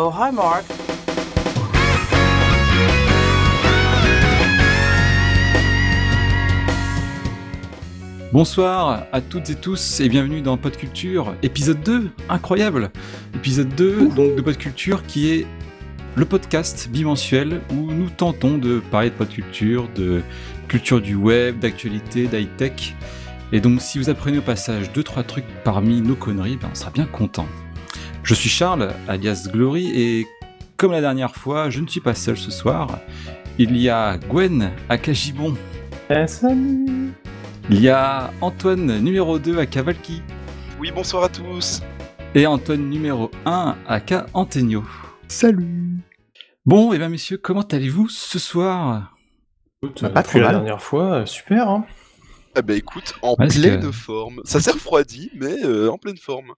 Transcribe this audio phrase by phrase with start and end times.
[0.00, 0.64] Oh, hi, Mark.
[8.32, 12.92] Bonsoir à toutes et tous et bienvenue dans Podculture, épisode 2, incroyable
[13.34, 15.46] Épisode 2 donc de Podculture qui est
[16.14, 20.22] le podcast bimensuel où nous tentons de parler de podculture, de
[20.68, 22.94] culture du web, d'actualité, d'high-tech.
[23.50, 26.92] Et donc si vous apprenez au passage 2-3 trucs parmi nos conneries, ben, on sera
[26.92, 27.48] bien content.
[28.28, 30.26] Je suis Charles, alias Glory, et
[30.76, 32.98] comme la dernière fois, je ne suis pas seul ce soir.
[33.58, 35.56] Il y a Gwen à Cagibon.
[36.10, 37.12] Eh, salut
[37.70, 40.22] Il y a Antoine numéro 2 à Cavalki.
[40.78, 41.80] Oui, bonsoir à tous.
[42.34, 44.84] Et Antoine numéro 1 à K Antenio.
[45.26, 45.96] Salut
[46.66, 49.14] Bon, et bien messieurs, comment allez-vous ce soir?
[49.82, 50.54] Écoute, Bah, pas euh, trop la mal.
[50.56, 51.86] dernière fois, euh, super hein
[52.54, 54.42] Ah bah écoute, en pleine que- forme.
[54.44, 56.52] Ça s'est refroidi, mais euh, en pleine forme.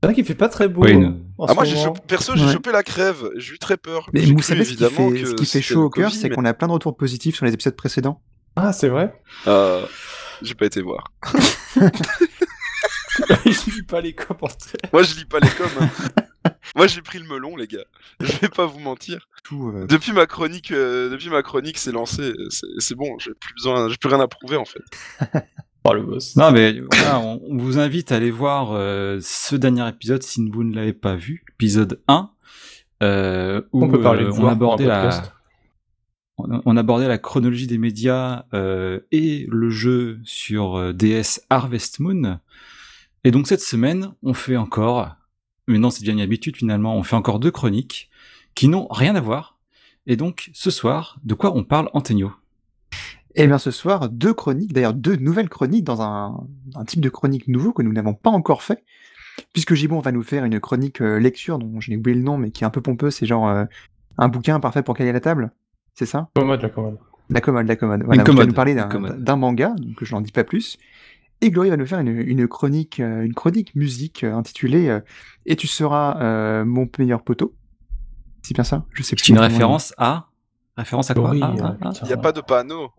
[0.00, 1.16] C'est vrai qu'il fait pas très beau Oui, hein,
[1.48, 2.52] Ah moi, chopé- perso, j'ai Ouais.
[2.52, 3.30] chopé la crève.
[3.36, 4.08] J'ai eu très peur.
[4.12, 6.28] Mais vous savez ce qui évidemment fait, que ce qui fait chaud au cœur, c'est
[6.28, 8.22] mais- qu'on a plein de retours positifs sur les épisodes précédents.
[8.54, 9.20] Ah, c'est vrai?
[9.48, 9.84] Euh,
[10.42, 11.12] j'ai pas été voir.
[13.44, 14.90] Je lis pas les commentaires.
[14.92, 15.66] Moi, je lis pas les coms.
[15.80, 16.50] hein.
[16.76, 17.84] Moi, j'ai pris le melon, les gars.
[18.20, 19.26] Je vais pas vous mentir.
[19.42, 22.32] Tout, euh, Depuis ma chronique, euh, depuis ma chronique, c'est lancé.
[22.50, 23.18] C'est c'est bon.
[23.18, 23.88] J'ai plus besoin.
[23.88, 24.82] J'ai plus rien à prouver en fait.
[25.88, 26.36] Oh, le boss.
[26.36, 30.46] Non mais voilà, on, on vous invite à aller voir euh, ce dernier épisode si
[30.48, 32.30] vous ne l'avez pas vu, épisode 1,
[33.02, 35.22] euh, où On peut parler de euh, on, abordait la,
[36.36, 42.00] on, on abordait la chronologie des médias euh, et le jeu sur euh, DS Harvest
[42.00, 42.38] Moon.
[43.24, 45.14] Et donc cette semaine, on fait encore,
[45.66, 48.10] mais non c'est déjà une habitude finalement, on fait encore deux chroniques
[48.54, 49.58] qui n'ont rien à voir.
[50.06, 52.32] Et donc ce soir, de quoi on parle Antonio?
[53.34, 57.08] Et bien ce soir, deux chroniques, d'ailleurs deux nouvelles chroniques dans un, un type de
[57.08, 58.84] chronique nouveau que nous n'avons pas encore fait,
[59.52, 62.38] puisque Gibon va nous faire une chronique euh, lecture dont je n'ai oublié le nom,
[62.38, 63.64] mais qui est un peu pompeux, c'est genre euh,
[64.16, 65.52] un bouquin parfait pour caler à la table,
[65.94, 66.28] c'est ça?
[66.34, 66.98] Commode, la commode.
[67.30, 68.02] La commode, la commode.
[68.04, 70.78] Voilà, commode, nous parler d'un manga, donc je n'en dis pas plus.
[71.40, 75.00] Et Glory va nous faire une, une chronique, euh, une chronique musique euh, intitulée euh,
[75.46, 77.54] Et tu seras euh, mon meilleur poteau.
[78.42, 78.84] C'est bien ça?
[78.92, 79.26] Je sais plus.
[79.26, 80.30] C'est une référence à
[80.76, 81.30] Référence à quoi?
[81.30, 81.90] Oui, Ah, ah, ah.
[82.02, 82.90] Il y a pas de panneau.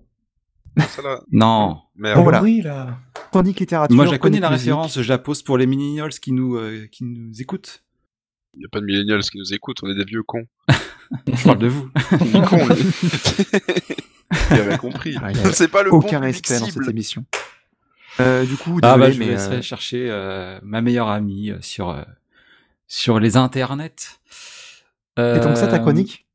[0.78, 1.22] Ça.
[1.32, 1.80] Non.
[1.96, 2.18] Merde.
[2.18, 2.42] Bon, voilà.
[2.42, 2.98] Oui, là.
[3.32, 3.96] Chronique littérature.
[3.96, 4.66] Moi, je connais la musique.
[4.66, 7.84] référence, je la pose pour les millennials qui nous, euh, qui nous écoutent.
[8.56, 9.84] Il y a pas de millennials qui nous écoutent.
[9.84, 10.46] On est des vieux cons.
[11.34, 11.90] Je parle de vous.
[12.22, 12.86] Il est con, lui.
[14.52, 15.16] Il avait compris.
[15.22, 17.26] Ah, il C'est pas le Aucun bon respect dans cette émission.
[18.20, 21.08] Euh, du coup, Ah désolé, bah, je vous mais laisserai euh, chercher euh, ma meilleure
[21.08, 22.04] amie euh, sur, euh,
[22.88, 24.20] sur les internets.
[25.18, 26.28] et donc ça, ta chronique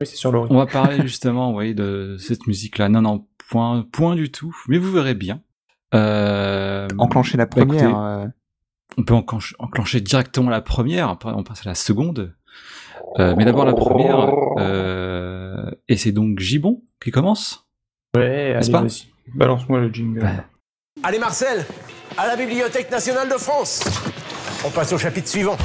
[0.00, 0.56] Oui, c'est sur l'origine.
[0.56, 2.88] On va parler justement, oui, de cette musique-là.
[2.88, 4.56] Non, non, point, point du tout.
[4.68, 5.42] Mais vous verrez bien.
[5.94, 7.98] Euh, Enclencher la bah, écoutez, première.
[7.98, 8.26] euh,
[8.98, 12.34] on peut enclencher, enclencher directement la première, on passe à la seconde.
[13.18, 17.66] Euh, mais d'abord la première, euh, et c'est donc Gibon qui commence.
[18.16, 18.84] Ouais, allez, pas.
[19.34, 20.22] Balance-moi le jingle.
[20.22, 20.36] Ouais.
[21.02, 21.64] Allez Marcel,
[22.16, 23.84] à la Bibliothèque nationale de France.
[24.66, 25.56] On passe au chapitre suivant.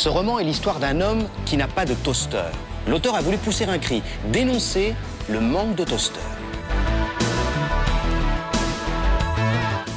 [0.00, 2.48] Ce roman est l'histoire d'un homme qui n'a pas de toaster.
[2.88, 4.02] L'auteur a voulu pousser un cri,
[4.32, 4.94] dénoncer
[5.28, 6.18] le manque de toaster.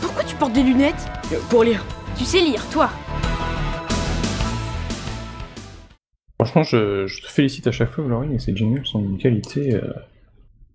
[0.01, 1.07] Pourquoi tu portes des lunettes
[1.49, 1.85] Pour lire?
[2.17, 2.89] Tu sais lire, toi
[6.37, 9.73] Franchement, je, je te félicite à chaque fois, Laurie, mais ces jingles sont d'une qualité.
[9.73, 9.93] euh,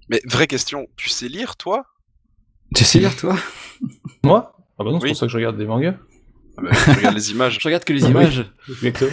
[0.09, 1.85] Mais vraie question, tu sais lire, toi?
[2.75, 3.37] Tu sais lire toi?
[4.25, 4.55] Moi?
[4.79, 5.11] Ah bah non, c'est Oui.
[5.11, 5.97] pour ça que je regarde des mangas.
[6.59, 7.59] Ah bah, Je regarde les images.
[7.61, 8.45] Je regarde que les images.
[8.69, 9.11] Exactement.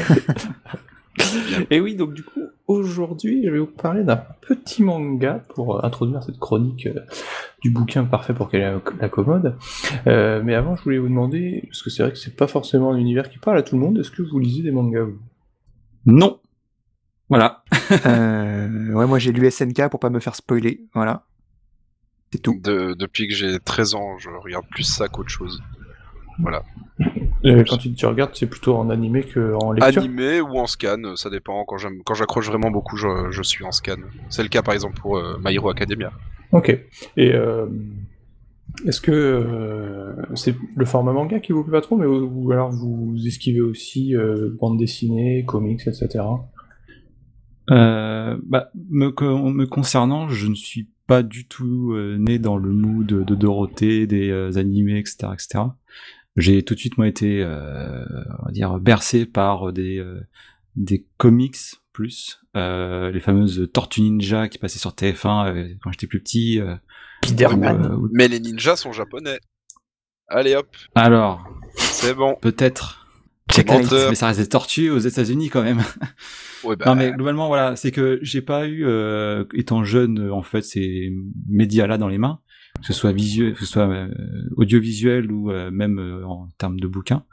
[1.69, 5.85] Et oui, donc du coup, aujourd'hui, je vais vous parler d'un petit manga pour euh,
[5.85, 7.00] introduire cette chronique euh,
[7.61, 9.55] du bouquin parfait pour qu'elle ait la commode.
[10.07, 12.91] Euh, mais avant, je voulais vous demander, parce que c'est vrai que c'est pas forcément
[12.91, 15.19] un univers qui parle à tout le monde, est-ce que vous lisez des mangas vous?
[16.05, 16.39] Non.
[17.29, 17.63] Voilà.
[18.05, 20.81] euh, ouais, moi j'ai lu SNK pour pas me faire spoiler.
[20.94, 21.23] Voilà.
[22.34, 22.59] C'est tout.
[22.61, 25.63] De- depuis que j'ai 13 ans, je regarde plus ça qu'autre chose.
[27.46, 31.16] Euh, Quand tu, tu regardes, c'est plutôt en animé qu'en lecture Animé ou en scan,
[31.16, 31.64] ça dépend.
[31.66, 33.97] Quand j'accroche vraiment beaucoup, je, je suis en scan.
[34.30, 36.12] C'est le cas par exemple pour euh, My Hero Academia.
[36.52, 36.70] Ok.
[37.18, 37.68] Et euh,
[38.88, 42.52] est-ce que euh, c'est le format manga qui vous plaît pas trop, mais ou, ou
[42.52, 46.24] alors vous esquivez aussi euh, bande dessinée, comics, etc.
[47.72, 52.58] Euh, bah, me, co- me concernant, je ne suis pas du tout euh, né dans
[52.58, 55.64] le mood de, de Dorothée, des euh, animés, etc., etc.
[56.37, 58.03] J'ai tout de suite moi été, euh,
[58.41, 60.20] on va dire, bercé par des euh,
[60.76, 61.55] des comics
[61.93, 66.59] plus, euh, les fameuses Tortues Ninja qui passaient sur TF1 euh, quand j'étais plus petit.
[66.59, 66.76] euh,
[67.76, 69.40] euh, ou- Mais les ninjas sont japonais.
[70.28, 70.67] Allez hop.
[70.96, 71.47] Alors,
[71.78, 72.35] C'est bon.
[72.41, 73.02] Peut-être.
[74.09, 75.82] Mais ça reste des tortues aux États-Unis quand même.
[76.66, 80.34] Ouais, bah, Non mais globalement voilà, c'est que j'ai pas eu euh, étant jeune euh,
[80.34, 81.14] en fait ces
[81.47, 82.40] médias là dans les mains,
[82.79, 84.09] que ce soit visuel, que ce soit euh,
[84.57, 87.23] audiovisuel ou euh, même euh, en termes de bouquins.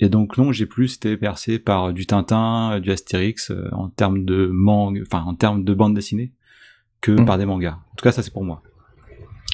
[0.00, 4.24] Et donc non, j'ai plus été percé par du Tintin, du Astérix euh, en termes
[4.24, 6.32] de manga, enfin en termes de bande dessinée
[7.00, 7.24] que Mm.
[7.26, 7.78] par des mangas.
[7.92, 8.62] En tout cas, ça c'est pour moi.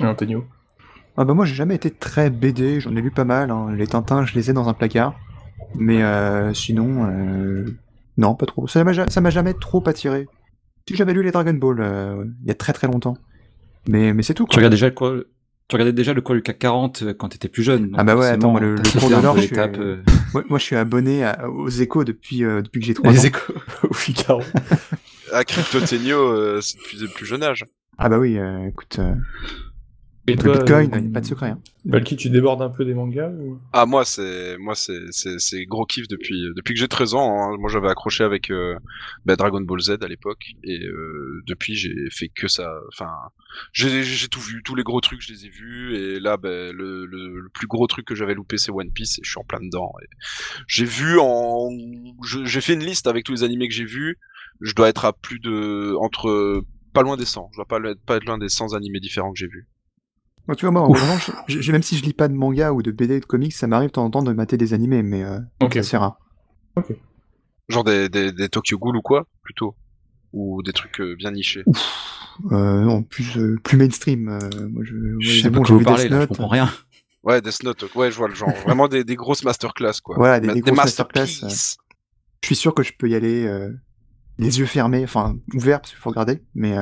[0.00, 0.44] Antonio?
[1.16, 3.72] Ah bah moi j'ai jamais été très BD, j'en ai lu pas mal, hein.
[3.76, 5.14] les Tintins je les ai dans un placard,
[5.76, 7.64] mais euh, sinon, euh,
[8.16, 10.26] non pas trop, ça m'a ja- ça m'a jamais trop attiré.
[10.88, 13.16] Si j'avais lu les Dragon Ball euh, il y a très très longtemps,
[13.88, 14.56] mais, mais c'est tout Tu quoi.
[14.56, 15.14] regardais déjà le quoi
[15.66, 17.94] tu regardais déjà le cours du CAC 40 euh, quand t'étais plus jeune.
[17.96, 19.96] Ah bah ouais, attends, moi, le- le cours de l'or, je suis- euh,
[20.34, 23.14] Moi, moi, je suis abonné à- aux échos depuis, euh, depuis que j'ai 3 ans.
[23.14, 23.54] les échos.
[23.88, 24.42] Au Figaro.
[25.32, 27.64] à Crypto-Tenio, euh, c'est depuis le plus jeune âge.
[27.96, 29.14] Ah bah oui, euh, écoute, euh,
[30.26, 31.50] Et le Bitcoin, euh, il n'y a pas de secret.
[31.50, 31.61] Hein.
[31.85, 33.59] Valky, tu débordes un peu des mangas ou...
[33.75, 37.31] Ah moi c'est moi c'est c'est c'est gros kiff depuis depuis que j'ai 13 ans.
[37.53, 37.56] hein.
[37.59, 38.75] Moi j'avais accroché avec euh,
[39.26, 42.73] bah, Dragon Ball Z à l'époque et euh, depuis j'ai fait que ça.
[42.88, 43.11] Enfin
[43.75, 46.49] j'ai j'ai tout vu, tous les gros trucs je les ai vus et là bah,
[46.73, 49.38] le, le le plus gros truc que j'avais loupé c'est One Piece et je suis
[49.38, 49.93] en plein dedans.
[50.03, 50.06] Et
[50.69, 51.69] J'ai vu en
[52.25, 54.17] je- j'ai fait une liste avec tous les animés que j'ai vus.
[54.62, 56.62] Je dois être à plus de entre
[56.94, 57.50] pas loin des 100.
[57.53, 59.67] Je dois pas être pas être loin des 100 animés différents que j'ai vus.
[60.46, 61.31] Moi, tu vois, moi, en revanche,
[61.70, 63.93] même si je lis pas de manga ou de BD de comics, ça m'arrive de
[63.93, 65.79] temps en temps de mater des animés, mais euh, Ok.
[65.82, 66.19] c'est rare.
[67.69, 69.75] Genre des des, des Tokyo Ghoul ou quoi plutôt?
[70.35, 71.64] Ou des trucs euh, bien nichés?
[72.50, 74.29] Euh, non, plus, euh, plus mainstream.
[74.29, 76.49] euh, moi, je, moi, Je sais c'est pas bon, vu vous parlez là, je comprends
[76.49, 76.69] rien.
[77.23, 78.55] Ouais, Death Note, ouais, je vois le genre.
[78.64, 80.17] Vraiment des, des grosses masterclass, quoi.
[80.19, 81.41] Voilà, des- grosses masterclass,
[82.43, 83.73] Je suis sûr que je peux y aller euh,
[84.38, 86.76] les yeux fermés, enfin ouverts parce qu'il faut regarder, mais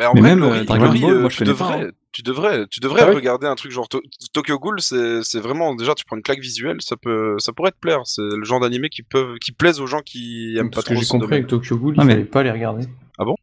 [0.00, 1.90] Mais en Mais vrai, même, euh, Dragon Ball, euh, moi, je tu, pas, devrais, hein.
[2.10, 4.02] tu devrais, tu devrais Ah oui regarder un truc genre To-
[4.32, 7.78] Tokyo Ghoul, c'est, vraiment déjà tu prends une claque visuelle, ça peut, ça pourrait te
[7.78, 8.00] plaire.
[8.04, 10.94] C'est le genre d'animé qui peuvent, qui plaisent aux gens qui aiment pas Parce que
[10.94, 11.38] trop j'ai compris domaine.
[11.40, 12.86] avec Tokyo Ghoul, Ah, il mais- fallait pas les regarder.
[13.18, 13.36] Ah bon?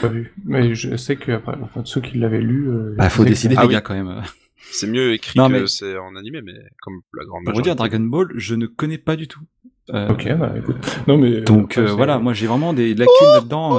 [0.00, 0.32] Pas vu.
[0.44, 2.68] Mais je sais que après, enfin, ceux qui l'avaient lu.
[2.70, 3.74] euh, Bah, faut que- décider Ah les oui.
[3.74, 4.22] gars quand même.
[4.70, 6.52] C'est mieux écrit Non, que mais- c'est en animé, mais
[6.82, 7.76] comme la grande Pour vous dire.
[7.76, 9.40] Dragon Ball, je ne connais pas du tout.
[9.92, 10.76] Euh, Ok, bah écoute.
[11.06, 11.42] Non mais.
[11.42, 13.78] Donc après, euh, voilà, moi j'ai vraiment des lacunes là-dedans.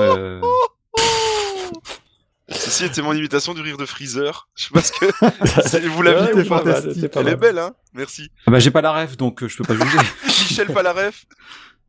[2.75, 4.49] Ceci était mon imitation du rire de Freezer.
[4.53, 7.57] Je sais pas ce que, vous l'aviez Ouais, ou pas mal, pas Elle est belle,
[7.57, 8.29] hein Merci.
[8.45, 9.97] Ah bah j'ai pas la ref, donc euh, je peux pas juger.
[10.25, 11.25] Michel Palaref.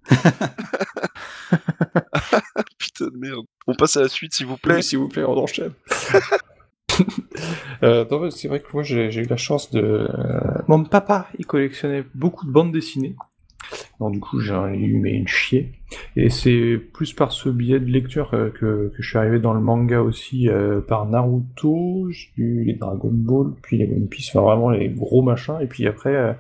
[2.78, 3.46] Putain de merde.
[3.66, 4.76] On passe à la suite, s'il vous plaît.
[4.76, 5.72] Oui, s'il vous plaît, on enchaîne.
[7.82, 9.80] Euh, c'est vrai que moi j'ai j'ai eu la chance de.
[9.80, 10.08] euh,
[10.68, 13.16] Mon papa, il collectionnait beaucoup de bandes dessinées.
[14.00, 15.72] Donc du coup j'en ai eu mais une chier.
[16.16, 19.60] Et c'est plus par ce biais de lecture euh, que, je suis arrivé dans le
[19.60, 24.70] manga aussi euh, par Naruto, j'ai les Dragon Ball, puis les One Piece, enfin vraiment
[24.70, 25.58] les gros machins.
[25.60, 26.32] Et puis après, euh,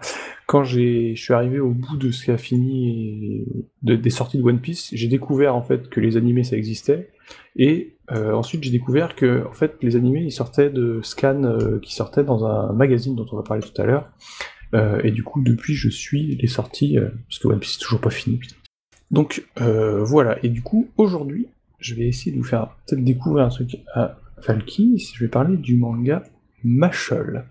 [0.46, 3.44] quand j'ai, je suis arrivé au bout de ce qui a fini
[3.82, 7.10] de- des sorties de One Piece, j'ai découvert en fait que les animés ça existait.
[7.56, 12.22] Et ensuite, j'ai découvert que en fait, les animés ils sortaient de scans qui sortaient
[12.22, 14.10] dans un magazine dont on va parler tout à l'heure.
[14.74, 17.84] Euh, et du coup, depuis, je suis les sorties euh, parce que One Piece c'est
[17.84, 18.36] toujours pas fini.
[18.36, 18.56] putain.
[19.10, 20.38] Donc euh, voilà.
[20.44, 21.48] Et du coup, aujourd'hui,
[21.78, 24.98] je vais essayer de vous faire peut-être découvrir un truc à Valky.
[25.14, 26.22] Je vais parler du manga
[26.64, 27.44] Machol.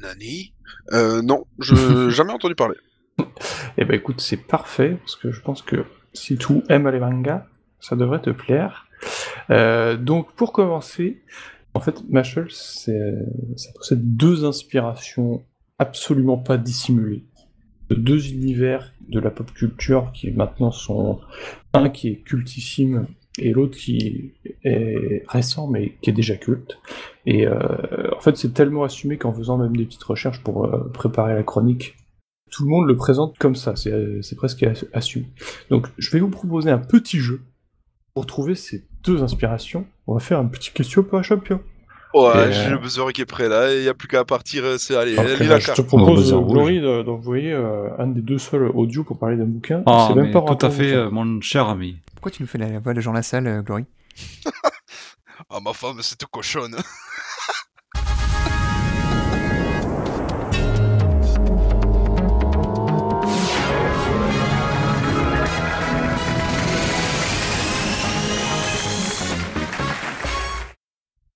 [0.00, 0.52] Nani?
[0.92, 2.76] Non, je jamais entendu parler.
[3.78, 7.46] Eh ben écoute, c'est parfait, parce que je pense que si tu aimes les mangas,
[7.80, 8.88] ça devrait te plaire.
[9.48, 11.22] Donc pour commencer,
[11.74, 12.02] en fait,
[12.50, 13.14] c'est,
[13.56, 15.42] ça possède deux inspirations
[15.78, 17.24] absolument pas dissimulées.
[17.88, 21.20] De deux univers de la pop culture qui maintenant sont
[21.74, 23.06] un qui est cultissime
[23.38, 24.32] et l'autre qui
[24.64, 26.78] est récent mais qui est déjà culte.
[27.26, 30.90] Et euh, en fait, c'est tellement assumé qu'en faisant même des petites recherches pour euh,
[30.92, 31.96] préparer la chronique,
[32.50, 35.26] tout le monde le présente comme ça, c'est c'est presque ass- assumé.
[35.70, 37.40] Donc je vais vous proposer un petit jeu
[38.14, 39.86] pour trouver ces deux inspirations.
[40.06, 41.60] On va faire un petit question pour un champion.
[42.14, 44.24] Ouais, Et, j'ai euh, le buzzer qui est prêt là, il n'y a plus qu'à
[44.24, 45.86] partir, euh, c'est allez, que lis là, la je te carte.
[45.86, 46.52] propose, rouge.
[46.52, 49.82] Glory, de- d'envoyer euh, un des deux seuls audio pour parler d'un bouquin.
[49.86, 51.96] Ah, c'est même pas tout à fait, euh, mon cher ami.
[52.14, 53.84] pourquoi tu nous fais la voix de Jean Lassalle, euh, Glory?
[55.50, 56.76] Ah, ma femme, c'est tout cochonne.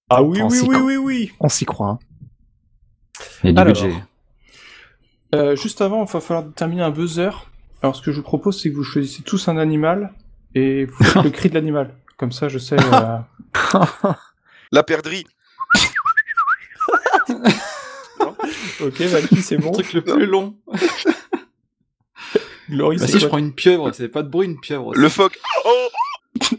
[0.09, 1.33] Ah oui, On oui, oui, oui, oui.
[1.41, 1.89] On s'y croit.
[1.89, 1.99] hein.
[3.43, 3.73] Il y a du Alors.
[3.75, 3.95] budget.
[5.35, 7.31] Euh, juste avant, il va falloir déterminer un buzzer.
[7.83, 10.13] Alors ce que je vous propose, c'est que vous choisissez tous un animal
[10.55, 11.95] et vous faites le cri de l'animal.
[12.17, 12.77] Comme ça, je sais.
[12.81, 13.19] euh,
[14.73, 15.25] La perdrie.
[18.81, 19.69] Ok, Valky, c'est bon.
[19.71, 20.55] Le truc le plus long.
[22.71, 24.95] Glory, Bah si, je prends une pieuvre, c'est pas de bruit une pieuvre.
[24.95, 25.39] Le phoque.
[25.65, 25.89] Oh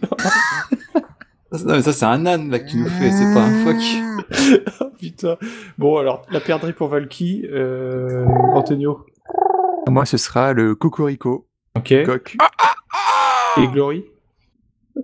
[1.51, 3.77] Non, mais ça, c'est un âne là que tu nous fais, c'est pas un phoque.
[4.81, 5.37] Oh, Putain.
[5.77, 9.05] Bon, alors, la perdrix pour Valky, euh, Antonio.
[9.87, 11.91] Moi, ce sera le Cocorico, Ok.
[11.91, 12.35] Et coq.
[13.71, 14.05] Glory?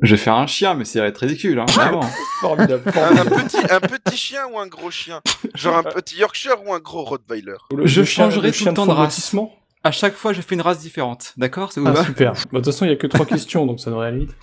[0.01, 2.01] Je vais faire un chien, mais c'est va être ridicule, hein, vraiment.
[2.41, 2.81] Formidable.
[2.87, 5.21] un, petit, un petit chien ou un gros chien?
[5.55, 7.55] Genre un petit Yorkshire ou un gros Rottweiler?
[7.75, 9.35] Le- Je le changerai tout le temps de race.
[9.83, 12.31] À chaque fois, je fais une race différente, d'accord Ça Ah, super.
[12.33, 14.35] Bah, De toute façon, il n'y a que trois questions, donc ça devrait aller vite.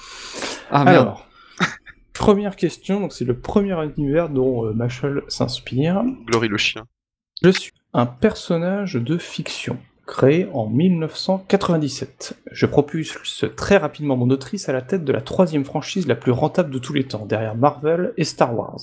[0.71, 1.02] Ah merde.
[1.09, 1.26] Alors,
[2.21, 6.05] première question, donc c'est le premier univers dont euh, Machel s'inspire.
[6.27, 6.85] Glory le chien.
[7.43, 12.35] Je suis un personnage de fiction créé en 1997.
[12.53, 16.33] Je propulse très rapidement mon autrice à la tête de la troisième franchise la plus
[16.33, 18.81] rentable de tous les temps, derrière Marvel et Star Wars.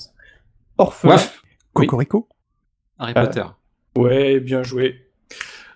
[0.76, 1.16] Orphelin.
[1.76, 1.86] Oui.
[1.86, 2.28] Cocorico
[2.98, 3.44] Harry Euh, Potter.
[3.96, 4.96] Ouais, bien joué.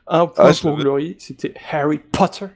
[0.09, 0.76] Un point Ah, pour.
[0.76, 2.47] Glory, c'était Harry Potter.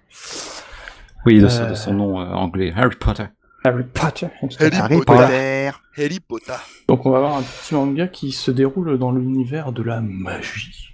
[1.26, 3.26] Oui, de, euh, de son nom euh, anglais, Harry Potter.
[3.66, 4.28] Harry Potter.
[4.60, 5.22] Harry Harry Potter.
[5.22, 5.70] Potter.
[5.96, 6.52] Harry Potter.
[6.88, 10.86] Donc on va avoir un petit manga qui se déroule dans l'univers de la magie.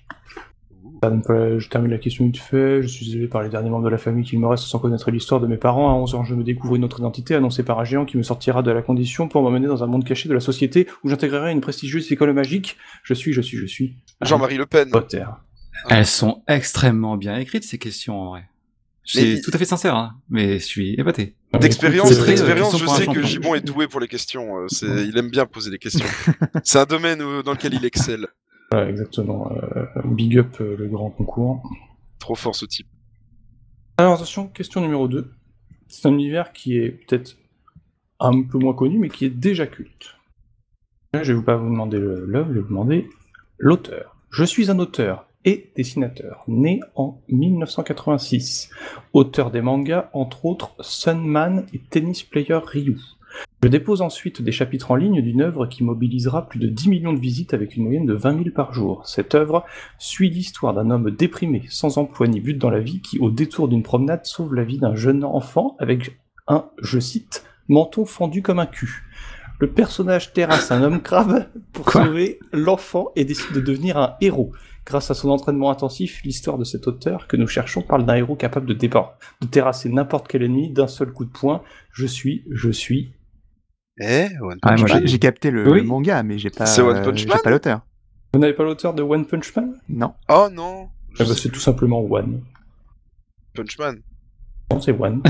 [1.02, 2.80] Donc, voilà, je termine la question vite fait.
[2.80, 5.10] Je suis élevé par les derniers membres de la famille qu'il me reste sans connaître
[5.10, 5.90] l'histoire de mes parents.
[5.90, 8.22] À 11 ans, je me découvre une autre identité annoncée par un géant qui me
[8.22, 11.50] sortira de la condition pour m'emmener dans un monde caché de la société où j'intégrerai
[11.50, 12.76] une prestigieuse école magique.
[13.02, 13.96] Je suis, je suis, je suis.
[14.20, 14.90] Jean-Marie Le Pen.
[14.90, 15.24] Potter.
[15.90, 18.44] Elles sont extrêmement bien écrites, ces questions, en vrai.
[19.04, 21.34] C'est Mais- tout à fait sincère, hein, mais je suis épaté.
[21.60, 23.22] D'expérience, je sais que.
[23.22, 24.58] Gibon est doué pour les questions.
[24.58, 26.06] euh, c'est- il aime bien poser des questions.
[26.64, 28.28] C'est un domaine où- dans lequel il excelle.
[28.72, 29.50] Exactement.
[29.52, 31.62] Euh, big up euh, le grand concours.
[32.20, 32.86] Trop fort ce type.
[33.98, 35.30] Alors attention, question numéro 2.
[35.88, 37.36] C'est un univers qui est peut-être
[38.20, 40.14] un peu moins connu, mais qui est déjà culte.
[41.12, 43.08] Là, je ne vais pas vous demander le- l'œuvre, je vais vous demander
[43.58, 44.16] l'auteur.
[44.30, 48.70] Je suis un auteur et dessinateur, né en 1986.
[49.12, 52.98] Auteur des mangas, entre autres Sunman et Tennis Player Ryu.
[53.62, 57.12] Je dépose ensuite des chapitres en ligne d'une œuvre qui mobilisera plus de 10 millions
[57.12, 59.06] de visites avec une moyenne de 20 000 par jour.
[59.06, 59.64] Cette œuvre
[59.98, 63.68] suit l'histoire d'un homme déprimé, sans emploi ni but dans la vie, qui, au détour
[63.68, 66.18] d'une promenade, sauve la vie d'un jeune enfant avec
[66.48, 69.04] un, je cite, menton fendu comme un cul.
[69.60, 72.04] Le personnage terrasse un homme crabe pour Quoi?
[72.04, 74.52] sauver l'enfant et décide de devenir un héros.
[74.84, 78.34] Grâce à son entraînement intensif, l'histoire de cet auteur que nous cherchons parle d'un héros
[78.34, 81.62] capable de départ, de terrasser n'importe quel ennemi d'un seul coup de poing.
[81.92, 83.12] Je suis, je suis.
[84.00, 85.06] Eh, One Ah, Punch Man.
[85.06, 85.78] J'ai capté le, Oui.
[85.80, 87.12] le manga, mais j'ai pas, C'est euh,
[87.42, 87.82] pas l'auteur.
[88.34, 89.74] Vous n'avez pas l'auteur de One Punch Man?
[89.88, 90.14] Non.
[90.28, 92.42] Oh non Je Eh ben, C'est tout simplement One.
[93.54, 94.00] Punch Man.
[94.70, 95.22] Non, c'est One.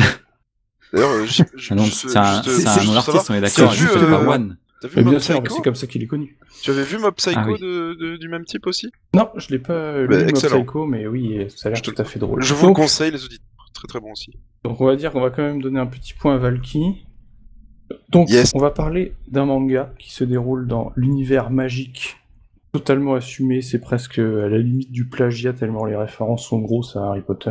[0.93, 4.57] D'ailleurs, euh, Ah c'est un, c'est savoir, on est d'accord, juste fait euh, One.
[4.83, 6.37] T'as vu bien sûr, mais c'est comme ça qu'il est connu.
[6.63, 7.59] Tu avais vu Mob Psycho Ah oui.
[7.61, 8.91] de, de- du même type aussi?
[9.15, 10.35] Non, je l'ai pas lu Bah, Mob.
[10.35, 12.43] Psycho, mais oui, ça a l'air tout à fait drôle.
[12.43, 13.47] Je vous le conseille, les auditeurs.
[13.73, 14.33] Très très bon aussi.
[14.65, 17.07] donc on va dire qu'on va quand même donner un petit point à Valky.
[18.11, 18.53] Donc Yes.
[18.55, 22.17] on va parler d'un manga qui se déroule dans l'univers magique,
[22.73, 27.05] totalement assumé, c'est presque à la limite du plagiat tellement les références sont grosses à
[27.07, 27.51] Harry Potter.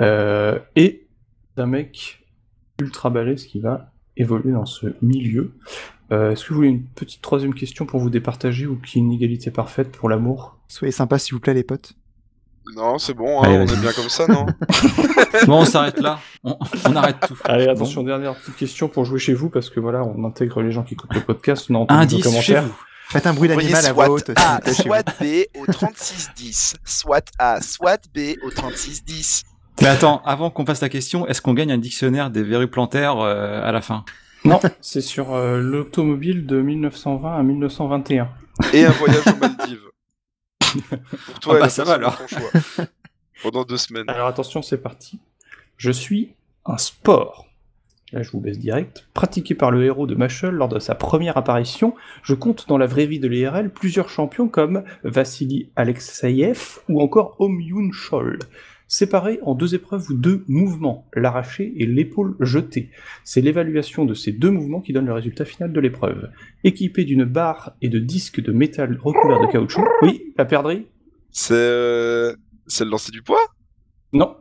[0.00, 1.06] Euh, et
[1.56, 2.24] d'un mec
[2.80, 5.52] ultra balèze qui va évoluer dans ce milieu.
[6.12, 9.04] Euh, Est-ce que vous voulez une petite troisième question pour vous départager ou qu'il y
[9.04, 10.56] ait une égalité parfaite pour l'amour?
[10.68, 11.94] Soyez sympas, s'il vous plaît, les potes.
[12.74, 14.46] Non, c'est bon, hein, Allez, on est bien comme ça, non?
[15.46, 16.18] Bon, on s'arrête là.
[16.42, 17.36] On, on arrête tout.
[17.44, 20.72] Allez, attention, dernière petite question pour jouer chez vous, parce que voilà, on intègre les
[20.72, 22.62] gens qui écoutent le podcast, on a entendu nos Indice chez commentaires.
[22.64, 22.74] vous.
[23.08, 24.30] Faites un bruit d'animal à voix haute.
[24.36, 26.76] A, soit B au 3610.
[26.84, 29.44] Soit A, soit B au 3610.
[29.82, 33.18] Mais attends, avant qu'on passe la question, est-ce qu'on gagne un dictionnaire des verrues plantaires
[33.20, 34.04] euh, à la fin?
[34.46, 38.28] Non, c'est sur euh, l'automobile de 1920 à 1921.
[38.72, 39.80] Et un voyage aux Maldives.
[41.26, 42.18] Pour toi, Ah bah, ça va, alors.
[42.18, 42.86] ton choix.
[43.42, 44.08] Pendant deux semaines.
[44.08, 45.18] Alors attention, c'est parti.
[45.76, 46.34] Je suis
[46.64, 47.46] un sport.
[48.12, 49.08] Là, je vous baisse direct.
[49.14, 52.86] Pratiqué par le héros de Machel lors de sa première apparition, je compte dans la
[52.86, 58.38] vraie vie de l'IRL plusieurs champions comme Vassili Alexeyev ou encore Om Yoon Chol.
[58.88, 62.90] Séparés en deux épreuves ou deux mouvements, l'arraché et l'épaule jetée.
[63.24, 66.30] C'est l'évaluation de ces deux mouvements qui donne le résultat final de l'épreuve.
[66.62, 69.84] Équipé d'une barre et de disques de métal recouverts de caoutchouc.
[70.02, 70.86] Oui, la perdrix?
[71.32, 71.54] C'est.
[71.54, 72.34] euh,
[72.68, 73.40] C'est le lancer du poids?
[74.12, 74.36] Non.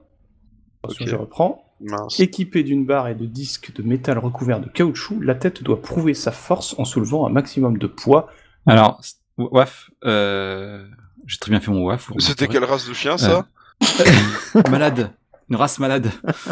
[0.83, 1.09] Attention, Ok.
[1.11, 1.61] je reprends.
[1.81, 2.19] Mince.
[2.19, 6.13] Équipé d'une barre et de disques de métal recouverts de caoutchouc, la tête doit prouver
[6.13, 8.27] sa force en soulevant un maximum de poids.
[8.67, 9.01] Alors,
[9.37, 10.87] waf, euh,
[11.27, 12.11] j'ai très bien fait mon waf.
[12.19, 13.47] C'était quelle race de chien, ça?
[14.71, 15.11] Malade.
[15.49, 16.07] Une race malade.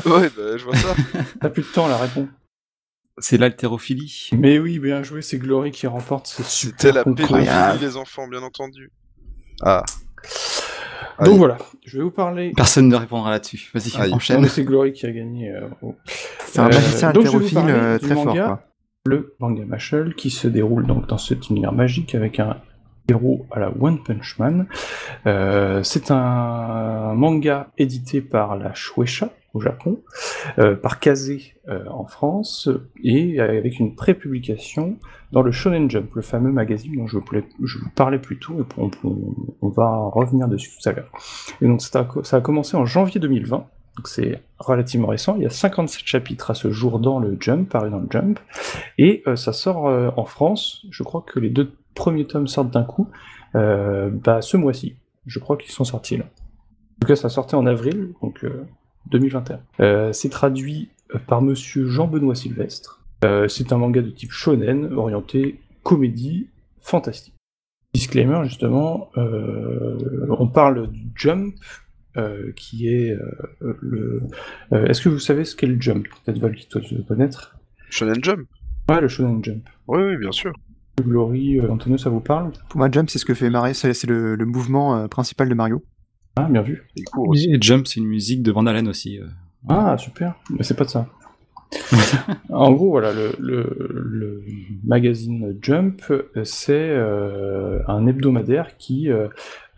[0.06, 0.94] Ouais, bah, je vois ça.
[1.42, 2.27] T'as plus de temps, la réponse.
[3.18, 4.30] C'est l'haltérophilie.
[4.34, 7.38] Mais oui, bien joué, c'est Glory qui remporte ce C'était super la concours.
[7.38, 8.92] pédophilie des enfants, bien entendu.
[9.62, 9.84] Ah.
[11.20, 11.38] Donc Allez.
[11.38, 12.53] voilà, je vais vous parler.
[12.56, 13.70] Personne ne répondra là-dessus.
[13.74, 14.48] Vas-y, enchaîne.
[14.48, 15.51] c'est Glory qui a gagné.
[15.51, 15.68] euh,
[16.46, 18.34] C'est un Euh, magicien haltérophile euh, très fort.
[18.34, 18.63] Quoi.
[19.06, 22.58] le manga Mashal qui se déroule donc dans cet univers magique avec un
[23.10, 24.67] héros à la One Punch Man.
[25.25, 30.01] Euh, c'est un manga édité par la Shueisha au Japon,
[30.57, 32.69] euh, par Kazé euh, en France
[33.03, 34.98] et avec une prépublication
[35.31, 38.81] dans le Shonen Jump, le fameux magazine dont je vous, parlais plus tôt et
[39.62, 41.12] on, va revenir dessus tout à l'heure.
[41.62, 43.65] Et donc ça a, commencé en janvier 2020.
[43.98, 47.69] Donc c'est relativement récent, il y a 57 chapitres à ce jour dans le Jump,
[47.69, 48.39] paru dans le Jump,
[48.98, 49.83] et ça sort
[50.17, 53.10] en France, je crois que les deux premiers tomes sortent d'un coup,
[53.56, 54.96] euh, bah, ce mois-ci,
[55.26, 56.26] je crois qu'ils sont sortis là.
[56.26, 58.64] En tout cas ça sortait en avril, donc euh,
[59.12, 59.60] 2021.
[59.80, 64.94] Euh, c'est traduit euh, par monsieur Jean-Benoît Sylvestre, Euh, c'est un manga de type shonen,
[64.94, 66.48] orienté comédie
[66.82, 67.34] fantastique.
[67.94, 69.98] Disclaimer justement, euh,
[70.30, 71.54] on parle du Jump,
[72.18, 74.24] euh, qui est euh, le.
[74.74, 76.06] euh, Est-ce que vous savez ce qu'est le jump?
[76.26, 77.56] Peut-être Val qui doit le connaître?
[77.90, 78.48] Shonen Jump?
[78.90, 79.64] Ouais, le shonen jump.
[79.88, 80.54] Oui, oui, bien sûr.
[81.02, 82.52] Glory, euh, Antonio, ça vous parle?
[82.70, 85.56] Pour moi, Jump, c'est ce que fait Mario, c'est le, le mouvement euh, principal de
[85.56, 85.84] Mario.
[86.36, 86.84] Ah, bien vu.
[86.96, 89.20] Et Jump, c'est une musique de Van Halen aussi.
[89.20, 89.26] euh.
[89.70, 90.36] Ah, super.
[90.52, 91.08] Mais c'est pas de ça.
[92.50, 94.44] en gros, voilà, le, le- le
[94.84, 96.04] magazine Jump,
[96.44, 99.28] c'est euh, un hebdomadaire qui euh,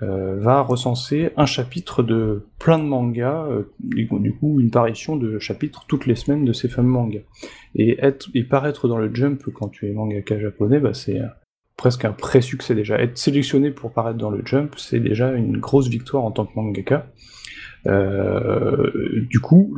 [0.02, 5.40] euh, va recenser un chapitre de plein de mangas, euh, du coup- une parution de
[5.40, 7.22] chapitres toutes les semaines de ces fameux mangas.
[7.76, 11.22] Et, être, et paraître dans le Jump quand tu es mangaka japonais, bah, c'est
[11.78, 13.00] presque un pré-succès déjà.
[13.00, 16.56] Être sélectionné pour paraître dans le Jump, c'est déjà une grosse victoire en tant que
[16.56, 17.08] mangaka.
[17.88, 18.92] Euh,
[19.30, 19.78] du coup,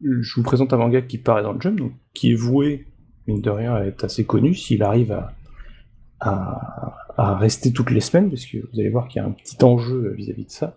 [0.00, 2.86] je vous présente un manga qui paraît dans le Jump, donc qui est voué,
[3.26, 5.32] mine de rien, à être assez connu s'il arrive à,
[6.24, 9.62] à, rester toutes les semaines, parce que vous allez voir qu'il y a un petit
[9.62, 10.76] enjeu vis-à-vis de ça,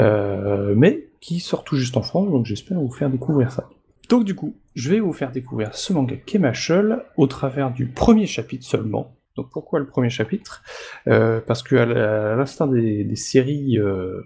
[0.00, 3.68] Euh, mais qui sort tout juste en France, donc j'espère vous faire découvrir ça.
[4.08, 8.26] Donc du coup, je vais vous faire découvrir ce manga Kemashul au travers du premier
[8.26, 9.14] chapitre seulement.
[9.36, 10.62] Donc pourquoi le premier chapitre?
[11.06, 14.22] Euh, Parce que à l'instar des, séries euh,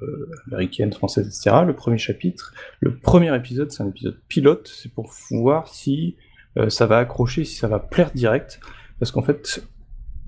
[0.47, 5.13] américaines, françaises, etc., le premier chapitre, le premier épisode, c'est un épisode pilote, c'est pour
[5.31, 6.17] voir si
[6.57, 8.61] euh, ça va accrocher, si ça va plaire direct.
[8.99, 9.63] Parce qu'en fait,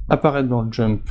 [0.08, 1.02] apparaître dans le jump,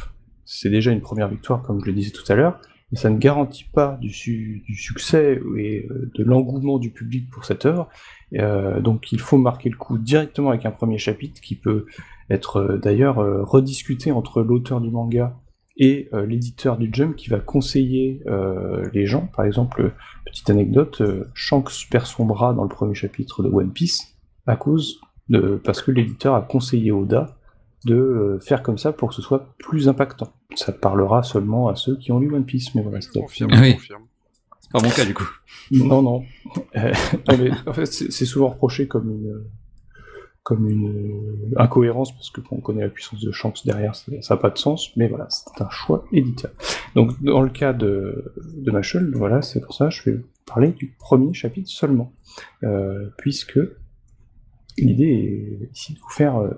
[0.45, 2.59] c'est déjà une première victoire, comme je le disais tout à l'heure,
[2.91, 7.29] mais ça ne garantit pas du, su- du succès et euh, de l'engouement du public
[7.31, 7.89] pour cette œuvre.
[8.35, 11.85] Euh, donc il faut marquer le coup directement avec un premier chapitre qui peut
[12.29, 13.17] être euh, d'ailleurs
[13.49, 15.39] rediscuté entre l'auteur du manga
[15.75, 18.21] et l'éditeur du Jump qui va conseiller
[18.93, 19.25] les gens.
[19.35, 21.01] Par exemple, petite anecdote,
[21.33, 25.81] Shanks perd son bras dans le premier chapitre de One Piece à cause de parce
[25.81, 27.39] que l'éditeur a conseillé Oda
[27.85, 30.33] de euh, faire comme ça pour que ce soit plus impactant.
[30.55, 33.57] Ça parlera seulement à ceux qui ont lu One Piece, mais voilà, Je confirme, Ah
[33.57, 33.73] je oui.
[33.73, 34.03] confirme.
[34.71, 35.27] Pas mon cas du coup.
[35.71, 36.23] non, non.
[36.77, 36.93] Euh,
[37.29, 39.43] non, mais en fait, c'est souvent reproché comme une,
[40.41, 44.11] comme une euh, incohérence parce que quand on connaît la puissance de Shanks derrière, ça
[44.29, 44.95] n'a pas de sens.
[44.97, 46.51] Mais voilà, c'est un choix éditeur.
[46.95, 50.23] Donc, dans le cas de, de Machel, voilà, c'est pour ça que je vais vous
[50.45, 52.11] parler du premier chapitre seulement,
[52.63, 53.59] euh, puisque
[54.77, 56.49] l'idée est ici de vous faire euh,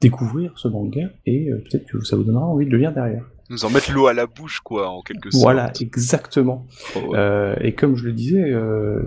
[0.00, 3.24] découvrir ce manga et euh, peut-être que ça vous donnera envie de le lire derrière.
[3.50, 5.42] Nous en mettre l'eau à la bouche, quoi, en quelque sorte.
[5.42, 6.66] Voilà, exactement.
[6.94, 7.18] Oh, ouais.
[7.18, 9.02] Euh, et comme je le disais, euh,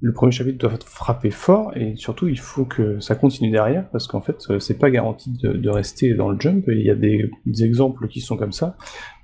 [0.00, 4.06] le premier chapitre doit frapper fort et surtout il faut que ça continue derrière parce
[4.06, 6.64] qu'en fait c'est pas garanti de, de rester dans le jump.
[6.68, 8.76] Il y a des, des exemples qui sont comme ça.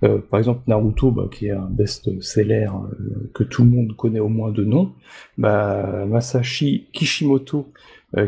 [0.04, 4.20] Euh, par exemple Naruto, bah, qui est un best-seller euh, que tout le monde connaît
[4.20, 4.92] au moins de nom.
[5.36, 7.72] Bah, Masashi Kishimoto,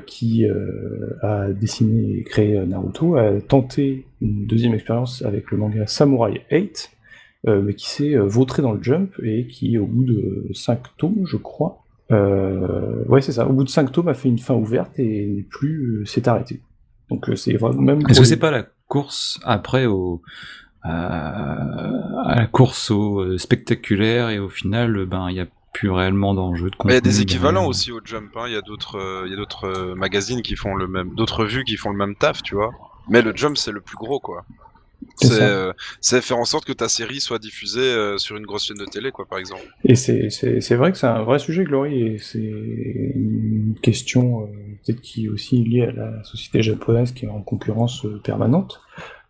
[0.06, 5.58] qui euh, a dessiné et créé euh, Naruto, a tenté une deuxième expérience avec le
[5.58, 6.90] manga Samurai 8
[7.48, 10.96] euh, mais qui s'est euh, vautré dans le jump et qui, au bout de 5
[10.96, 11.78] tomes, je crois,
[12.12, 15.26] euh, ouais, c'est ça, au bout de 5 tomes, a fait une fin ouverte et
[15.26, 16.60] n'est plus euh, s'est arrêté.
[17.10, 18.02] Donc euh, c'est vraiment même.
[18.08, 20.22] Est-ce que c'est pas la course après au
[20.84, 25.46] euh, à la course au euh, spectaculaire et au final euh, ben il y a
[25.72, 27.68] plus réellement d'enjeu de Mais Il y a contenu des équivalents derrière.
[27.68, 28.30] aussi au Jump.
[28.36, 28.44] hein.
[28.46, 31.14] Il y a d'autres, euh, il y a d'autres euh, magazines qui font le même,
[31.14, 32.70] d'autres vues qui font le même taf, tu vois.
[33.08, 34.44] Mais le Jump c'est le plus gros, quoi.
[35.16, 38.76] C'est euh, faire en sorte que ta série soit diffusée euh, sur une grosse chaîne
[38.78, 39.62] de télé, quoi, par exemple.
[39.84, 44.46] Et c'est vrai que c'est un vrai sujet, Glory, et c'est une question euh,
[44.84, 48.80] peut-être qui est aussi liée à la société japonaise qui est en concurrence euh, permanente.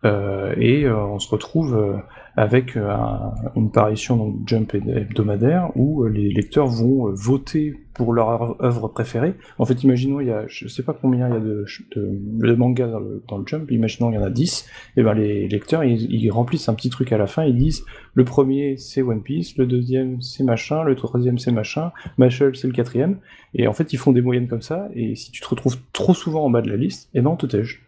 [0.05, 1.93] Euh, et euh, on se retrouve euh,
[2.35, 8.87] avec un- une parution donc, Jump hebdomadaire où les lecteurs vont voter pour leur œuvre-
[8.89, 9.35] préférée.
[9.59, 12.09] En fait, imaginons, il y a, je sais pas combien il y a de, de,
[12.47, 15.13] de mangas dans le, dans le Jump, imaginons il y en a 10, et ben
[15.13, 17.85] les lecteurs, ils, ils remplissent un petit truc à la fin, ils disent,
[18.15, 22.67] le premier c'est One Piece, le deuxième c'est machin, le troisième c'est machin, Machel c'est
[22.67, 23.19] le quatrième,
[23.53, 26.15] et en fait ils font des moyennes comme ça, et si tu te retrouves trop
[26.15, 27.82] souvent en bas de la liste, et ben on te tège.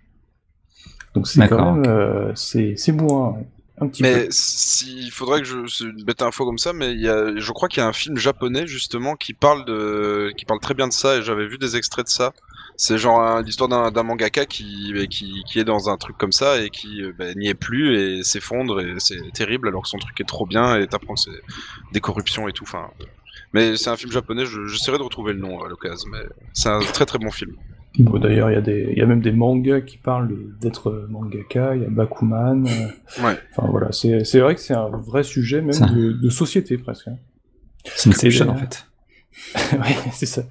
[1.15, 3.37] Donc c'est quand même, euh, c'est c'est bourrin,
[3.79, 4.27] un petit Mais
[4.87, 7.51] il faudrait que je, c'est une bête info comme ça, mais il y a, je
[7.51, 10.87] crois qu'il y a un film japonais justement qui parle de, qui parle très bien
[10.87, 12.33] de ça et j'avais vu des extraits de ça.
[12.77, 16.69] C'est genre l'histoire d'un mangaka qui, qui, qui est dans un truc comme ça et
[16.69, 20.19] qui euh, bah, n'y est plus et s'effondre et c'est terrible alors que son truc
[20.19, 21.41] est trop bien et t'apprends que c'est
[21.93, 22.65] des corruptions et tout.
[22.65, 22.89] Enfin,
[23.53, 24.45] mais c'est un film japonais.
[24.45, 26.23] je- J'essaierai de retrouver le nom à l'occasion, mais
[26.53, 27.55] c'est un très très bon film.
[27.99, 30.29] Bon, D'ailleurs, il y, a des- il y a même des mangas qui parlent
[30.59, 32.65] d'être mangaka, il y a Bakuman.
[32.65, 33.35] euh, Ouais.
[33.55, 37.07] Enfin voilà, c'est c'est vrai que c'est un vrai sujet même de, de société presque.
[37.07, 37.17] hein.
[37.85, 38.87] C'est une Inception en fait.
[39.73, 40.43] oui, c'est ça.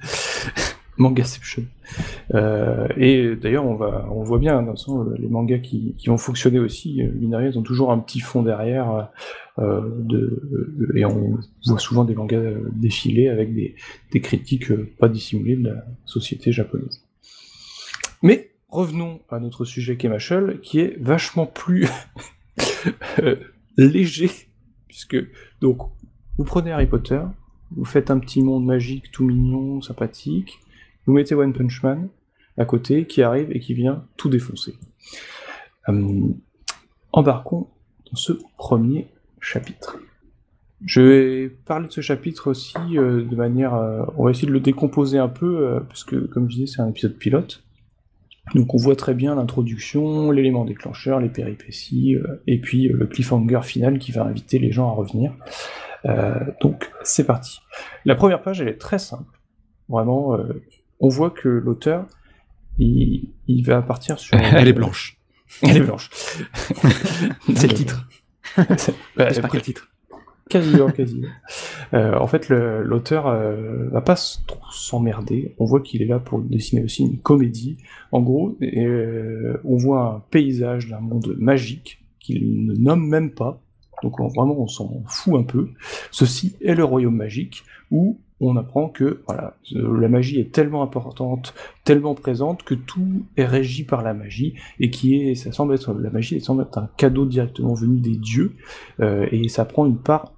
[0.96, 1.64] Mangaception.
[2.34, 6.06] Euh, et d'ailleurs, on va, on voit bien, dans le sens, les mangas qui, qui
[6.08, 9.08] vont fonctionner aussi, euh, rien, ils ont toujours un petit fond derrière,
[9.58, 10.40] euh, de,
[10.94, 13.74] et on voit souvent des mangas euh, défiler avec des,
[14.12, 17.02] des critiques euh, pas dissimulées de la société japonaise.
[18.22, 21.88] Mais revenons à notre sujet qui est Machel, qui est vachement plus
[23.20, 23.36] euh,
[23.76, 24.30] léger,
[24.88, 25.16] puisque
[25.60, 25.78] donc
[26.38, 27.20] vous prenez Harry Potter,
[27.70, 30.58] vous faites un petit monde magique tout mignon, sympathique,
[31.06, 32.08] vous mettez One Punch Man
[32.56, 34.74] à côté qui arrive et qui vient tout défoncer.
[35.88, 36.28] Euh,
[37.12, 37.68] embarquons
[38.10, 39.08] dans ce premier
[39.40, 39.98] chapitre.
[40.84, 43.72] Je vais parler de ce chapitre aussi euh, de manière,
[44.16, 46.82] on va essayer de le décomposer un peu euh, parce que comme je disais c'est
[46.82, 47.63] un épisode pilote.
[48.54, 53.06] Donc on voit très bien l'introduction, l'élément déclencheur, les péripéties, euh, et puis euh, le
[53.06, 55.32] cliffhanger final qui va inviter les gens à revenir.
[56.04, 57.60] Euh, donc c'est parti.
[58.04, 59.40] La première page elle est très simple.
[59.88, 60.38] Vraiment,
[61.00, 62.06] on voit que l'auteur
[62.78, 64.36] il, il va partir sur.
[64.38, 65.18] Elle est blanche.
[65.62, 66.10] Elle est blanche.
[67.54, 68.08] C'est le titre.
[69.16, 69.88] Bah, J'espère quel titre.
[70.48, 71.28] Quasiment, quasiment.
[71.92, 75.54] Euh, en fait, l'auteur euh, va pas s'emmerder.
[75.60, 77.76] On voit qu'il est là pour dessiner aussi une comédie.
[78.10, 83.60] En gros, euh, on voit un paysage d'un monde magique qu'il ne nomme même pas.
[84.02, 85.68] Donc on- vraiment, on s'en fout un peu.
[86.10, 91.54] Ceci est le royaume magique où on apprend que voilà, la magie est tellement importante,
[91.84, 95.94] tellement présente que tout est régi par la magie et qui est, ça semble être
[95.94, 98.54] la magie, semble être un cadeau directement venu des dieux
[98.98, 100.32] euh, et ça prend une part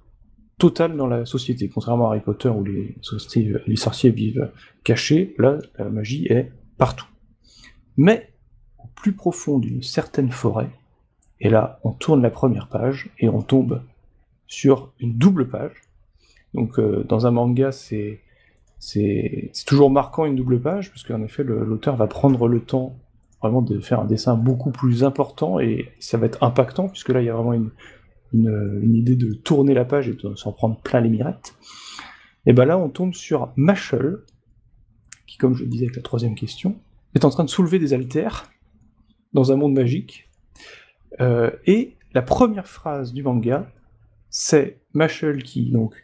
[0.57, 1.69] totale dans la société.
[1.69, 4.51] Contrairement à Harry Potter où les, sorciers vivent
[4.83, 7.07] cachés, là la magie est partout.
[7.95, 8.33] Mais
[8.77, 10.69] au plus profond d'une certaine forêt,
[11.39, 13.81] et là on tourne la première page et on tombe
[14.47, 15.81] sur une double page.
[16.53, 18.21] Donc euh, dans un manga c'est
[19.65, 22.97] toujours marquant une double page parce qu'en effet l'auteur va prendre le temps
[23.41, 27.21] vraiment de faire un dessin beaucoup plus important et ça va être impactant puisque là
[27.21, 27.69] il y a vraiment une,
[28.33, 31.55] une, idée de tourner la page et de s'en prendre plein les mirettes.
[32.45, 34.19] Et ben là on tombe sur Machel
[35.25, 36.75] qui comme je le disais avec la troisième question
[37.15, 38.49] est en train de soulever des haltères
[39.33, 40.23] dans un monde magique
[41.19, 43.65] Euh, et la première phrase du manga
[44.29, 45.95] c'est Machel qui donc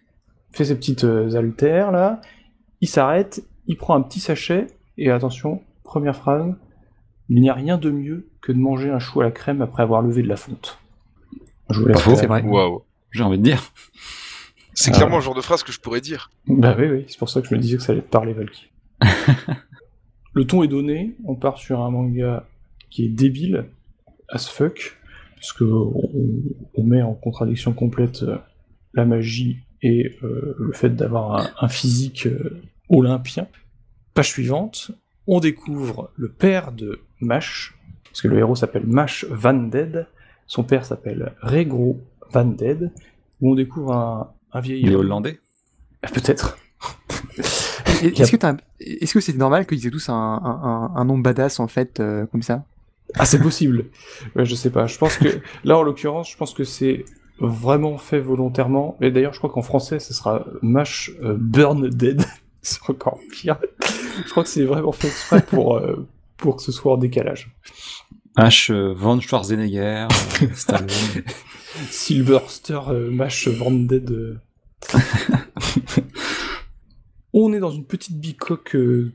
[0.51, 2.21] fait ses petites euh, haltères là,
[2.81, 6.53] il s'arrête, il prend un petit sachet, et attention, première phrase,
[7.29, 9.83] il n'y a rien de mieux que de manger un chou à la crème après
[9.83, 10.82] avoir levé de la fonte.
[11.73, 12.01] Je vous laisse.
[12.01, 12.41] C'est vrai.
[12.43, 12.83] Waouh.
[13.11, 13.61] J'ai envie de dire.
[14.73, 14.95] C'est Ah.
[14.95, 16.31] clairement le genre de phrase que je pourrais dire.
[16.47, 18.33] Bah oui, oui, c'est pour ça que je me disais que ça allait te parler,
[18.33, 18.69] Valky.
[20.33, 22.45] le ton est donné, on part sur un manga
[22.89, 23.65] qui est débile,
[24.29, 24.97] as fuck,
[25.35, 26.09] puisque on,
[26.75, 28.37] on met en contradiction complète euh,
[28.93, 33.47] la magie et euh, le fait d'avoir un, un physique euh, olympien.
[34.13, 34.91] Page suivante,
[35.27, 40.07] on découvre le père de Mash, parce que le héros s'appelle Mash Van Dead,
[40.53, 41.99] son père s'appelle Regro
[42.31, 42.91] Van Dead,
[43.41, 45.39] où on découvre un, un vieil Il est homme- hollandais.
[46.13, 46.57] Peut-être.
[48.03, 48.37] Est-ce que
[49.13, 52.27] que c'est normal qu'ils aient tous un, un, un- un nom badass en fait euh,
[52.27, 52.65] comme ça?
[53.15, 53.85] Ah, c'est possible.
[54.35, 54.85] Ouais, je sais pas.
[54.85, 57.05] Je pense que là, en l'occurrence, je pense que c'est
[57.39, 58.95] vraiment fait volontairement.
[59.01, 62.23] Et d'ailleurs, je crois qu'en français, ce sera Mash euh, Burn Dead.
[62.61, 63.57] c'est encore pire.
[64.25, 67.55] je crois que c'est vraiment fait exprès pour euh, pour que ce soit en décalage.
[68.37, 68.71] H.
[68.71, 70.07] euh, Van Schwarzenegger,
[70.41, 70.87] euh, Stallone.
[71.89, 74.09] Silverster euh, Mash Burn Dead.
[74.11, 74.39] euh.
[77.33, 79.11] On est dans une petite bicoque euh,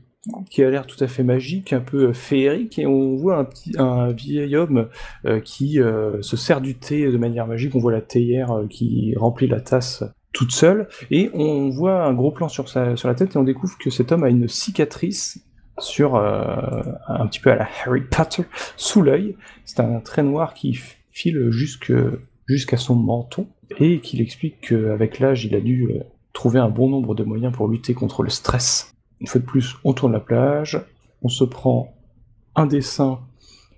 [0.49, 3.71] qui a l'air tout à fait magique, un peu féerique, et on voit un, petit,
[3.77, 4.89] un vieil homme
[5.25, 7.75] euh, qui euh, se sert du thé de manière magique.
[7.75, 10.03] On voit la théière euh, qui remplit la tasse
[10.33, 13.43] toute seule, et on voit un gros plan sur, sa, sur la tête, et on
[13.43, 15.39] découvre que cet homme a une cicatrice
[15.79, 18.43] sur un petit peu à la Harry Potter
[18.75, 19.35] sous l'œil.
[19.65, 20.79] C'est un trait noir qui
[21.11, 25.89] file jusqu'à son menton, et qu'il explique qu'avec l'âge, il a dû
[26.33, 28.93] trouver un bon nombre de moyens pour lutter contre le stress.
[29.19, 30.81] Une fois de plus, on tourne la plage,
[31.21, 31.93] on se prend
[32.55, 33.19] un dessin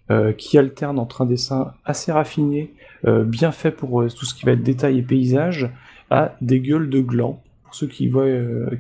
[0.10, 2.74] euh, qui alterne entre un dessin assez raffiné,
[3.06, 5.70] euh, bien fait pour euh, tout ce qui va être détail et paysage,
[6.10, 7.42] à des gueules de glands.
[7.72, 8.28] Pour ceux qui voient,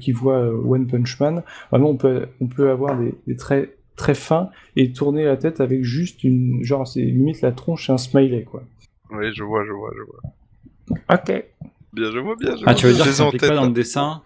[0.02, 4.14] qui voient One Punch Man, vraiment on peut, on peut avoir des, des traits très
[4.16, 6.62] fins et tourner la tête avec juste une.
[6.62, 8.64] Genre, c'est limite la tronche et un smiley, quoi.
[9.12, 11.00] Oui, je vois, je vois, je vois.
[11.16, 11.46] Ok.
[11.94, 12.52] Bien, je vois bien.
[12.58, 12.74] Je Ah, vois.
[12.74, 13.68] tu veux dire Je qu'il les ai en s'implique pas dans là.
[13.68, 14.22] le dessin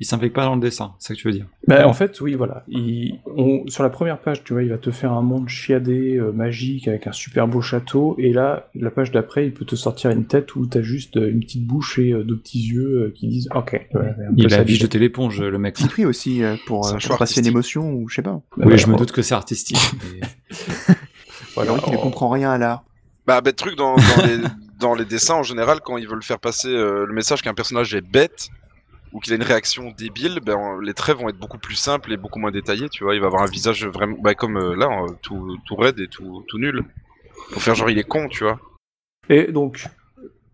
[0.00, 1.46] Il s'implique pas dans le dessin, c'est ça que tu veux dire?
[1.66, 2.64] Bah, en fait, oui, voilà.
[2.68, 6.16] Il- on- sur la première page, tu vois, il va te faire un monde chiadé,
[6.16, 9.74] euh, magique, avec un super beau château, et là, la page d'après, il peut te
[9.74, 13.06] sortir une tête où t'as juste euh, une petite bouche et euh, deux petits yeux
[13.08, 13.88] euh, qui disent OK.
[13.92, 13.98] Peu
[14.36, 15.74] Il a jeté l'éponge, le mec.
[15.74, 18.22] Petit prix aussi pour, C'est un euh, choix pour passer une émotion ou je sais
[18.22, 18.40] pas.
[18.56, 19.78] Bah, Oui, je me doute que c'est artistique.
[20.12, 20.20] mais-
[21.54, 22.84] voilà, Alors qu'il ne on- comprend rien à l'art.
[23.26, 24.38] Bah, bête truc dans, dans, les,
[24.80, 27.94] dans les dessins en général, quand ils veulent faire passer euh, le message qu'un personnage
[27.94, 28.48] est bête
[29.12, 32.16] ou qu'il a une réaction débile, ben, les traits vont être beaucoup plus simples et
[32.16, 32.88] beaucoup moins détaillés.
[32.88, 35.76] Tu vois, il va avoir un visage vraiment, bah, comme euh, là, euh, tout, tout
[35.76, 36.84] raide et tout, tout nul.
[37.52, 38.58] Pour faire genre il est con, tu vois.
[39.30, 39.88] Et donc,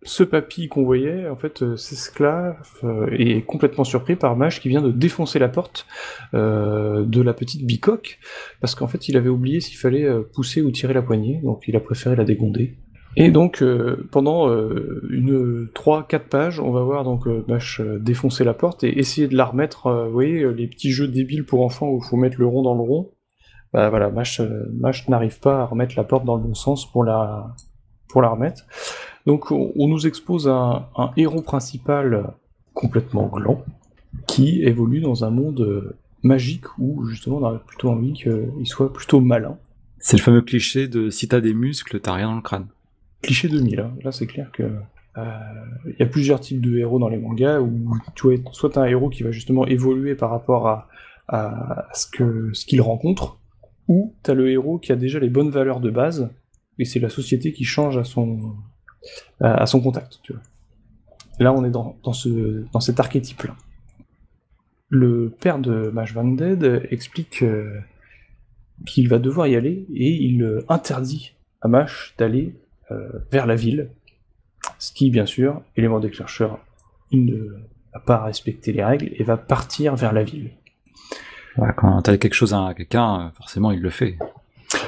[0.05, 4.61] ce papy qu'on voyait, en fait, euh, s'esclave euh, et est complètement surpris par Mage
[4.61, 5.87] qui vient de défoncer la porte
[6.35, 8.19] euh, de la petite bicoque,
[8.61, 11.75] parce qu'en fait, il avait oublié s'il fallait pousser ou tirer la poignée, donc il
[11.77, 12.77] a préféré la dégonder.
[13.17, 17.45] Et donc, euh, pendant euh, une 3-4 pages, on va voir donc euh,
[17.81, 20.91] euh, défoncer la porte et essayer de la remettre, euh, vous voyez, euh, les petits
[20.91, 23.13] jeux débiles pour enfants où il faut mettre le rond dans le rond.
[23.73, 24.07] Bah voilà,
[24.41, 27.55] euh, Mage n'arrive pas à remettre la porte dans le bon sens pour la,
[28.09, 28.63] pour la remettre.
[29.27, 32.35] Donc on, on nous expose un, un héros principal
[32.73, 33.65] complètement gland
[34.27, 39.21] qui évolue dans un monde magique où justement on a plutôt envie qu'il soit plutôt
[39.21, 39.57] malin.
[39.99, 42.67] C'est le fameux cliché de si t'as des muscles, t'as rien dans le crâne.
[43.25, 43.95] Cliché 2000, hein.
[44.03, 44.63] là c'est clair que
[45.17, 45.23] euh,
[45.87, 48.85] il y a plusieurs types de héros dans les mangas où tu vois, soit un
[48.85, 50.89] héros qui va justement évoluer par rapport à,
[51.95, 53.39] ce qu'il rencontre,
[53.89, 56.31] ou t'as le héros qui a déjà les bonnes valeurs de base
[56.79, 60.21] et c'est la société qui change à son contact.
[60.23, 60.35] Tu.
[61.39, 63.57] Là on est dans, dans ce dans cet archétype là.
[64.89, 67.81] Le père de Maj Van Dead explique euh,
[68.87, 71.33] qu'il va devoir y aller et il euh, interdit
[71.63, 72.55] à Mash d'aller
[73.31, 73.91] vers la ville.
[74.79, 76.59] Ce qui, bien sûr, élément déclencheur,
[77.11, 77.57] il ne
[77.93, 80.51] va pas respecter les règles et va partir vers la ville.
[81.57, 84.19] Voilà, quand t'as quelque chose à quelqu'un, euh, forcément il le fait.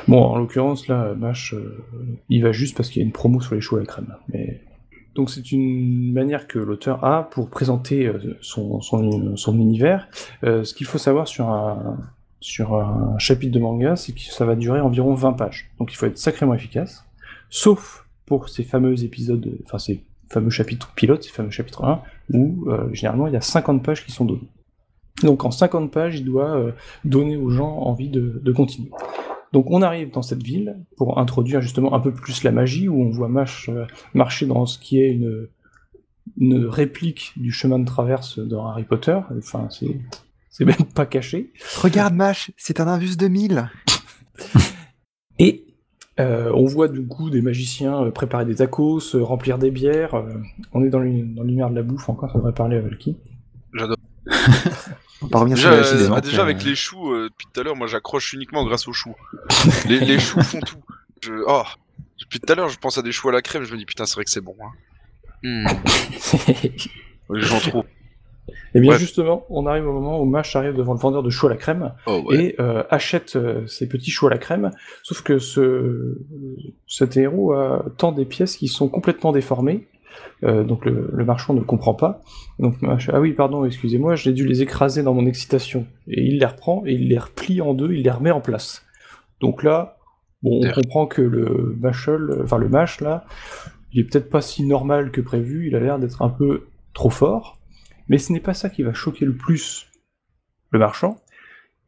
[0.08, 1.84] Bon, en l'occurrence, là, Mash, euh,
[2.28, 4.14] il va juste parce qu'il y a une promo sur les choux à la crème.
[4.28, 4.60] Mais...
[5.14, 10.08] Donc c'est une manière que l'auteur a pour présenter euh, son, son, son univers.
[10.44, 11.96] Euh, ce qu'il faut savoir sur un,
[12.40, 15.70] sur un chapitre de manga, c'est que ça va durer environ 20 pages.
[15.78, 17.05] Donc il faut être sacrément efficace.
[17.50, 22.70] Sauf pour ces fameux épisodes, enfin ces fameux chapitres pilotes, ces fameux chapitres 1, où
[22.70, 24.48] euh, généralement il y a 50 pages qui sont données.
[25.22, 26.72] Donc en 50 pages, il doit euh,
[27.04, 28.90] donner aux gens envie de, de continuer.
[29.52, 33.00] Donc on arrive dans cette ville pour introduire justement un peu plus la magie, où
[33.00, 35.48] on voit Mash euh, marcher dans ce qui est une,
[36.38, 39.18] une réplique du chemin de traverse dans Harry Potter.
[39.38, 39.96] Enfin, c'est
[40.50, 41.52] c'est même pas caché.
[41.82, 43.70] Regarde, Mash, c'est un Invus 2000.
[46.18, 50.14] Euh, on voit du coup des magiciens euh, préparer des tacos, euh, remplir des bières.
[50.14, 50.32] euh,
[50.72, 53.16] on est dans l'uni- dans l'univers de la bouffe encore, ça devrait parler à Valky.
[55.22, 56.14] On va revenir Déjà, euh, décision.
[56.14, 58.92] ah, déjà avec les choux, euh, depuis tout à l'heure, moi j'accroche uniquement grâce aux
[58.92, 59.14] choux.
[59.88, 60.76] les, les choux font tout.
[61.22, 61.32] Je...
[61.46, 61.62] Oh,
[62.20, 63.86] depuis tout à l'heure, je pense à des choux à la crème, je me dis
[63.86, 64.54] putain, c'est vrai que c'est bon.
[64.62, 64.70] Hein.
[65.42, 65.66] Hmm.
[67.34, 67.58] Les gens
[68.74, 68.98] Et bien Ouais.
[68.98, 71.56] justement, on arrive au moment où Mash arrive devant le vendeur de choux à la
[71.56, 74.70] crème Oh et euh, achète euh, ces petits choux à la crème.
[75.02, 76.18] Sauf que ce,
[76.86, 79.88] cet héros a tant des pièces qui sont complètement déformées.
[80.44, 82.20] Euh, donc le, le marchand ne comprend pas.
[82.58, 85.86] Donc Mash, ah oui, pardon, excusez-moi, j'ai dû les écraser dans mon excitation.
[86.08, 88.84] Et il les reprend et il les replie en deux, il les remet en place.
[89.40, 89.96] Donc là,
[90.42, 93.24] bon, on comprend que le Mashel, enfin le Mash là,
[93.92, 95.66] il est peut-être pas si normal que prévu.
[95.68, 97.58] Il a l'air d'être un peu trop fort.
[98.08, 99.90] Mais ce n'est pas ça qui va choquer le plus
[100.70, 101.16] le marchand,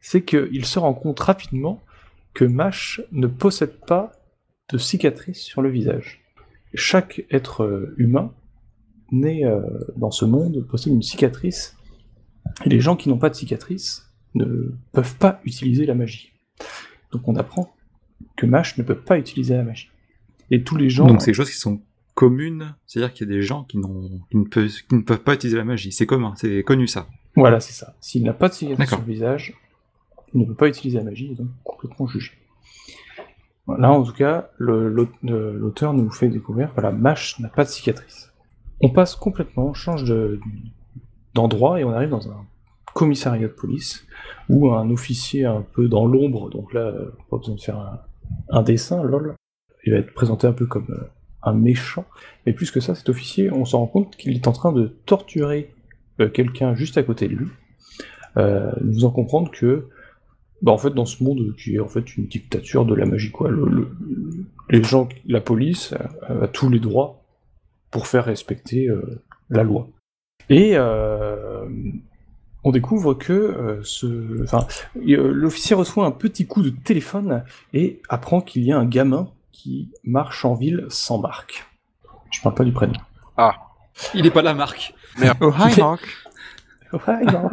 [0.01, 1.83] c'est qu'il se rend compte rapidement
[2.35, 4.13] que Mash ne possède pas
[4.71, 6.21] de cicatrice sur le visage.
[6.75, 8.33] Chaque être euh, humain
[9.11, 9.63] né euh,
[9.97, 11.77] dans ce monde possède une cicatrice,
[12.65, 16.33] et les gens qui n'ont pas de cicatrice ne peuvent pas utiliser la magie.
[17.13, 17.75] Donc on apprend
[18.37, 19.91] que Mash ne peut pas utiliser la magie.
[20.51, 21.07] Et tous les gens.
[21.07, 21.81] Donc c'est des choses qui sont
[22.23, 25.57] communes, c'est-à-dire qu'il y a des gens qui, ne peuvent, qui ne peuvent pas utiliser
[25.57, 25.93] la magie.
[25.93, 27.07] C'est commun, c'est connu ça.
[27.37, 27.95] Voilà, c'est ça.
[28.01, 29.55] S'il n'a pas de cicatrice sur le visage,
[30.35, 32.33] il ne peut pas utiliser la magie, et donc complètement jugé.
[33.79, 37.69] Là, en tout cas, le- l'auteur nous fait découvrir que la Mash n'a pas de
[37.69, 38.33] cicatrice.
[38.81, 40.41] On passe complètement, on change de-
[41.35, 42.45] d'endroit et on arrive dans un
[42.95, 44.05] commissariat de police
[44.49, 48.01] où un officier un peu dans l'ombre, donc là, euh, pas besoin de faire un,
[48.51, 49.37] un dessin, lol,
[49.85, 51.05] il va être présenté un peu comme euh,
[51.43, 52.05] un méchant.
[52.47, 54.87] Mais plus que ça, cet officier, on s'en rend compte qu'il est en train de
[55.07, 55.71] torturer
[56.21, 57.49] euh, quelqu'un juste à côté de lui,
[58.37, 59.89] euh, nous faisant comprendre que,
[60.63, 63.31] bah, en fait, dans ce monde qui est en fait une dictature de la magie,
[63.31, 63.89] quoi, le- le-
[64.71, 65.95] les gens, la police
[66.31, 67.23] euh, a tous les droits
[67.91, 68.89] pour faire respecter
[69.49, 69.89] la loi.
[70.51, 70.77] Et
[72.65, 73.81] on découvre que
[74.95, 79.91] l'officier reçoit un petit coup de téléphone et apprend qu'il y a un gamin qui
[80.05, 81.67] marche en ville sans marque.
[82.31, 82.95] Je parle pas du prénom.
[84.15, 84.95] Il est pas là, Marc.
[85.41, 86.03] Oh, hi, Mark.
[86.93, 87.51] Ouais, non.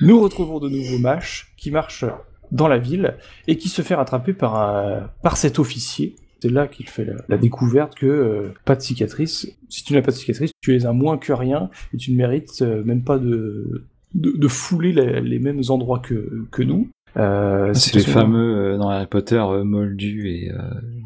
[0.00, 2.04] Nous retrouvons de nouveau Mash qui marche
[2.50, 3.16] dans la ville
[3.46, 6.16] et qui se fait rattraper par, un- par cet officier.
[6.40, 9.48] C'est là qu'il fait la, la découverte que euh, pas de cicatrice.
[9.68, 12.16] Si tu n'as pas de cicatrice, tu es un moins que rien et tu ne
[12.16, 16.88] mérites euh, même pas de, de, de fouler les, les mêmes endroits que, que nous.
[17.16, 20.58] Euh, C'est les fameux euh, dans Harry Potter, euh, Moldu et euh,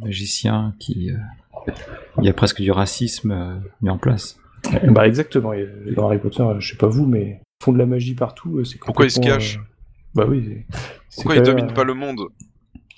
[0.02, 1.10] magicien qui.
[1.10, 1.72] euh,
[2.18, 4.38] il y a presque du racisme euh, mis en place.
[4.88, 5.52] Bah exactement.
[5.94, 8.64] Dans Harry Potter, je sais pas vous, mais ils font de la magie partout.
[8.64, 9.62] C'est Pourquoi ils se cachent euh,
[10.14, 10.64] Bah oui.
[11.14, 12.20] Pourquoi ils dominent euh, pas le monde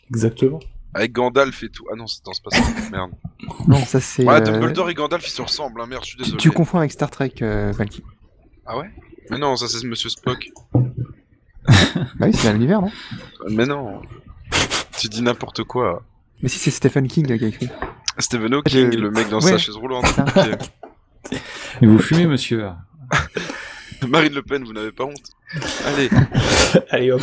[0.08, 0.60] Exactement.
[0.94, 1.84] Avec Gandalf et tout.
[1.92, 2.90] Ah non, c'est dans ce passage.
[2.90, 3.10] Merde.
[3.68, 4.24] Non, ça c'est.
[4.24, 6.40] Ouais, Dumbledore et Gandalf ils se ressemblent, hein, merde, je suis tu, désolé.
[6.40, 8.02] tu confonds avec Star Trek, euh, Valky.
[8.66, 8.90] Ah ouais?
[9.30, 10.48] Mais non, ça c'est Monsieur Spock.
[12.18, 12.90] Bah oui, c'est dans l'univers, non?
[13.48, 14.02] Mais non.
[14.98, 16.02] tu dis n'importe quoi.
[16.42, 17.68] Mais si, c'est Stephen King euh, qui a écrit.
[18.18, 19.52] Stephen Hawking, Je- le mec dans Ouais.
[19.52, 20.04] sa chaise roulante.
[20.18, 21.38] Ok.
[21.82, 22.68] Et vous fumez, monsieur?
[24.08, 25.30] Marine Le Pen, vous n'avez pas honte
[25.86, 26.08] Allez,
[26.90, 27.20] Allez hop.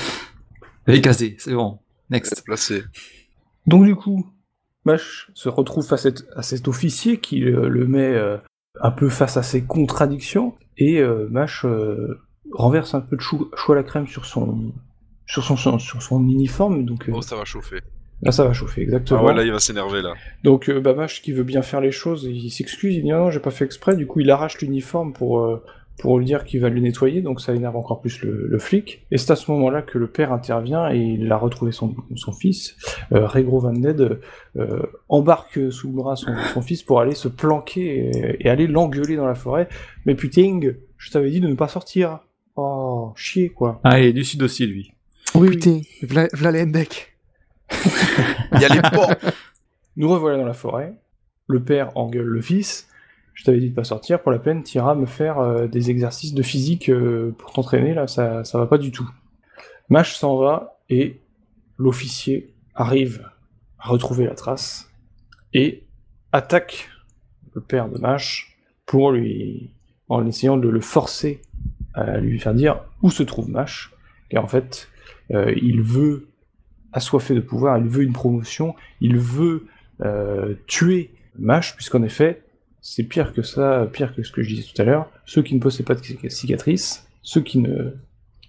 [0.86, 1.80] Allez, casé, c'est bon.
[2.10, 2.44] Next.
[2.46, 2.84] placé.
[3.66, 4.26] Donc du coup,
[4.86, 8.38] Mash se retrouve face à, à cet officier qui euh, le met euh,
[8.82, 12.22] un peu face à ses contradictions et euh, Mash euh,
[12.54, 14.72] renverse un peu de chou, chou à la crème sur son
[15.26, 16.86] sur son, son- sur son uniforme.
[16.86, 17.82] Donc euh, Oh, ça va chauffer.
[18.22, 19.20] là, ça va chauffer exactement.
[19.22, 20.14] Ah ouais, là il va s'énerver là.
[20.44, 23.32] Donc euh, Mash qui veut bien faire les choses, il s'excuse, il dit non, non,
[23.32, 23.96] j'ai pas fait exprès.
[23.96, 25.62] Du coup, il arrache l'uniforme pour euh,
[26.00, 29.04] pour lui dire qu'il va le nettoyer, donc ça énerve encore plus le, le flic.
[29.10, 32.32] Et c'est à ce moment-là que le père intervient et il a retrouvé son, son
[32.32, 32.76] fils.
[33.14, 34.20] Euh, Regro Van Ned
[34.58, 38.68] euh, embarque sous le bras son, son fils pour aller se planquer et, et aller
[38.68, 39.68] l'engueuler dans la forêt.
[40.06, 40.60] Mais putain,
[40.98, 42.20] je t'avais dit de ne pas sortir.
[42.58, 43.80] Oh, chier quoi.
[43.84, 44.92] Ah, il est du sud aussi, lui.
[45.36, 47.16] Oui, Putain, v'là v'là les Hendek.
[48.54, 49.14] Il y a les porcs
[49.96, 50.96] Nous revoilà dans la forêt.
[51.48, 52.88] Le père engueule le fils.
[53.36, 54.22] Je t'avais dit de pas sortir.
[54.22, 57.94] Pour la peine, t'iras me faire euh, des exercices de physique euh, pour t'entraîner.
[57.94, 59.08] Là, ça, ça va pas du tout.
[59.90, 61.20] Mash s'en va et
[61.78, 63.30] l'officier arrive
[63.78, 64.90] à retrouver la trace
[65.54, 65.84] et
[66.32, 66.90] attaque
[67.54, 69.72] le père de Mash pour lui,
[70.10, 71.42] en essayant de le forcer
[71.98, 73.92] à lui faire dire où se trouve Mash.
[74.30, 74.90] Car en fait,
[75.32, 76.28] euh, il veut
[76.94, 79.66] assoiffé de pouvoir, il veut une promotion, il veut
[80.02, 82.44] euh, tuer Mash, puisqu'en effet,
[82.82, 85.10] c'est pire que ça, pire que ce que je disais tout à l'heure.
[85.26, 87.92] Ceux qui ne possèdent pas de cic- cicatrices, ceux qui ne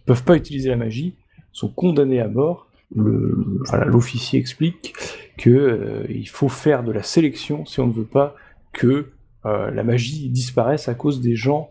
[0.07, 1.15] peuvent pas utiliser la magie,
[1.53, 2.69] sont condamnés à mort.
[2.95, 4.95] L'officier explique
[5.37, 8.35] que euh, faut faire de la sélection si on ne veut pas
[8.73, 9.11] que
[9.45, 11.71] la magie disparaisse à cause des gens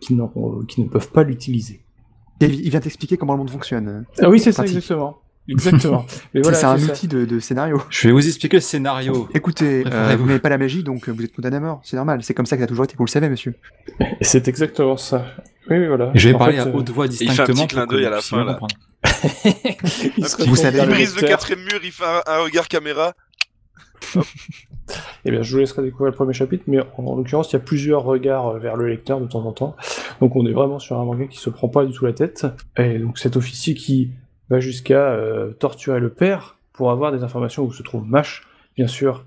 [0.00, 0.32] qui, n'en-
[0.68, 1.80] qui ne peuvent pas l'utiliser.
[2.40, 4.04] Et Il vient t'expliquer comment le monde fonctionne.
[4.20, 5.18] Ah oui, c'est ça, exactement.
[5.48, 6.04] Exactement.
[6.34, 6.92] Mais voilà, c'est un ça.
[6.92, 7.82] outil de, de scénario.
[7.88, 9.28] Je vais vous expliquer le scénario.
[9.34, 11.80] Écoutez, euh, vous n'avez pas la magie, donc euh, vous êtes condamné à mort.
[11.84, 12.22] C'est normal.
[12.22, 12.94] C'est comme ça que ça a toujours été.
[12.98, 13.54] Vous le savez, monsieur.
[14.20, 15.24] C'est exactement ça.
[15.70, 16.12] Oui, oui, voilà.
[16.14, 17.66] Et je vais En parler fait, à euh, haute voix il fait un distinctement.
[17.66, 18.58] petit clin d'œil à la fin, là.
[20.18, 23.14] il Vous savez- Il brise le quatrième mur, il fait un, un regard caméra.
[25.24, 27.56] Eh bien, je vous laisserai découvrir le premier chapitre, mais en, en l'occurrence, il y
[27.56, 29.76] a plusieurs regards euh, vers le lecteur de temps en temps.
[30.20, 32.46] Donc, on est vraiment sur un manga qui se prend pas du tout la tête.
[32.76, 34.10] Et donc, cet officier qui
[34.50, 38.46] va jusqu'à euh, torturer le père pour avoir des informations où se trouve Mash.
[38.76, 39.26] Bien sûr,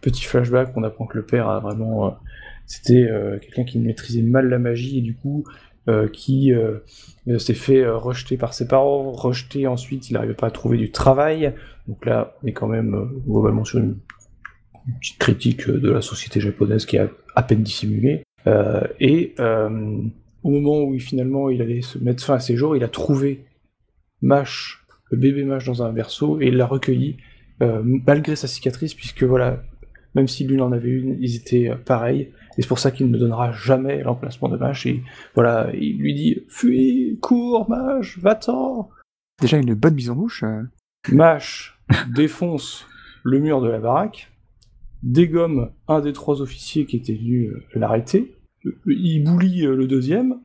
[0.00, 2.06] petit flashback, on apprend que le père a vraiment.
[2.06, 2.10] euh,
[2.66, 3.08] C'était
[3.40, 5.44] quelqu'un qui maîtrisait mal la magie et du coup.
[6.12, 6.52] qui
[7.38, 11.54] s'est fait rejeter par ses parents, rejeté ensuite, il n'arrivait pas à trouver du travail.
[11.86, 13.96] Donc là, on est quand même globalement sur une
[14.88, 18.24] une petite critique euh, de la société japonaise qui est à, à peine dissimulée.
[18.46, 20.00] Euh, et euh,
[20.42, 22.88] au moment où il, finalement il allait se mettre fin à ses jours, il a
[22.88, 23.44] trouvé
[24.22, 27.18] Mash, le bébé Mash dans un berceau, et il l'a recueilli
[27.62, 29.62] euh, malgré sa cicatrice, puisque voilà,
[30.14, 33.18] même si lui en avait une, ils étaient pareils, et c'est pour ça qu'il ne
[33.18, 35.02] donnera jamais l'emplacement de Mash, et
[35.34, 38.90] voilà, il lui dit «Fuis, cours, Mash, va-t'en!»
[39.40, 40.44] Déjà une bonne mise en bouche.
[41.12, 41.78] Mash
[42.14, 42.86] défonce
[43.24, 44.30] le mur de la baraque,
[45.02, 48.34] dégomme un des trois officiers qui était venu euh, l'arrêter,
[48.86, 50.40] il boulit euh, le deuxième,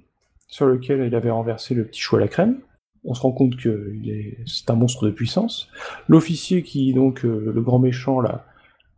[0.47, 2.60] sur lequel il avait renversé le petit chou à la crème.
[3.04, 5.68] On se rend compte que il est- c'est un monstre de puissance.
[6.08, 8.45] L'officier qui, donc, euh, le grand méchant, là,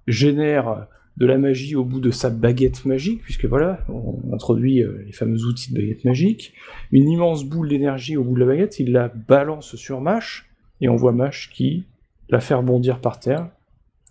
[0.06, 0.88] génère
[1.18, 5.46] de la magie au bout de sa baguette magique, puisque voilà, on introduit les fameux
[5.46, 6.54] outils de baguette magique.
[6.92, 10.46] Une immense boule d'énergie au bout de la baguette, il la balance sur Mash,
[10.82, 11.86] et on voit Mash qui
[12.30, 13.48] la fait rebondir par terre.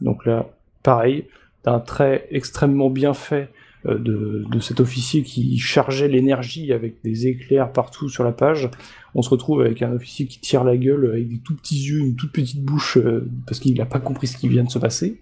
[0.01, 0.49] Donc là,
[0.85, 1.27] pareil,
[1.65, 3.51] d'un trait extrêmement bien fait
[3.87, 8.71] euh, de, cet officier qui chargeait l'énergie avec des éclairs partout sur la page.
[9.15, 11.99] On se retrouve avec un officier qui tire la gueule avec des tout petits yeux,
[11.99, 14.79] une toute petite bouche, euh, parce qu'il n'a pas compris ce qui vient de se
[14.79, 15.21] passer.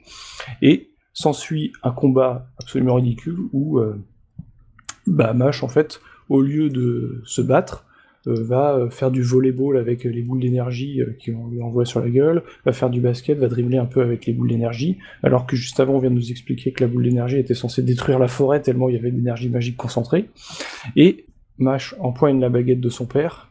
[0.60, 3.96] Et s'ensuit un combat absolument ridicule où euh,
[5.06, 7.86] bah, en fait, au lieu de se battre,
[8.26, 12.00] va euh, faire du volleyball avec euh, les boules d'énergie euh, qu'on lui envoie sur
[12.00, 15.46] la gueule, va faire du basket, va dribbler un peu avec les boules d'énergie, alors
[15.46, 18.18] que juste avant on vient de nous expliquer que la boule d'énergie était censée détruire
[18.18, 20.28] la forêt tellement il y avait de l'énergie magique concentrée.
[20.96, 21.26] Et
[21.58, 23.50] Mash empoigne la baguette de son père,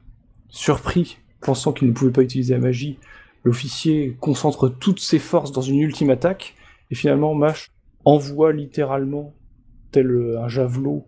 [0.50, 2.98] surpris, pensant qu'il ne pouvait pas utiliser la magie,
[3.44, 6.56] l'officier concentre toutes ses forces dans une ultime attaque,
[6.92, 7.70] et finalement Mash
[8.06, 9.34] envoie littéralement,
[9.92, 11.06] tel euh, un javelot,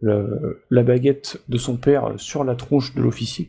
[0.00, 3.48] le- la baguette de son père sur la tronche de l'officier.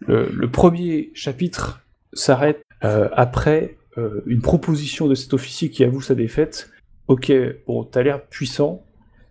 [0.00, 1.80] Le, le premier chapitre
[2.12, 6.70] s'arrête euh, après euh, une proposition de cet officier qui avoue sa défaite.
[7.08, 7.32] Ok,
[7.66, 8.84] bon, t'as l'air puissant.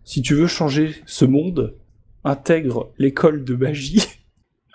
[0.04, 1.76] Si tu veux changer ce monde,
[2.24, 4.06] intègre l'école de magie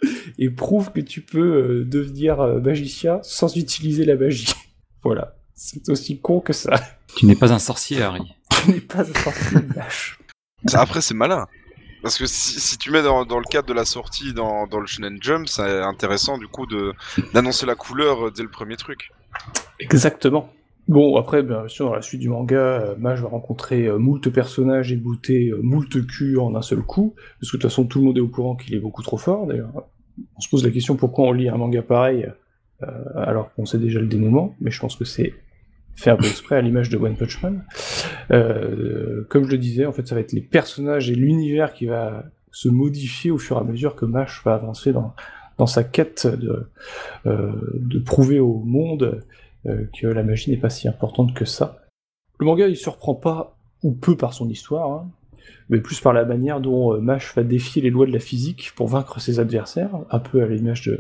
[0.39, 4.53] et prouve que tu peux euh, devenir magicien sans utiliser la magie.
[5.03, 5.37] voilà.
[5.55, 6.81] C'est aussi con que ça.
[7.17, 8.23] Tu n'es pas un sorcier, Harry.
[8.65, 9.59] Tu n'es pas un sorcier.
[10.67, 11.47] Ça, Après, c'est malin.
[12.03, 15.49] Parce que si, tu mets dans, le cadre de la sortie dans, le Shonen Jump,
[15.49, 16.67] c'est intéressant du coup
[17.35, 19.11] d'annoncer la couleur euh, dès le premier truc.
[19.79, 20.51] Exactement.
[20.89, 24.29] Bon, après, bien sûr, dans la suite du manga, euh, Mage va rencontrer euh, moult
[24.31, 27.85] personnages et goûter euh, moult culs en un seul coup, parce que de toute façon,
[27.85, 29.71] tout le monde est au courant qu'il est beaucoup trop fort, d'ailleurs.
[30.37, 32.29] On se pose la question pourquoi on lit un manga pareil,
[32.83, 35.33] euh, alors qu'on sait déjà le dénouement, mais je pense que c'est
[36.17, 37.65] peu exprès à l'image de One Punch Man.
[38.31, 41.87] Euh, comme je le disais, en fait, ça va être les personnages et l'univers qui
[41.87, 45.15] va se modifier au fur et à mesure que Mash va avancer dans,
[45.59, 46.69] dans sa quête de,
[47.27, 49.23] euh, de prouver au monde
[49.67, 51.83] euh, que la magie n'est pas si importante que ça.
[52.39, 55.11] Le manga, il surprend pas, ou peu par son histoire, hein,
[55.69, 58.89] mais plus par la manière dont Mash va défier les lois de la physique pour
[58.89, 60.91] vaincre ses adversaires, un peu à l'image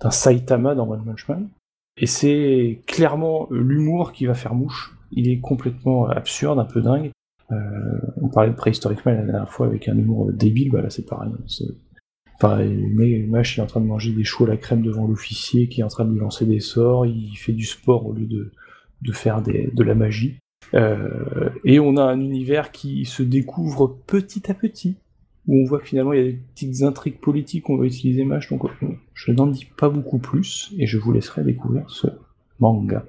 [0.00, 1.48] d'un Saitama dans One Punch Man.
[2.00, 4.96] Et c'est clairement euh, l'humour qui va faire mouche.
[5.12, 7.10] Il est complètement euh, absurde, un peu dingue.
[7.50, 7.56] Euh,
[8.20, 11.06] on parlait de Prehistoric Man la dernière fois avec un humour débile, bah là c'est
[11.06, 11.32] pareil.
[11.46, 11.64] C'est-
[12.40, 12.58] Enfin,
[12.94, 15.66] mais Mash il est en train de manger des choux à la crème devant l'officier
[15.68, 18.26] qui est en train de lui lancer des sorts, il fait du sport au lieu
[18.26, 18.52] de,
[19.02, 20.38] de faire de la magie.
[21.64, 24.98] Et on a un univers qui se découvre petit à petit,
[25.48, 28.24] où on voit que finalement il y a des petites intrigues politiques, on va utiliser
[28.24, 32.06] Mash, donc euh, je n'en dis pas beaucoup plus, et je vous laisserai découvrir ce
[32.60, 33.04] manga.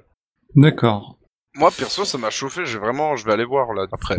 [0.56, 1.16] D'accord.
[1.56, 2.64] Moi perso, ça m'a chauffé.
[2.64, 4.18] J'ai vraiment, je vais aller voir là après.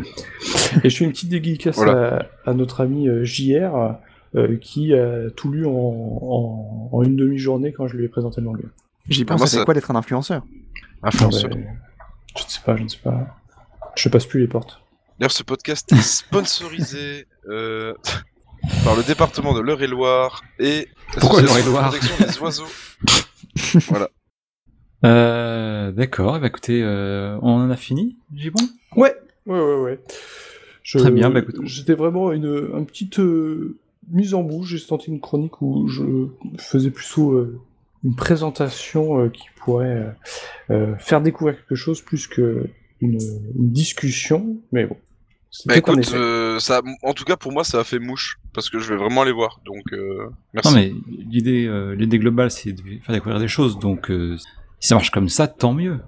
[0.83, 2.27] Et je fais une petite dédicace Voilà.
[2.45, 3.95] à, à notre ami euh, JR,
[4.35, 8.41] euh, qui a tout lu en, en- en une demi-journée quand je lui ai présenté
[8.41, 8.63] le manga.
[9.09, 10.45] J'y pense, moi, c'est ça- quoi d'être un influenceur?
[11.03, 11.51] Influenceur.
[11.51, 13.27] Je ne sais pas, je ne sais pas.
[13.95, 14.80] Je passe plus les portes.
[15.21, 17.93] D'ailleurs, ce podcast est sponsorisé euh,
[18.83, 20.87] par le département de l'Eure-et-Loire et
[21.19, 23.79] Pourquoi l'Association de protection des oiseaux.
[23.91, 24.09] voilà.
[25.05, 28.63] Euh, d'accord, bah écoutez, euh, on en a fini, j'ai bon
[28.95, 29.15] Ouais,
[29.45, 29.99] ouais, ouais, ouais.
[30.81, 31.57] Je- Très bien, bah écoute.
[31.65, 33.77] J'étais vraiment une, une petite euh,
[34.09, 34.69] mise en bouche.
[34.69, 36.01] J'ai senti une chronique où je
[36.57, 37.61] faisais plutôt euh,
[38.03, 40.15] une présentation euh, qui pourrait
[40.97, 42.65] faire découvrir quelque chose plus que
[43.01, 43.19] une,
[43.55, 44.57] une discussion.
[44.71, 44.97] Mais bon.
[45.65, 48.79] Bah écoute, euh, ça, en tout cas pour moi, ça a fait mouche parce que
[48.79, 49.59] je vais vraiment les voir.
[49.65, 50.69] Donc euh, merci.
[50.69, 50.93] Non mais
[51.29, 54.37] l'idée, euh, l'idée globale, c'est de faire découvrir des choses, donc euh,
[54.79, 55.99] si ça marche comme ça, tant mieux.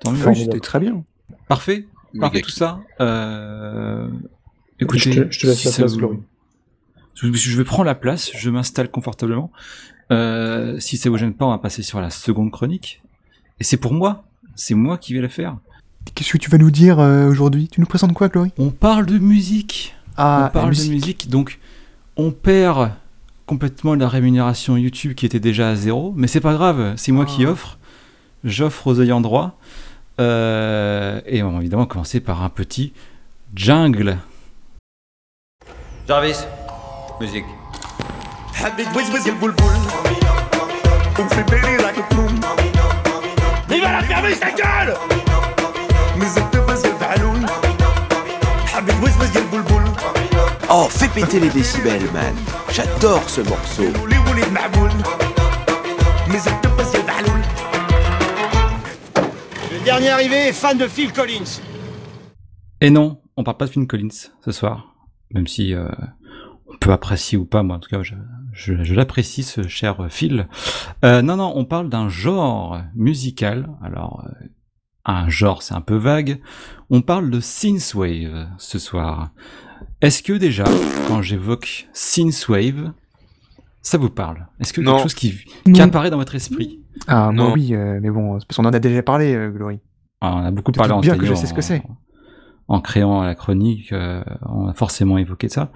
[0.00, 0.34] Tant mieux.
[0.34, 1.04] C'était très bien.
[1.48, 1.86] Parfait,
[2.18, 2.80] parfait tout ça.
[3.00, 4.08] Euh...
[4.80, 6.18] Je te, je te laisse si la ça place, vous- Glory.
[7.14, 9.52] Je, je vais prendre la place, je m'installe confortablement.
[10.10, 13.02] Euh, si ça vous gêne pas, on va passer sur la seconde chronique.
[13.60, 14.24] Et c'est pour moi,
[14.56, 15.58] c'est moi qui vais la faire.
[16.14, 17.68] Qu'est-ce que tu vas nous dire euh, aujourd'hui?
[17.68, 19.94] Tu nous présentes quoi, Glory On parle de musique.
[20.16, 20.88] Ah, on parle musique.
[20.88, 21.58] de musique, donc
[22.16, 22.90] on perd
[23.46, 27.24] complètement la rémunération YouTube qui était déjà à zéro, mais c'est pas grave, c'est moi
[27.24, 27.50] qui Ah.
[27.50, 27.78] offre.
[28.44, 29.58] J'offre aux ayants droit.
[30.20, 32.92] Euh, et on va évidemment commencer par un petit
[33.54, 34.18] jungle.
[36.06, 36.44] Jarvis,
[37.20, 37.44] musique.
[43.70, 44.94] Il va la fermer sa gueule
[50.74, 52.34] Oh, fais péter les décibels, man.
[52.72, 53.84] J'adore ce morceau.
[59.70, 61.60] Le dernier arrivé est fan de Phil Collins.
[62.80, 64.08] Et non, on parle pas de Phil Collins
[64.44, 64.94] ce soir,
[65.34, 65.88] même si euh,
[66.66, 68.14] on peut apprécier ou pas, moi en tout cas je,
[68.52, 70.48] je- je l'apprécie ce cher Phil.
[71.04, 74.46] Euh, non, non, on parle d'un genre musical, alors euh,
[75.04, 76.40] un genre c'est un peu vague,
[76.90, 79.30] on parle de synthwave ce soir.
[80.02, 80.64] Est-ce que déjà,
[81.06, 82.90] quand j'évoque synthwave,
[83.82, 84.46] ça vous parle?
[84.60, 84.92] Est-ce que Non.
[84.96, 85.34] quelque chose qui,
[85.80, 86.80] apparaît dans votre esprit?
[87.06, 87.52] Ah, moi Non.
[87.52, 89.78] oui, euh, mais bon, parce qu'on en a déjà parlé, euh, Glory.
[90.20, 91.82] Ah, On a beaucoup parlé en bien que je sais ce que c'est.
[92.68, 95.72] En créant la chronique, euh, on a forcément évoqué ça.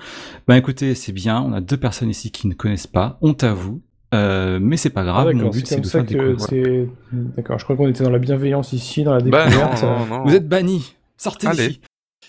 [0.48, 3.52] Ben écoutez, c'est bien, on a deux personnes ici qui ne connaissent pas, honte à
[3.52, 3.82] vous,
[4.14, 6.88] euh, mais c'est pas Ah, grave, mon d'accord, but c'est de ça faire que.
[7.12, 9.82] D'accord, je crois qu'on était dans la bienveillance ici, dans la Bah découverte.
[9.82, 10.24] non, non, non.
[10.24, 11.68] Vous êtes bannis, sortez Allez.
[11.68, 11.80] d'ici.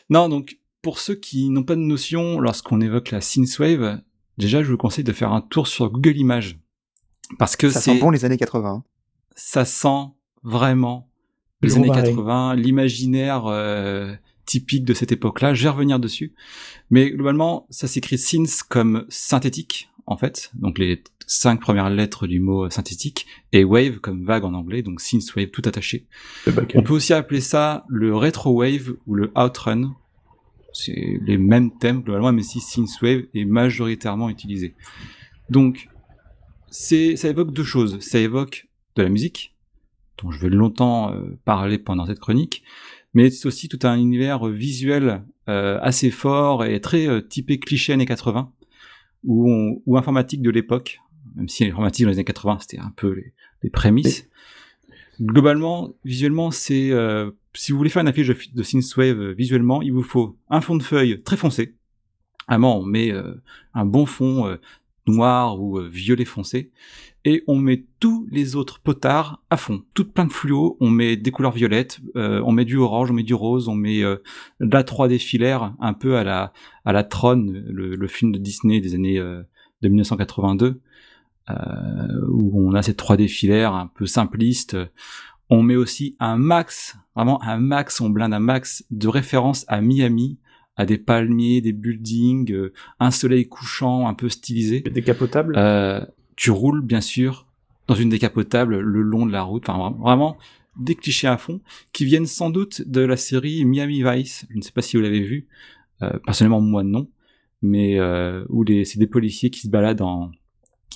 [0.09, 0.57] Non, donc
[0.87, 3.99] pour ceux qui n'ont pas de notion, lorsqu'on évoque la synthwave,
[4.37, 6.57] déjà je vous conseille de faire un tour sur Google Images.
[7.37, 8.69] Parce que Ça sent bon les années 80.
[8.69, 8.83] hein.
[9.35, 10.05] ça sent
[10.43, 11.09] vraiment
[11.61, 12.03] les Le années romarin.
[12.03, 14.15] 80, l'imaginaire euh,
[14.45, 15.53] typique de cette époque-là.
[15.53, 16.33] Je vais revenir dessus.
[16.89, 20.51] Mais globalement, ça s'écrit synth comme synthétique, en fait.
[20.53, 23.25] Donc les cinq premières lettres du mot synthétique.
[23.51, 26.07] Et wave comme vague en anglais, donc synthwave tout attaché.
[26.75, 29.97] On peut aussi appeler ça le retro-wave ou le outrun.
[30.85, 34.75] C'est les mêmes thèmes globalement, mais si synthwave est majoritairement utilisé.
[35.49, 35.89] Donc,
[36.69, 37.99] c'est, ça évoque deux choses.
[37.99, 39.55] Ça évoque de la musique,
[40.21, 42.63] dont je vais longtemps euh, parler pendant cette chronique,
[43.13, 47.93] mais c'est aussi tout un univers visuel euh, assez fort et très euh, typé cliché
[47.93, 48.51] années 80,
[49.23, 50.99] ou, on- ou informatique de l'époque,
[51.35, 54.27] même si l'informatique dans les années 80 c'était un peu les, les prémices.
[55.21, 59.81] Globalement, visuellement, c'est euh, si vous voulez faire une affiche de, de synthwave euh, visuellement,
[59.81, 61.75] il vous faut un fond de feuille très foncé.
[62.47, 63.33] Vraiment, on met euh,
[63.73, 64.57] un bon fond euh,
[65.07, 66.71] noir ou violet foncé,
[67.23, 70.77] et on met tous les autres potards à fond, toutes plein de fluo.
[70.81, 74.01] On met des couleurs violettes, on met du orange, on met du rose, on met
[74.59, 76.51] la 3D filaire, un peu à la
[76.83, 80.81] à la Tron, le, film de Disney des années de 1982
[81.49, 81.53] euh,
[82.27, 84.77] où on a cette 3D filaire un peu simpliste.
[85.49, 89.81] On met aussi un max, vraiment un max, on blinde un max de références à
[89.81, 90.37] Miami,
[90.75, 94.81] à des palmiers, des buildings, euh, un soleil couchant un peu stylisé.
[94.81, 95.55] Décapotable?
[95.57, 97.47] Euh, tu roules bien sûr
[97.87, 100.37] dans une décapotable le long de la route, enfin vra- vraiment
[100.77, 101.61] des clichés à fond
[101.93, 104.45] qui viennent sans doute de la série Miami Vice.
[104.49, 105.47] Je ne sais pas si vous l'avez vu,
[106.03, 107.09] Euh, personnellement moi non,
[107.63, 110.31] mais euh, où les, c'est des policiers qui se baladent en,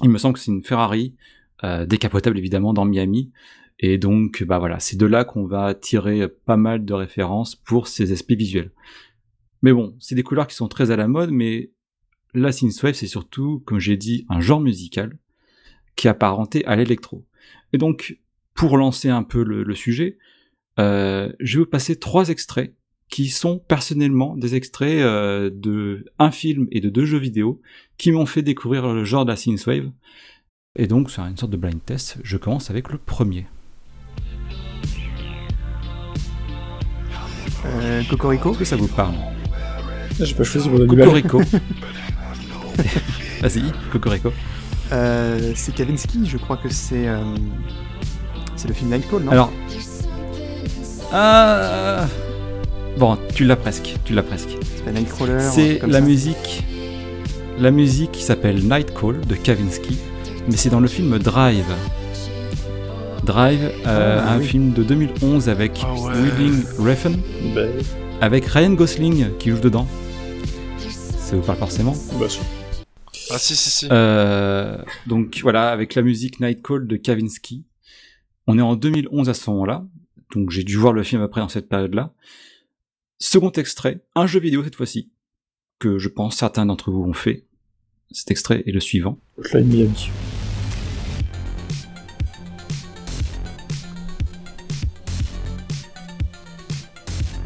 [0.04, 1.16] il me semble que c'est une Ferrari
[1.64, 3.32] euh, décapotable évidemment dans Miami.
[3.82, 7.88] Et donc, bah voilà, c'est de là qu'on va tirer pas mal de références pour
[7.88, 8.72] ces aspects visuels.
[9.64, 11.72] Mais bon, c'est des couleurs qui sont très à la mode, mais
[12.34, 15.18] la synthwave, c'est surtout, comme j'ai dit, un genre musical
[15.96, 17.26] qui est apparenté à l'électro.
[17.74, 18.20] Et donc,
[18.54, 20.18] pour lancer un peu le, sujet,
[20.80, 22.76] euh, je vais vous passer trois extraits
[23.10, 27.62] qui sont personnellement des extraits euh, de un film et de deux jeux vidéo
[27.98, 29.92] qui m'ont fait découvrir le genre de la synthwave.
[30.78, 32.18] Et donc, c'est une sorte de blind test.
[32.24, 33.48] Je commence avec le premier.
[37.66, 39.14] Euh, Cocorico Est-ce que ça vous parle
[40.20, 41.22] J'ai pas choisi mon animal.
[41.22, 41.42] Cocorico.
[43.42, 44.32] Vas-y, Cocorico.
[44.92, 47.08] euh, C'est Kavinsky, je crois que c'est.
[47.08, 47.20] euh,
[48.56, 49.32] C'est le film Nightcall, non?
[49.32, 49.52] Alors.
[51.14, 52.06] Ah.
[52.98, 54.50] Bon, tu l'as presque, tu l'as presque.
[54.76, 55.34] C'est pas Nightcrawler.
[55.34, 56.06] un C'est comme la ça.
[56.06, 56.64] musique,
[57.60, 59.98] la musique qui s'appelle Night Call de Kavinsky,
[60.50, 61.66] mais c'est dans le film Drive.
[63.24, 64.46] Drive, euh, Ah, un oui.
[64.46, 66.14] film de 2011 avec Ah ouais.
[66.22, 67.16] Willing Refn,
[67.54, 67.62] Bah,
[68.20, 69.88] avec Ryan Gosling qui joue dedans.
[70.80, 72.40] Ça vous parle forcément bah, si.
[73.30, 73.88] Ah si si si.
[73.92, 77.64] Euh, donc voilà, avec la musique Night Call de Kavinsky.
[78.48, 79.86] On est en 2011 à ce moment-là,
[80.34, 82.12] donc j'ai dû voir le film après dans cette période-là.
[83.20, 85.12] Second extrait, un jeu vidéo cette fois-ci,
[85.80, 87.46] que je pense certains d'entre vous ont fait.
[88.12, 89.20] Cet extrait est le suivant.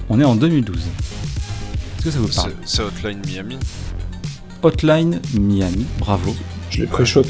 [0.10, 0.78] On est en 2012.
[0.78, 3.58] Est-ce que ça vous parle C'est Hotline Miami.
[4.62, 5.86] Hotline Miami.
[6.00, 6.36] Bravo.
[6.70, 7.24] Je l'ai pré-shot.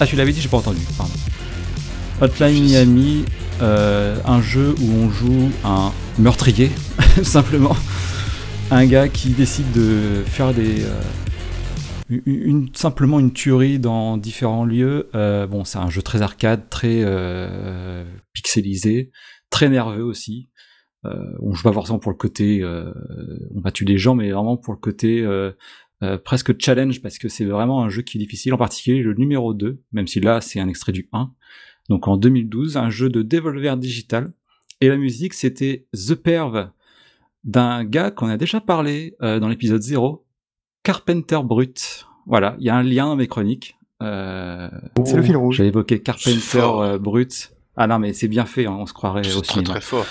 [0.00, 0.80] Ah, tu l'avais dit, j'ai pas entendu.
[0.96, 1.12] Pardon.
[2.20, 3.24] Hotline Miami,
[3.62, 6.70] euh, un jeu où on joue un meurtrier,
[7.22, 7.76] simplement.
[8.70, 10.84] Un gars qui décide de faire des.
[10.84, 11.00] euh,
[12.10, 15.08] une- une, simplement une tuerie dans différents lieux.
[15.14, 19.10] Euh, bon, c'est un jeu très arcade, très euh, pixelisé,
[19.50, 20.48] très nerveux aussi.
[21.04, 22.92] Euh, on joue pas forcément pour le côté euh,
[23.54, 25.52] on va tuer des gens, mais vraiment pour le côté euh,
[26.02, 29.14] euh, presque challenge parce que c'est vraiment un jeu qui est difficile, en particulier le
[29.14, 31.30] numéro 2, même si là c'est un extrait du 1.
[31.88, 34.32] Donc en 2012, un jeu de Devolver Digital.
[34.80, 36.70] Et la musique c'était The Perv
[37.44, 40.24] d'un gars qu'on a déjà parlé euh, dans l'épisode 0,
[40.82, 42.06] Carpenter Brut.
[42.26, 43.76] Voilà, il y a un lien dans mes chroniques.
[44.02, 44.68] Euh,
[45.04, 45.56] C'est le fil rouge.
[45.56, 47.52] J'ai évoqué Carpenter euh, Brut.
[47.76, 50.06] Ah non, mais c'est bien fait, hein, on se croirait au C'est très très fort.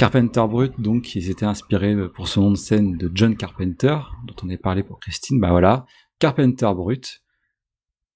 [0.00, 4.34] Carpenter Brut, donc, ils étaient inspirés pour son nom de scène de John Carpenter, dont
[4.42, 5.38] on est parlé pour Christine.
[5.38, 5.84] Bah voilà,
[6.18, 7.22] Carpenter Brut,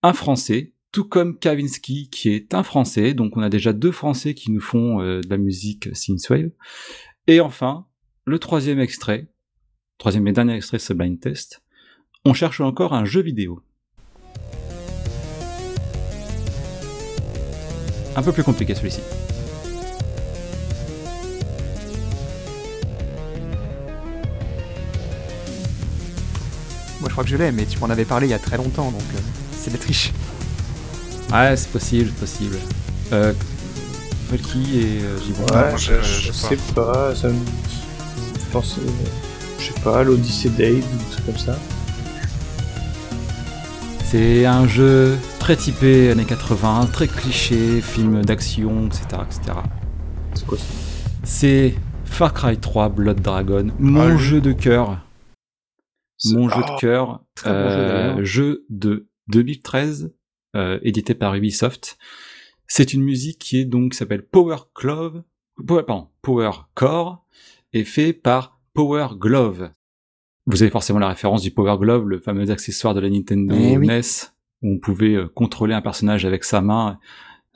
[0.03, 3.13] un Français, tout comme Kavinsky, qui est un Français.
[3.13, 6.53] Donc, on a déjà deux Français qui nous font euh, de la musique synthwave.
[7.27, 7.87] Et enfin,
[8.25, 9.29] le troisième extrait,
[9.99, 11.63] troisième et dernier extrait, ce blind test.
[12.25, 13.61] On cherche encore un jeu vidéo.
[18.17, 19.03] Un peu plus compliqué celui-ci.
[27.15, 29.03] Crois que je l'ai, mais tu m'en avais parlé il y a très longtemps, donc
[29.15, 29.19] euh,
[29.59, 30.13] c'est de la triche.
[31.33, 32.57] Ouais, c'est possible, c'est possible.
[33.13, 33.33] Euh,
[34.31, 35.45] Valky et euh, Gibon.
[35.55, 38.81] Ouais, je- je, je sais sais pas, ça me fait penser,
[39.59, 41.57] je sais pas, l'Odyssée Dave ou des trucs comme ça.
[44.05, 49.59] C'est un jeu très typé années 80, très cliché, film d'action, etc., etc.
[50.35, 50.65] C'est quoi ça?
[51.25, 54.99] C'est Far Cry 3 Blood Dragon, mon Ah, jeu de cœur,
[56.33, 60.15] mon jeu de cœur, très bon jeu, euh, jeu de 2013,
[60.57, 61.99] euh, édité par Ubisoft.
[62.67, 65.23] C'est une musique qui est donc s'appelle Power Glove,
[65.67, 67.25] Power, pardon, Power Core,
[67.73, 69.71] et fait par Power Glove.
[70.47, 73.79] Vous avez forcément la référence du Power Glove, le fameux accessoire de la Nintendo Eh
[73.79, 73.87] oui.
[73.87, 74.01] NES,
[74.63, 76.99] où on pouvait euh, contrôler un personnage avec sa main.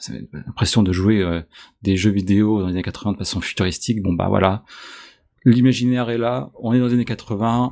[0.08, 1.42] Avait l'impression de jouer euh,
[1.82, 4.00] des jeux vidéo dans les années 80 de façon futuristique.
[4.00, 4.64] Bon bah voilà,
[5.44, 7.70] l'imaginaire est là, on est dans les années 80.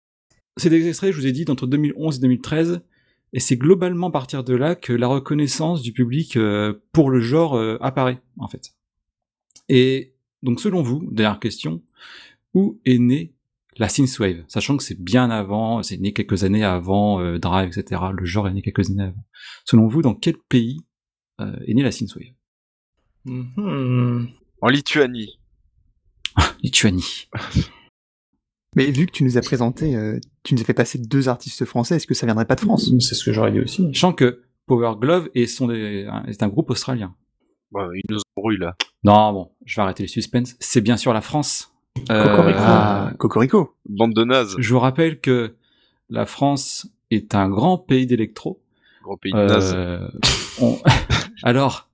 [0.57, 2.81] C'est des extraits, je vous ai dit, d'entre 2011 et 2013,
[3.33, 7.21] et c'est globalement à partir de là que la reconnaissance du public euh, pour le
[7.21, 8.73] genre euh, apparaît, en fait.
[9.69, 11.83] Et donc selon vous, dernière question,
[12.55, 13.35] où est née
[13.77, 14.45] la synthwave?
[14.49, 18.01] Sachant que c'est bien avant, c'est né quelques années avant euh, Drive, etc.
[18.13, 19.25] Le genre est né quelques années avant.
[19.65, 20.81] Selon vous, dans quel pays
[21.41, 22.33] euh, est née la synthwave?
[23.25, 24.29] Mhm.
[24.63, 25.39] En Lituanie.
[26.63, 27.29] Lituanie.
[28.77, 31.65] Mais vu que tu nous as présenté, euh, tu nous as fait passer deux artistes
[31.65, 32.91] français, est-ce que ça viendrait pas de France?
[33.01, 33.87] C'est ce que j'aurais dit aussi.
[33.95, 37.15] Sachant que Power Glove est, son des- est un groupe australien.
[37.73, 38.77] Ouais, il nous embrouille là.
[39.03, 40.43] Non, bon, je vais arrêter les suspens.
[40.61, 41.73] C'est bien sûr la France.
[42.11, 42.59] Euh, Cocorico.
[42.61, 43.75] Ah, Cocorico.
[43.89, 44.55] Bande de nazes.
[44.59, 45.55] je vous rappelle que
[46.11, 48.61] la France est un grand pays d'électro.
[49.03, 49.73] Gros pays de nazes.
[49.75, 50.09] Euh,
[50.61, 50.79] on-
[51.43, 51.89] Alors,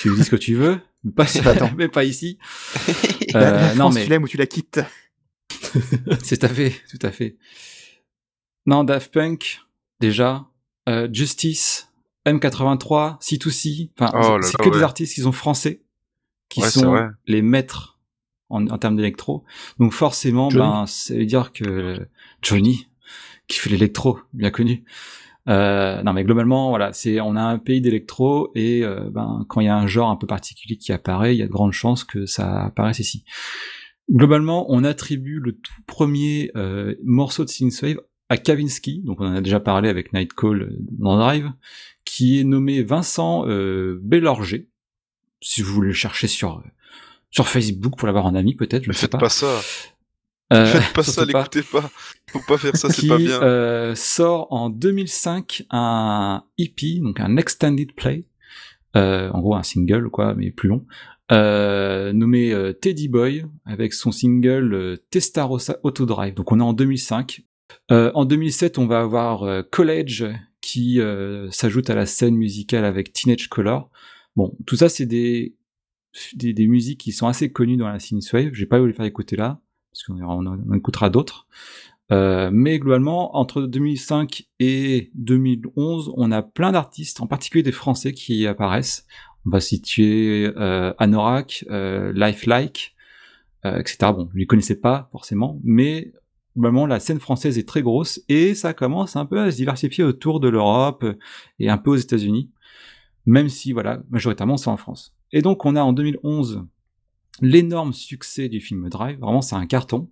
[0.00, 1.24] tu dis ce que tu veux, mais pas,
[1.78, 2.38] mais pas ici.
[3.32, 4.80] La- Euh, la non, France, mais tu l'aimes ou tu la quittes?
[6.22, 7.36] c'est tout à fait, tout à fait.
[8.66, 9.60] Non, Daft Punk,
[10.00, 10.46] déjà.
[10.88, 11.92] Euh, Justice,
[12.26, 13.90] M83, C2C.
[13.98, 15.82] Enfin, Oh c'est que des artistes qui sont français,
[16.48, 17.98] qui Ouais, sont les maîtres
[18.48, 19.44] en, en termes d'électro.
[19.78, 20.66] Donc forcément, Johnny.
[20.68, 22.06] ben, ça veut dire que
[22.42, 22.88] Johnny,
[23.46, 24.84] qui fait l'électro, bien connu.
[25.48, 29.62] Euh, non mais globalement voilà c'est on a un pays d'électro et euh, ben quand
[29.62, 31.72] il y a un genre un peu particulier qui apparaît il y a de grandes
[31.72, 33.24] chances que ça apparaisse ici
[34.10, 37.98] globalement on attribue le tout premier euh, morceau de synthwave
[38.28, 41.50] à Kavinsky donc on en a déjà parlé avec Nightcall euh, dans Drive
[42.04, 44.68] qui est nommé Vincent euh, Bellorger
[45.40, 46.62] si vous voulez le chercher sur euh,
[47.30, 49.60] sur Facebook pour l'avoir en ami peut-être je ne sais faites pas, pas ça.
[50.52, 51.88] Euh, Faites pas ça, l'écoutez pas.
[52.32, 53.40] Faut pas faire ça, c'est pas bien.
[53.40, 58.24] euh, sort en 2005 un EP, donc un extended play,
[58.96, 60.84] euh, en gros un single quoi, mais plus long,
[61.30, 66.34] euh, nommé euh, Teddy Boy avec son single euh, Testarossa Autodrive.
[66.34, 67.42] Donc on est en 2005.
[67.92, 70.24] Euh, en 2007, on va avoir College
[70.60, 71.00] qui
[71.50, 73.90] s'ajoute à la scène musicale avec Teenage Color.
[74.36, 75.56] Bon, tout ça c'est des,
[76.34, 78.52] des musiques qui sont assez connues dans la synthwave.
[78.52, 79.60] J'ai pas voulu les faire écouter là
[79.90, 81.46] parce qu'on en, écoutera d'autres.
[82.10, 88.46] Mais globalement, entre 2005 et 2011, on a plein d'artistes, en particulier des Français, qui
[88.48, 89.06] apparaissent.
[89.46, 92.94] On va situer euh, Anorak, euh, Lifelike,
[93.64, 94.12] euh, etc.
[94.14, 96.12] Bon, je les connaissais pas forcément, mais
[96.56, 100.04] globalement, la scène française est très grosse et ça commence un peu à se diversifier
[100.04, 101.04] autour de l'Europe
[101.58, 102.50] et un peu aux États-Unis,
[103.26, 105.14] même si, voilà, majoritairement, c'est en France.
[105.32, 106.64] Et donc, on a en 2011
[107.40, 110.08] l'énorme succès du film Drive, vraiment, c'est un carton,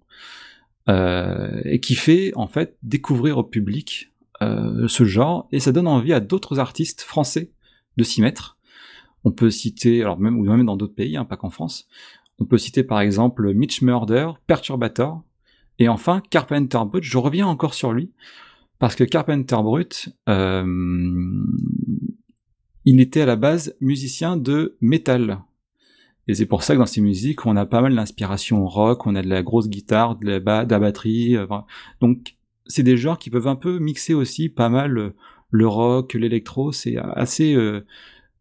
[0.88, 5.86] euh, et qui fait, en fait, découvrir au public euh, ce genre, et ça donne
[5.86, 7.50] envie à d'autres artistes français
[7.96, 8.57] de s'y mettre.
[9.28, 11.86] On peut citer, alors même, ou même dans d'autres pays, hein, pas qu'en France,
[12.38, 15.22] on peut citer par exemple Mitch Murder, Perturbator,
[15.78, 17.04] et enfin Carpenter Brut.
[17.04, 18.10] Je reviens encore sur lui,
[18.78, 20.64] parce que Carpenter Brut, euh,
[22.86, 25.40] il était à la base musicien de métal.
[26.26, 29.14] Et c'est pour ça que dans ses musiques, on a pas mal d'inspiration rock, on
[29.14, 31.36] a de la grosse guitare, de la, ba- de la batterie.
[31.36, 31.46] euh,
[32.00, 35.14] donc, c'est des genres qui peuvent un peu mixer aussi pas mal euh,
[35.50, 36.72] le rock, l'électro.
[36.72, 37.54] C'est assez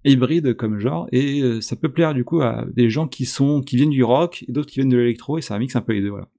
[0.06, 3.62] hybride comme genre, et euh, ça peut plaire du coup à des gens qui sont
[3.72, 6.02] viennent du rock et d'autres qui viennent de l'électro, et ça mixe un peu les
[6.02, 6.10] deux.
[6.10, 6.30] Voilà.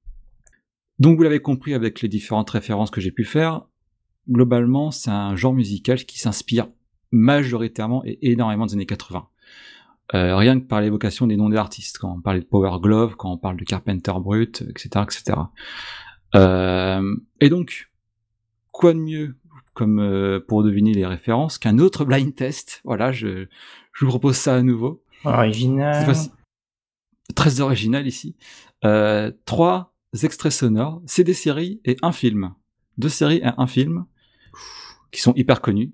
[0.98, 3.62] Donc, vous l'avez compris avec les différentes références que j'ai pu faire.
[4.28, 6.68] Globalement, c'est un genre musical qui s'inspire
[7.12, 9.26] majoritairement et énormément des années 80.
[10.14, 13.14] Euh, rien que par l'évocation des noms des artistes, quand on parle de Power Glove,
[13.16, 15.38] quand on parle de Carpenter Brut, etc., etc.
[16.34, 17.90] Euh, et donc,
[18.72, 19.36] quoi de mieux
[19.78, 23.46] comme euh, pour deviner les références qu'un autre blind test Voilà, je,
[23.92, 25.04] je vous propose ça à nouveau.
[25.22, 26.12] Original.
[27.36, 28.34] Très original ici.
[28.84, 32.54] Euh, trois extraits sonores, c'est des séries et un film.
[32.96, 34.04] Deux séries et un film
[35.12, 35.92] qui sont hyper connus.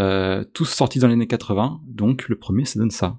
[0.00, 3.18] Euh, tous sortis dans les années 80, donc le premier ça donne ça.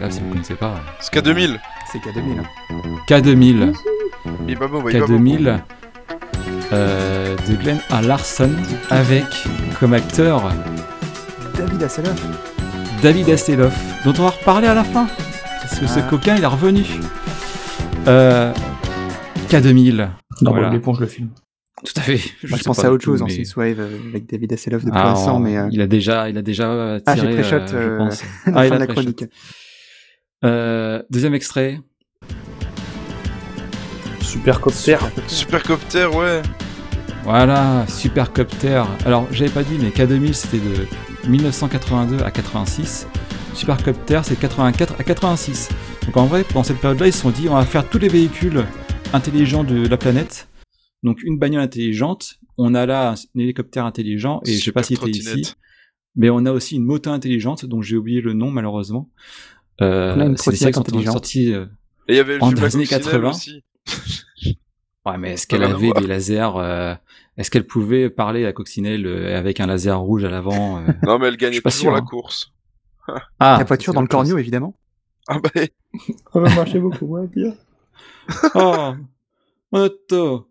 [0.00, 0.80] Là, si vous connaissez pas.
[1.00, 1.60] C'est K2000.
[1.92, 2.46] C'est K2000.
[3.06, 3.74] K2000.
[4.46, 5.18] Il est pas beau, il est pas beau.
[5.18, 5.62] K2000
[6.72, 8.02] euh, de Glenn A.
[8.02, 8.50] Larson
[8.90, 9.24] avec
[9.78, 10.52] comme acteur
[11.56, 12.22] David Hasselhoff.
[13.02, 15.06] David Hasselhoff, dont on va reparler à la fin.
[15.60, 16.02] Parce que ce Ah.
[16.02, 16.84] coquin, il est revenu.
[18.08, 18.52] Euh,
[19.48, 20.08] K2000.
[20.42, 20.66] Non, Voilà.
[20.68, 21.30] Bob l'éponge le film.
[21.84, 22.12] Tout à fait.
[22.16, 24.98] Moi, je sais pensais à autre chose en mais- Synthwave euh, avec David Hasselhoff depuis
[25.02, 27.74] Ah, récent, mais euh, il a déjà, il a déjà euh, Ah, j'ai tiré, pré-shot,
[27.74, 28.22] euh, pense.
[28.46, 29.24] la Ah, il fin a de la chronique.
[30.44, 31.80] Euh, deuxième extrait.
[34.30, 34.96] Supercopter.
[35.26, 36.40] Supercopter, ouais.
[37.24, 38.84] Voilà, Supercopter.
[39.04, 43.08] Alors, j'avais pas dit, mais K2000 c'était de 1982 à 86.
[43.54, 45.70] Supercopter c'est de 84 à 86.
[46.06, 48.06] Donc en vrai, pendant cette période-là, ils se sont dit, on va faire tous les
[48.06, 48.64] véhicules
[49.12, 50.46] intelligents de la planète.
[51.02, 52.34] Donc une bagnole intelligente.
[52.56, 55.54] On a là un hélicoptère intelligent, et je sais pas si c'était ici.
[56.14, 59.10] Mais on a aussi une moto intelligente, dont j'ai oublié le nom malheureusement.
[59.80, 61.64] Euh, c'est des séries qui sont trottinette sorties euh,
[62.06, 63.30] Et il y avait le En film La années Coccinelle 80.
[63.30, 63.64] aussi.
[65.06, 66.94] Ouais, mais est-ce qu'elle avait des lasers euh,
[67.38, 70.92] Est-ce qu'elle pouvait parler à Coccinelle euh, avec un laser rouge à l'avant euh?
[71.02, 72.04] Non, mais elle gagnait pas toujours sûr, la hein.
[72.04, 72.52] course.
[73.40, 74.74] Ah, la voiture dans le corneau, évidemment.
[75.26, 77.54] Ah bah, Ça va marcher beaucoup, ouais, bien.
[78.54, 78.92] Oh,
[79.72, 80.48] mon auto.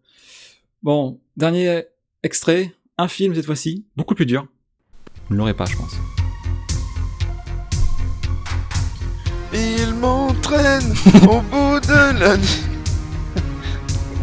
[0.82, 1.84] Bon, dernier
[2.24, 4.48] extrait, un film cette fois-ci, beaucoup plus dur.
[5.28, 5.96] Vous ne l'aurez pas, je pense.
[9.54, 12.69] il m'entraîne au bout de la nuit.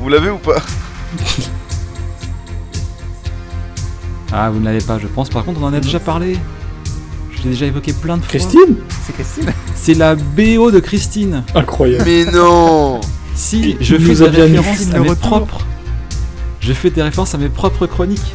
[0.00, 0.56] Vous l'avez ou pas
[4.32, 5.28] Ah, vous ne l'avez pas, je pense.
[5.28, 6.36] Par contre, on en a déjà parlé.
[7.30, 8.28] Je l'ai déjà évoqué plein de fois.
[8.30, 8.76] Christine
[9.06, 9.52] C'est Christine.
[9.74, 11.44] C'est la BO de Christine.
[11.54, 12.04] Incroyable.
[12.06, 13.00] Mais non
[13.34, 15.64] Si, je fais des références à mes propres.
[16.60, 18.34] Je fais des références à mes propres chroniques.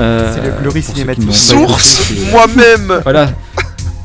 [0.00, 1.34] Euh, C'est le Glory pour ceux qui Cinématique.
[1.34, 3.32] Source Moi-même Voilà.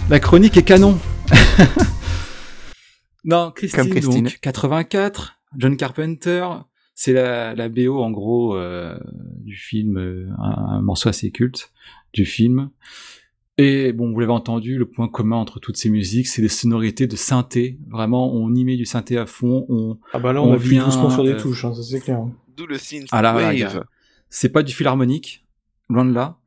[0.09, 0.99] La chronique est canon.
[3.25, 4.23] non, Christine, Comme Christine.
[4.25, 6.45] donc 84, John Carpenter,
[6.95, 8.97] c'est la, la BO en gros euh,
[9.41, 11.72] du film, euh, un, un morceau assez culte
[12.14, 12.70] du film.
[13.58, 17.08] Et bon, vous l'avez entendu, le point commun entre toutes ces musiques, c'est des sonorités
[17.08, 17.78] de synthé.
[17.89, 19.66] Vraiment, on y met du synthé à fond.
[19.68, 21.84] On, Ah bah là, On on, appuie vient, doucement sur des euh, touches, hein, ça
[21.84, 22.26] c'est clair.
[22.56, 23.84] D'où le synth Ah là, gars.
[24.30, 25.45] c'est pas du philharmonique,
[25.89, 26.38] loin de là.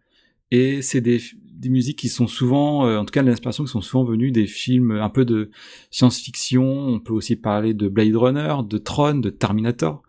[0.51, 1.21] Et c'est des,
[1.63, 4.33] des musiques qui sont souvent, euh, en tout cas, des inspirations qui sont souvent venues
[4.33, 5.51] des films un peu de
[5.93, 6.65] science-fiction.
[6.65, 10.03] On peut aussi parler de Blade Runner, de Tron, de Terminator.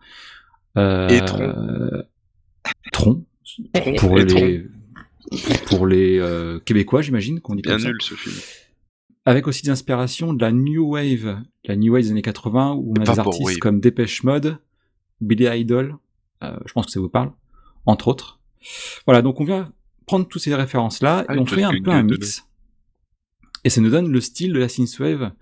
[0.76, 2.02] Euh, Et Tron.
[2.92, 3.24] Tron.
[3.98, 4.66] Pour Et les,
[5.66, 7.88] pour les euh, Québécois, j'imagine qu'on dit Bien comme ça.
[7.88, 8.34] nul ce film.
[9.24, 12.94] Avec aussi des inspirations de la New Wave, la New Wave des années 80, où
[12.98, 14.58] on a des artistes comme Dépêche Mode,
[15.20, 15.96] Billy Idol,
[16.42, 17.30] euh, je pense que ça vous parle,
[17.86, 18.40] entre autres.
[19.06, 19.72] Voilà, donc on vient
[20.06, 22.44] prendre toutes ces références-là Ah, et on une fait un peu un mix.
[23.64, 25.32] Et ça nous donne le style de la synthwave,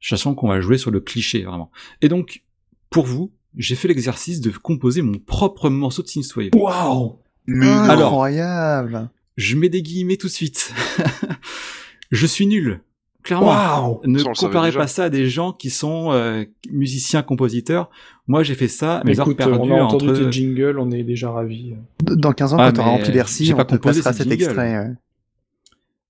[0.00, 1.70] sachant qu'on va jouer sur le cliché, vraiment.
[2.00, 2.44] Et donc,
[2.90, 6.50] pour vous, j'ai fait l'exercice de composer mon propre morceau de synthwave.
[6.54, 9.10] Waouh Alors, Incroyable.
[9.36, 10.72] je mets des guillemets tout de suite.
[12.10, 12.82] je suis nul,
[13.26, 14.00] clairement.
[14.04, 17.90] Ne comparez pas ça à des gens qui sont euh, musiciens, compositeurs.
[18.28, 20.24] Moi, j'ai fait ça, mes heures Écoute, perdues on a entendu entre.
[20.24, 21.74] tes jingles, on est déjà ravis.
[22.02, 24.28] Dans 15 ans, Ah, quand t'auras mais rempli Bercy, j'ai on pas te passera cet
[24.28, 24.42] jingles.
[24.44, 24.74] extrait.
[24.76, 24.88] euh.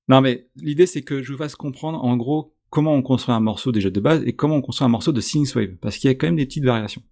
[0.09, 3.41] Non, mais l'idée, c'est que je vous fasse comprendre, en gros, comment on construit un
[3.41, 6.11] morceau déjà de base et comment on construit un morceau de synthwave, parce qu'il y
[6.13, 7.03] a quand même des petites variations.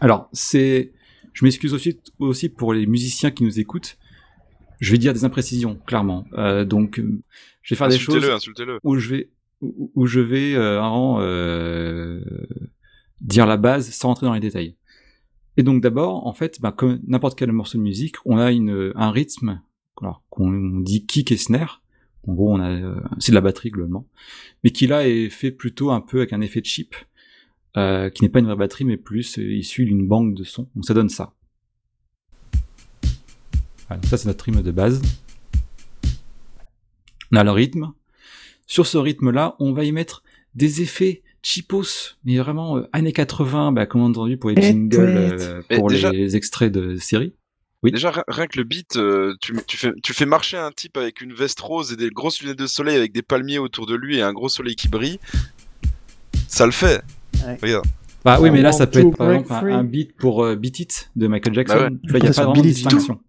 [0.00, 0.92] Alors, c'est,
[1.32, 3.96] je m'excuse aussi, aussi pour les musiciens qui nous écoutent.
[4.82, 6.26] Je vais dire des imprécisions, clairement.
[6.32, 7.22] Euh, donc, euh,
[7.62, 8.28] je vais faire des choses
[8.82, 9.30] où je vais
[9.60, 12.20] où, où je vais euh, euh,
[13.20, 14.76] dire la base sans rentrer dans les détails.
[15.56, 18.92] Et donc d'abord, en fait, bah, comme n'importe quel morceau de musique, on a une,
[18.96, 19.62] un rythme
[20.30, 21.80] qu'on dit kick et snare.
[22.26, 24.08] En gros, on a euh, c'est de la batterie globalement,
[24.64, 26.96] mais qui là est fait plutôt un peu avec un effet de chip,
[27.76, 30.68] euh, qui n'est pas une vraie batterie, mais plus issu d'une banque de sons.
[30.74, 31.34] Donc ça donne ça.
[33.92, 35.02] Voilà, ça c'est notre rythme de base.
[37.30, 37.92] On a le rythme.
[38.66, 40.22] Sur ce rythme-là, on va y mettre
[40.54, 45.62] des effets cheapos, mais vraiment euh, années 80, bah, comme entendu pour les jingles, euh,
[45.76, 47.34] pour déjà- les extraits de séries.
[47.82, 47.90] Oui.
[47.90, 50.96] Déjà, ri- rien que le beat, euh, tu, tu, fais, tu fais marcher un type
[50.96, 53.94] avec une veste rose et des grosses lunettes de soleil avec des palmiers autour de
[53.96, 55.18] lui et un gros soleil qui brille.
[56.46, 57.02] Ça le fait.
[57.44, 57.58] Ouais.
[57.60, 57.84] Regarde.
[58.24, 61.10] Bah oui, mais là, ça peut être par exemple un, beat pour euh, Beat It
[61.16, 61.74] de Michael Jackson.
[61.74, 61.90] Bah ouais.
[62.04, 63.20] Tu vois, il n'y a pas vraiment de distinction.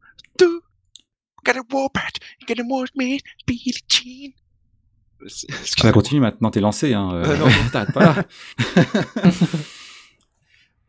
[3.47, 4.33] Billie Jean.
[5.21, 5.27] Ah bah
[5.61, 5.93] excusez-moi.
[5.93, 6.93] continue maintenant, t'es lancé.
[6.93, 7.45] Hein, euh, Ah non.
[7.71, 8.25] T'arrêtes pas là.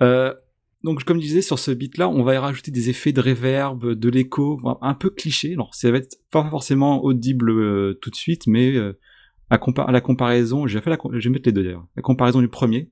[0.03, 0.35] Euh,
[0.83, 3.93] donc comme je disais, sur ce beat-là, on va y rajouter des effets de reverb,
[3.93, 5.53] de l'écho, un peu cliché.
[5.53, 8.99] Alors ça va être pas forcément audible euh, tout de suite, mais euh,
[9.51, 11.63] à, compa- à la comparaison, je vais, faire la, com- je vais mettre les deux
[11.63, 11.87] d'ailleurs.
[11.97, 12.91] La comparaison du premier.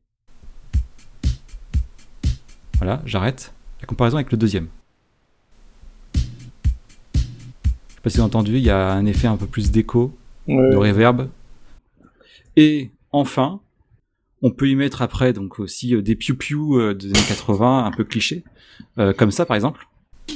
[2.78, 3.52] Voilà, j'arrête.
[3.80, 4.68] La comparaison avec le deuxième.
[8.03, 10.12] Sais pas si vous avez entendu, il y a un effet un peu plus d'écho
[10.48, 11.28] de reverb.
[12.57, 13.61] Et enfin,
[14.42, 17.90] on peut y mettre après donc aussi euh, des piou piou des années 80, un
[17.92, 18.42] peu clichés,
[18.98, 19.86] euh, comme ça par exemple.
[20.28, 20.34] Vous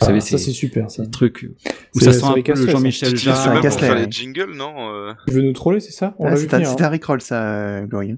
[0.00, 1.04] Ah, savez, ça c'est c'est super ça.
[1.04, 1.48] des trucs
[1.94, 2.66] où C'est- ça c'est sent un peu le.
[2.68, 5.92] Jean-Michel Jarre, ça même pour faire les jingles, non euh Tu veux nous troller, c'est
[5.92, 6.14] ça?
[6.18, 6.86] On Ah, vu c'est un, c'est hein.
[6.86, 8.16] un Rickroll, ça, euh, Glory.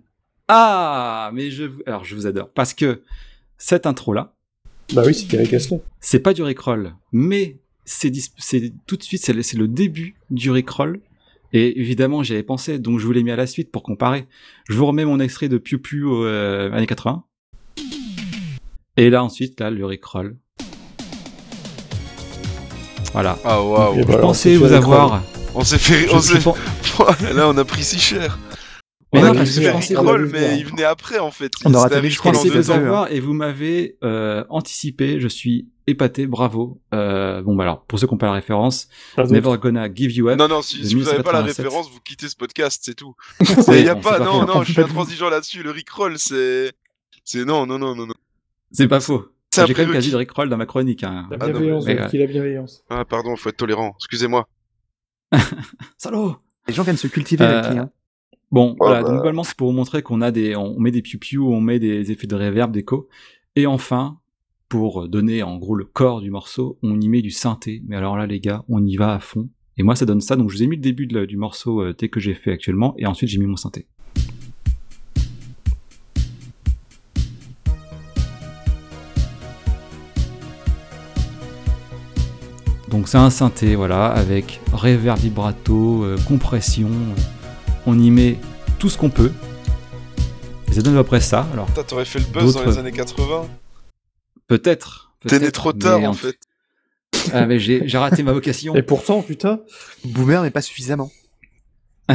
[0.49, 3.03] Ah, mais je, alors je vous adore parce que
[3.59, 4.34] cette intro là,
[4.94, 5.80] Bah oui, c'est Gary Castle.
[6.01, 7.57] c'est pas du Rickroll, mais
[7.87, 11.01] c'est dis- c'est tout de suite c'est le, c'est le début du Rickroll.
[11.53, 14.26] Et évidemment, j'y avais pensé, donc je vous l'ai mis à la suite pour comparer.
[14.68, 17.24] Je vous remets mon extrait de Piu Piu euh, années 80.
[18.99, 20.37] Et là ensuite, là, le Rickroll.
[23.12, 23.39] Voilà.
[23.45, 23.95] Ah waouh.
[23.95, 25.22] Et Je voilà, on pensais s'est vous fait avoir.
[25.55, 26.12] On s'est fait.
[26.12, 26.39] On s'est...
[27.34, 28.39] Là, on a pris si cher.
[29.14, 31.53] Mais on non, a je pensais on Rickroll, mais il venait après en fait.
[31.64, 35.20] On aura Je pensais vous avoir et vous m'avez euh, anticipé.
[35.20, 36.80] Je suis épaté, bravo.
[36.95, 38.89] Euh, bon, bah alors, pour ceux qui n'ont pas la référence.
[39.16, 40.39] Never Gonna Give You Up.
[40.39, 41.64] Non, non, si, vous n'avez pas la 1987.
[41.64, 43.14] référence, vous quittez ce podcast, c'est tout.
[43.68, 44.47] Il y a pas, non, faux.
[44.47, 45.62] non, je suis intransigeant là-dessus.
[45.62, 46.72] Le Rickroll, c'est.
[47.24, 48.14] C'est non, non, non, non, non.
[48.72, 49.26] C'est pas faux.
[49.55, 51.03] J'ai quand même quasi de Rickroll dans ma chronique.
[51.03, 51.26] Hein.
[51.30, 52.84] La Ah, non, bienveillance, mais- donc, il a bienveillance.
[52.91, 53.95] Ah, pardon, faut être tolérant.
[53.99, 54.49] Excusez-moi.
[55.97, 56.37] Salaud
[56.68, 57.91] Les gens viennent se cultiver Euh, avec qui, hein.
[58.53, 59.09] Bon, voilà, bah.
[59.09, 61.78] donc globalement, c'est pour vous montrer qu'on a des, on met des piou on met
[61.78, 63.09] des effets de reverb, d'écho.
[63.57, 64.18] Et enfin,
[64.68, 67.82] pour donner en gros le corps du morceau, on y met du synthé.
[67.86, 69.48] Mais alors là, les gars, on y va à fond.
[69.76, 70.36] Et moi, ça donne ça.
[70.36, 72.52] Donc, je vous ai mis le début de du morceau euh, tel que j'ai fait
[72.52, 72.94] actuellement.
[72.98, 73.86] Et ensuite, j'ai mis mon synthé.
[82.88, 86.88] Donc c'est un synthé, voilà, avec reverb vibrato, euh, compression.
[86.88, 87.20] euh,
[87.84, 88.38] on y met
[88.78, 89.32] tout ce qu'on peut.
[90.70, 91.46] Et ça donne à peu près ça.
[91.52, 93.48] Alors t'aurais fait le buzz dans les années 80.
[94.47, 95.14] Peut-être.
[95.26, 96.36] T'es né peut-être, trop tard mais en fait.
[97.32, 98.74] Ah, mais j'ai j'ai raté ma vocation.
[98.76, 99.61] Et pourtant, putain,
[100.05, 101.11] Boomer, mais pas suffisamment.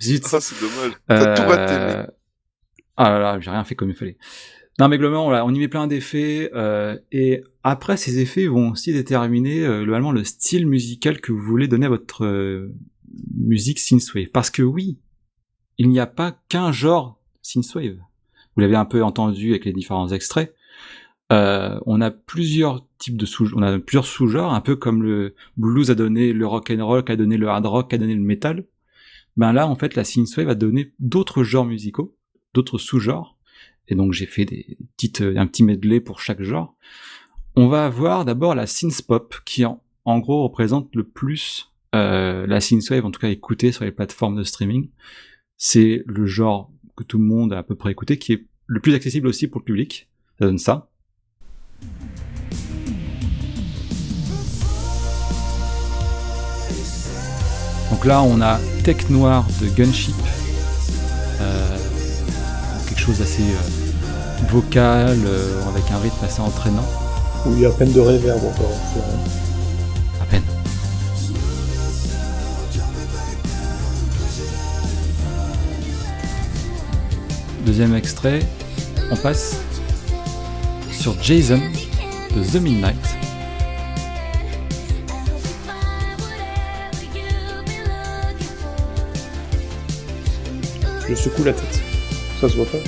[0.00, 0.26] Zut.
[0.26, 0.92] Ça, c'est dommage.
[1.08, 1.72] T'as tout raté.
[1.74, 2.06] Euh,
[2.96, 4.16] Ah là là, j'ai rien fait comme il fallait.
[4.78, 6.50] Non, mais globalement, voilà, on y met plein d'effets.
[6.54, 11.42] euh, et après, ces effets vont aussi déterminer euh, globalement le style musical que vous
[11.42, 12.72] voulez donner à votre euh,
[13.36, 14.28] musique synthwave.
[14.28, 14.98] Parce que oui,
[15.76, 17.98] il n'y a pas qu'un genre synthwave.
[18.54, 20.54] Vous l'avez un peu entendu avec les différents extraits.
[21.32, 25.34] Euh, on a plusieurs types de sous, on a plusieurs sous-genres, un peu comme le
[25.56, 28.20] blues a donné le rock and roll, a donné le hard rock, a donné le
[28.20, 28.64] metal.
[29.36, 32.16] Ben là, en fait, la synthwave a donné d'autres genres musicaux,
[32.52, 33.38] d'autres sous-genres.
[33.88, 36.76] Et donc, j'ai fait des petites, un petit medley pour chaque genre.
[37.56, 42.60] On va avoir d'abord la synthpop, qui en, en gros représente le plus euh, la
[42.60, 44.90] synthwave, en tout cas écoutée sur les plateformes de streaming.
[45.56, 48.80] C'est le genre que tout le monde a à peu près écouté, qui est le
[48.80, 50.08] plus accessible aussi pour le public.
[50.38, 50.89] Ça donne ça.
[58.00, 60.14] Donc là, on a Tech Noir de Gunship.
[61.38, 61.76] Euh,
[62.88, 66.86] quelque chose d'assez euh, vocal, euh, avec un rythme assez entraînant.
[67.44, 68.72] A à peine de réverb encore.
[70.18, 70.42] À peine.
[77.66, 78.40] Deuxième extrait,
[79.10, 79.56] on passe
[80.90, 81.60] sur Jason
[82.34, 83.19] de The Midnight.
[91.10, 91.80] Je secoue la tête.
[92.40, 92.78] Ça se voit pas.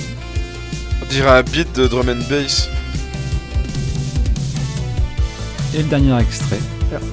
[1.01, 2.69] On dirait un beat de drum and bass.
[5.75, 6.59] Et le dernier extrait,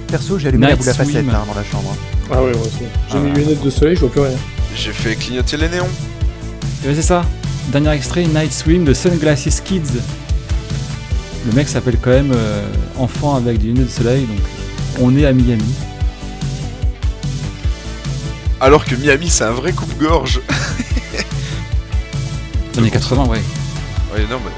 [0.09, 1.97] Perso, j'ai allumé la boule à facettes hein, dans la chambre.
[2.31, 2.85] Ah ouais, moi aussi.
[3.11, 3.39] J'ai Ah mes ouais.
[3.39, 4.37] lunettes de soleil, je vois plus rien.
[4.77, 5.89] J'ai fait clignoter les néons.
[6.85, 7.25] Et ouais, c'est ça.
[7.73, 10.01] Dernier extrait, Night Swim de Sunglasses Kids.
[11.47, 12.67] Le mec s'appelle quand même euh,
[12.99, 14.39] Enfant avec des lunettes de soleil, donc
[15.01, 15.65] on est à Miami.
[18.61, 20.41] Alors que Miami, c'est un vrai coupe-gorge.
[22.79, 23.39] Années 80, ouais.
[24.13, 24.53] Ouais, non, mais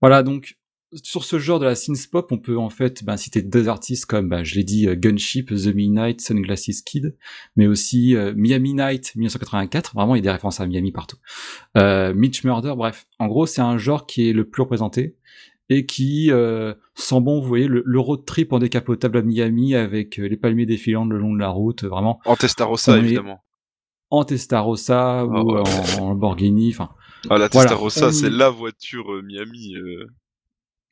[0.00, 0.56] Voilà, donc
[1.02, 4.06] sur ce genre de la synth pop, on peut en fait ben, citer deux artistes
[4.06, 7.16] comme, ben, je l'ai dit, euh, Gunship, The Midnight, Sunglasses Kid,
[7.56, 9.94] mais aussi euh, Miami Night 1984.
[9.94, 11.16] Vraiment, il y a des références à Miami partout.
[11.78, 13.06] Euh, Mitch Murder, bref.
[13.18, 15.16] En gros, c'est un genre qui est le plus représenté
[15.68, 19.74] et qui euh, sent bon, vous voyez, le, le road trip en décapotable à Miami
[19.74, 23.40] avec les palmiers défilant le long de la route, vraiment en Testarossa, évidemment.
[24.12, 25.60] En Testarossa ou Ah ouais.
[25.98, 26.90] en, en Lamborghini, enfin
[27.30, 29.74] Ah, la Voilà, Testarossa, c'est la voiture euh, Miami.
[29.76, 30.06] euh.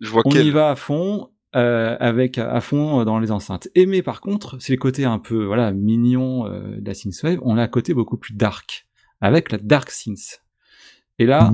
[0.00, 0.46] Je vois on quelle.
[0.46, 3.68] y va à fond, euh, avec à fond euh, dans les enceintes.
[3.74, 7.38] Et mais par contre, c'est le côté un peu voilà mignon euh, de la synthwave.
[7.42, 8.86] On a un côté beaucoup plus dark,
[9.20, 10.40] avec la dark synth.
[11.18, 11.52] Et là,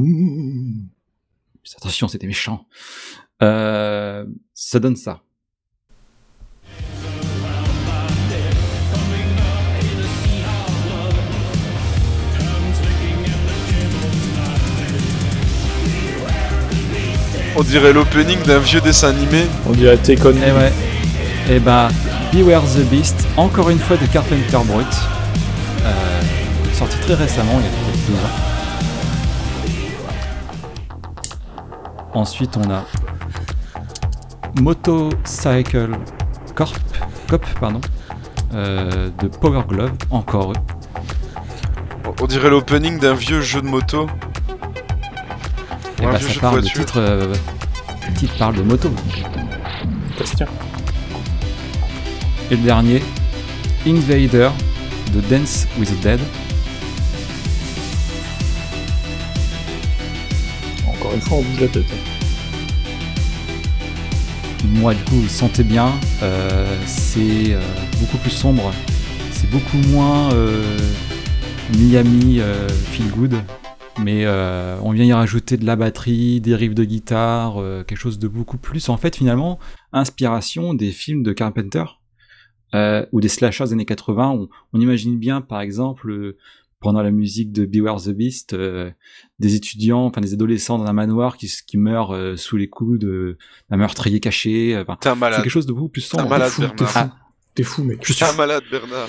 [1.78, 2.66] attention, c'était méchant.
[3.42, 5.22] Euh, ça donne ça.
[17.58, 19.46] On dirait l'opening d'un vieux dessin animé.
[19.66, 20.12] On dirait Me.
[20.12, 20.72] Et ouais.
[21.48, 21.88] Et bah,
[22.30, 24.86] Beware the Beast, encore une fois de Carpenter Brut,
[25.84, 26.20] euh,
[26.74, 28.34] sorti très récemment, il y a peut-être deux ans.
[32.12, 32.84] Ensuite, on a
[34.60, 35.96] Motorcycle
[36.54, 36.76] Corp,
[37.26, 37.80] Cop, pardon,
[38.54, 40.56] euh, de Power Glove, encore eux.
[42.20, 44.08] On dirait l'opening d'un vieux jeu de moto.
[46.00, 47.34] Et bah, ça jeu de parle, le titre, euh,
[48.08, 48.90] le titre parle de moto.
[50.18, 50.46] Bastien.
[52.50, 53.02] Et le dernier,
[53.86, 54.50] Invader
[55.14, 56.20] de Dance with the Dead.
[60.86, 61.84] Encore une fois, on bouge la tête.
[61.92, 62.12] hein.
[64.74, 65.92] Moi, du coup, vous le sentez bien,
[66.22, 67.60] euh, c'est euh,
[68.00, 68.72] beaucoup plus sombre,
[69.32, 70.76] c'est beaucoup moins euh,
[71.78, 73.34] Miami euh, feel good,
[73.98, 77.98] mais euh, on vient y rajouter de la batterie, des riffs de guitare, euh, quelque
[77.98, 79.58] chose de beaucoup plus, en fait, finalement,
[79.92, 81.84] inspiration des films de Carpenter
[82.74, 84.30] euh, ou des slashers des années 80.
[84.30, 86.36] On, on imagine bien, par exemple, euh,
[86.80, 88.90] pendant la musique de Beware the Beast, euh,
[89.38, 92.98] des étudiants, enfin des adolescents dans un manoir qui, qui meurent euh, sous les coups
[92.98, 93.38] de-
[93.70, 94.76] d'un meurtrier caché.
[94.78, 96.30] enfin, T'es un c'est quelque chose de beaucoup plus T'es un sombre.
[96.30, 96.98] malade, fou, t'es fou.
[97.54, 97.98] T'es fou, mec.
[98.02, 99.08] Je suis T'es un malade, Bernard.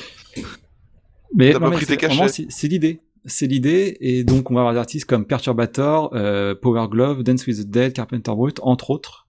[1.36, 3.02] Mais, T'as non, pas mais tes c'est l'idée.
[3.26, 7.46] C'est l'idée, et donc on va avoir des artistes comme Perturbator, euh, Power Glove, Dance
[7.46, 9.28] with the Dead, Carpenter Brut, entre autres,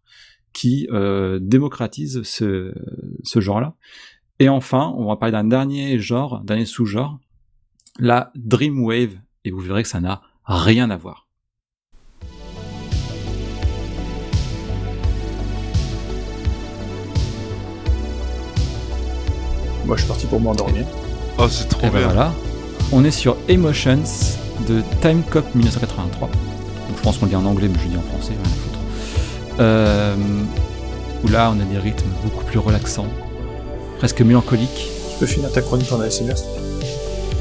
[0.52, 2.72] qui euh, démocratisent ce,
[3.24, 3.74] ce genre-là.
[4.38, 7.18] Et enfin, on va parler d'un dernier genre, un dernier sous-genre,
[7.98, 11.26] la Dreamwave, et vous verrez que ça n'a rien à voir.
[19.84, 20.86] Moi, je suis parti pour m'endormir.
[21.38, 22.06] Oh, c'est trop Et ben bien.
[22.08, 22.32] voilà,
[22.92, 24.02] on est sur Emotions
[24.68, 26.28] de Time Cop 1983.
[26.28, 26.36] Donc,
[26.96, 28.48] je pense qu'on le dit en anglais, mais je le dis en français, rien à
[28.48, 28.78] foutre.
[29.60, 30.16] Euh,
[31.24, 33.06] où là, on a des rythmes beaucoup plus relaxants,
[33.98, 36.34] presque mélancoliques, Tu peux finir ta chronique en ASMR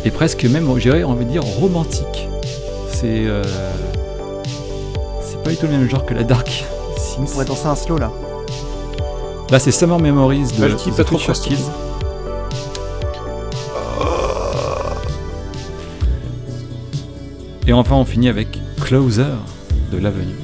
[0.05, 2.27] et presque même, j'irais, on va dire, romantiques.
[2.91, 3.43] C'est euh,
[5.21, 6.63] c'est pas du tout le même genre que la dark
[6.95, 7.31] On synth.
[7.31, 8.11] pourrait danser un slow là.
[9.49, 11.55] Là, c'est Summer Memories de The Future facile.
[11.57, 11.63] Kids.
[17.69, 19.33] Et enfin, on finit avec Closer
[19.91, 20.37] de l'Avenue.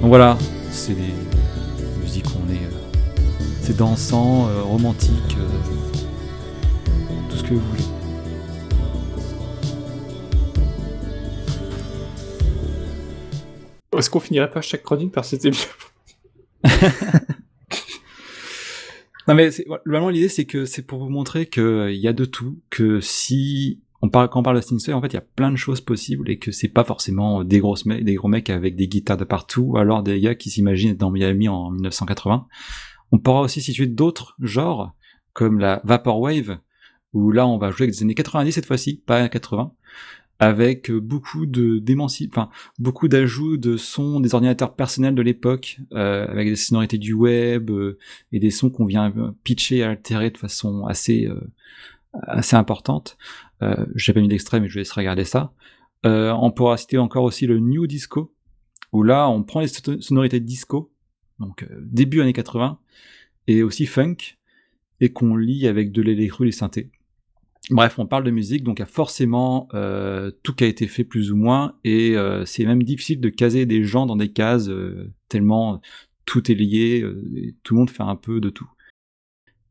[0.00, 0.38] Donc voilà,
[0.70, 1.12] c'est des
[2.00, 2.56] musiques où on est.
[2.56, 2.70] euh,
[3.60, 5.46] c'est dansant, euh, romantique, euh,
[7.28, 7.82] tout ce que vous voulez.
[13.98, 15.60] Est-ce qu'on finirait pas chaque chronique par c'était bien
[19.28, 19.50] Non mais
[19.84, 23.80] vraiment l'idée c'est que c'est pour vous montrer qu'il y a de tout, que si
[24.02, 25.80] on parle quand on parle de Sinister, en fait il y a plein de choses
[25.80, 29.24] possibles et que c'est pas forcément des grosses des gros mecs avec des guitares de
[29.24, 32.46] partout, ou alors des gars qui s'imaginent être dans Miami en 1980.
[33.12, 34.94] On pourra aussi situer d'autres genres
[35.32, 36.58] comme la Vaporwave
[37.12, 39.72] où là on va jouer avec des années 90 cette fois-ci, pas 80
[40.40, 41.82] avec beaucoup de
[42.24, 42.48] enfin
[42.78, 47.70] beaucoup d'ajouts de sons des ordinateurs personnels de l'époque, euh, avec des sonorités du web
[47.70, 47.98] euh,
[48.32, 51.38] et des sons qu'on vient euh, pitcher et altérer de façon assez euh,
[52.26, 53.18] assez importante.
[53.62, 55.52] Euh, J'ai pas mis d'extrait, mais je vous laisserai regarder ça.
[56.06, 58.34] Euh, on pourra citer encore aussi le New Disco,
[58.92, 60.92] où là on prend les so- sonorités de disco,
[61.38, 62.78] donc euh, début années 80,
[63.46, 64.16] et aussi funk,
[65.00, 66.90] et qu'on lie avec de l'électro et des synthés.
[67.70, 70.86] Bref, on parle de musique, donc il y a forcément euh, tout qui a été
[70.88, 74.70] fait plus ou moins, et c'est même difficile de caser des gens dans des cases,
[75.28, 75.80] tellement
[76.24, 77.04] tout est lié,
[77.36, 78.68] et tout le monde fait un peu de tout.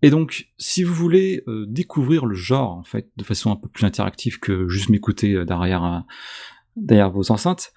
[0.02, 3.68] Et donc, si vous voulez euh, découvrir le genre, en fait, de façon un peu
[3.68, 6.06] plus interactive que juste m'écouter euh, derrière, un-
[6.78, 7.74] derrière vos enceintes,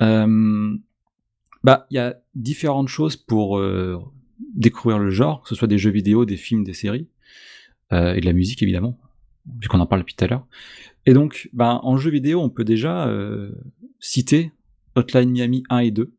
[0.00, 0.74] euh,
[1.62, 3.98] bah, il y a différentes choses pour euh,
[4.54, 7.08] découvrir le genre, que ce soit des jeux vidéo, des films, des séries,
[7.92, 8.98] euh, et de la musique, évidemment,
[9.58, 10.46] puisqu'on en parle depuis tout à l'heure.
[11.04, 13.52] Et donc, ben, en jeu vidéo, on peut déjà euh,
[13.98, 14.52] citer
[14.94, 16.14] Hotline Miami 1 et 2.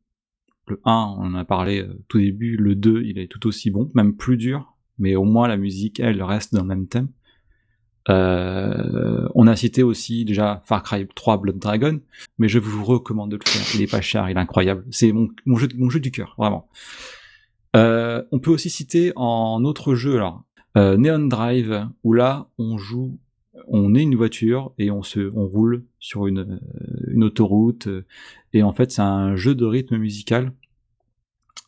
[0.67, 3.71] Le 1, on en a parlé euh, tout début, le 2, il est tout aussi
[3.71, 4.70] bon, même plus dur,
[5.02, 7.10] mais au moins la musique, elle, reste dans le même thème.
[8.10, 11.99] Euh, on a cité aussi déjà Far Cry 3 Blood Dragon,
[12.38, 13.62] mais je vous recommande de le faire.
[13.76, 14.86] Il est pas cher, il est incroyable.
[14.91, 16.70] C'est mon, jeu, mon jeu du cœur, vraiment.
[17.76, 20.43] Euh, on peut aussi citer en autre jeu, alors,
[20.78, 23.18] euh, Neon Drive, où là, on joue,
[23.68, 26.60] on est une voiture et on se, on roule sur une,
[27.08, 27.89] une autoroute,
[28.54, 30.54] et en fait, c'est un jeu de rythme musical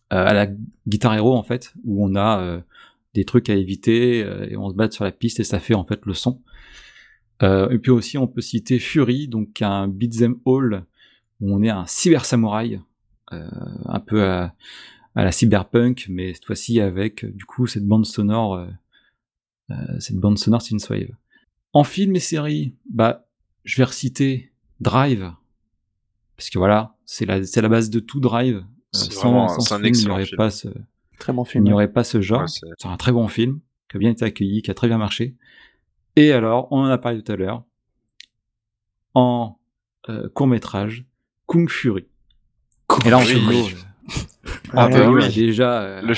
[0.10, 0.48] à la
[0.88, 2.62] Guitar Hero, en fait, où on a
[3.14, 5.74] des trucs à éviter euh, et on se bat sur la piste et ça fait
[5.76, 6.42] en fait le son.
[7.42, 10.86] Euh, et puis aussi, on peut citer Fury, donc un beat'em all
[11.40, 12.80] où on est un cyber samouraï,
[13.34, 13.48] euh,
[13.86, 14.56] un peu à,
[15.16, 18.68] à la cyberpunk, mais cette fois-ci avec du coup cette bande sonore, euh,
[19.72, 21.10] euh, cette bande sonore synthwave.
[21.74, 23.28] En film et série, bah,
[23.64, 25.32] je vais reciter Drive,
[26.38, 28.58] parce que voilà, c'est la, c'est la base de tout Drive.
[28.58, 30.38] Euh, sans, vraiment- sans un film, il n'y aurait film.
[30.38, 30.68] pas ce,
[31.24, 31.64] Très bon il film.
[31.64, 32.42] n'y aurait pas ce genre.
[32.42, 34.98] Ouais, c'est- un très bon film, qui a bien été accueilli, qui a très bien
[34.98, 35.36] marché.
[36.18, 37.64] Et alors, on en a parlé tout à l'heure,
[39.14, 39.58] en
[40.34, 41.06] court métrage,
[41.46, 42.06] Kung Fury.
[43.06, 43.64] Et là, on Fury.
[43.70, 43.82] se dit,
[44.74, 45.34] Ah bah oui.
[45.34, 46.14] déjà euh, Le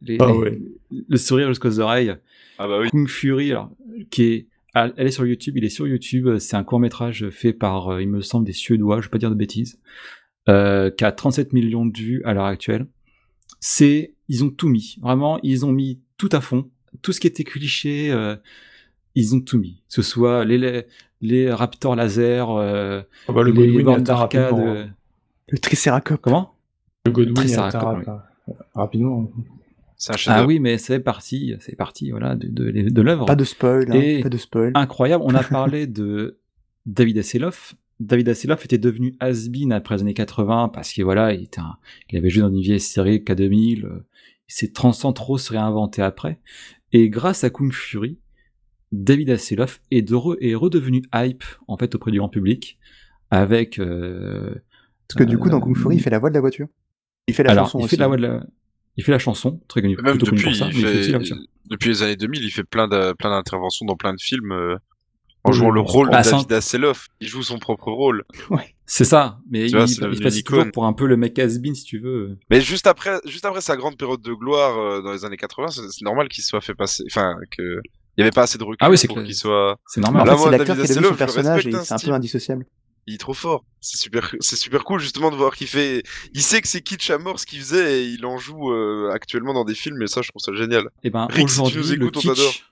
[0.00, 0.62] les- Ah les-
[1.08, 2.14] le sourire jusqu'aux oreilles.
[2.58, 2.88] Ah bah oui.
[2.90, 3.70] Kung Fury, alors,
[4.10, 7.52] qui est, elle est sur YouTube, il est sur YouTube, c'est un court métrage fait
[7.52, 9.78] par, euh, il me semble, des Suédois, je vais pas dire de bêtises,
[10.48, 12.86] euh, qui a 37 millions de vues à l'heure actuelle.
[13.60, 16.68] C'est, ils ont tout mis, vraiment, ils ont mis tout à fond,
[17.02, 18.36] tout ce qui était cliché, euh,
[19.14, 20.84] ils ont tout mis, que ce soit les, les,
[21.20, 24.72] les Raptors laser, euh, Ah bah, le les Godwin bornes d'arcade, rapidement.
[24.74, 24.86] euh,
[25.48, 26.20] Le Triceracop.
[26.20, 26.54] comment?
[27.06, 28.28] Le Godwin saracop, rap-
[28.74, 29.30] rapidement.
[29.98, 30.40] Chef-d'œuvre.
[30.40, 33.24] Ah oui, mais c'est parti, c'est parti, voilà, de, de, de l'œuvre.
[33.24, 34.72] Pas de spoil, hein, Et- pas de spoil.
[34.74, 35.24] incroyable.
[35.26, 36.38] On a parlé de
[36.84, 37.74] David Hasselhoff.
[37.98, 41.76] David Hasselhoff était devenu has-been après les années 80 parce que voilà, il, était un-
[42.10, 43.84] il avait joué dans une vieille série K2000.
[43.86, 44.04] euh,
[44.48, 46.40] Il s'est trans- sans trop se réinventer après.
[46.92, 48.18] Et grâce à Kung Fury,
[48.92, 52.78] David Hasselhoff est, de re- est redevenu hype en fait auprès du grand public
[53.30, 53.78] avec.
[53.78, 54.54] euh,
[55.08, 56.68] Parce que du coup, dans euh, Kung Fury, il fait la voix de la voiture.
[57.28, 57.90] Il fait la alors, chanson il aussi.
[57.96, 58.46] fait la voix de la.
[58.98, 60.86] Il fait la chanson, très connu, Même plutôt connu depuis, pour ça, il mais il
[60.86, 61.36] fait fait- aussi la voiture.
[61.68, 64.76] depuis les années 2000, il fait plein d'interventions dans plein de films euh,
[65.48, 67.08] en jouant le rôle Ah, de David Hasselhoff.
[67.20, 68.24] Il joue son propre rôle.
[68.86, 71.38] C'est ça, mais Tu il, vois, il se passe toujours pour un peu le mec
[71.38, 72.38] has-been, si tu veux.
[72.50, 75.68] Mais juste après, juste après sa grande période de gloire euh, dans les années 80,
[75.70, 77.80] c'est normal qu'il soit fait passer, enfin que
[78.16, 79.76] il y avait pas assez de recul Ah oui, c'est pour qu'il soit.
[79.86, 80.26] C'est En normal.
[80.26, 82.08] Là, fait, moi, c'est l'acteur David qui a devenu son personnage et respecte, c'est un
[82.10, 82.66] peu indissociable.
[83.08, 83.64] Il est trop fort.
[83.80, 86.02] C'est super, c'est super cool justement de voir qu'il fait.
[86.34, 89.10] Il sait que c'est kitsch à mort ce qu'il faisait et il en joue euh,
[89.12, 90.88] actuellement dans des films et ça, je trouve ça génial.
[91.04, 92.64] Et ben Rick, si tu aujourd'hui le écoutes, on kitsch.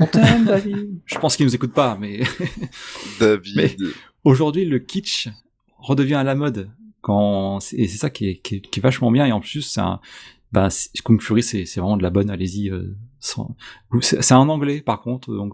[0.00, 1.00] On t'aime, David.
[1.06, 2.20] Je pense qu'il nous écoute pas, mais
[3.20, 3.56] David.
[3.56, 3.76] Mais-
[4.24, 5.28] aujourd'hui le kitsch
[5.78, 6.70] redevient à la mode.
[7.00, 9.60] Quand et c'est ça qui est, qui, est, qui est vachement bien et en plus
[9.60, 10.00] c'est un
[10.52, 12.30] bah, c'est- Kung Fury c'est vraiment de la bonne.
[12.30, 12.70] Allez-y.
[12.70, 13.54] euh, sans-
[14.00, 15.52] c'est en anglais par contre donc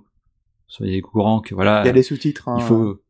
[0.69, 2.49] soyez au courant que voilà Il y a des sous-titres.
[2.49, 2.57] hein.
[2.61, 3.03] il faut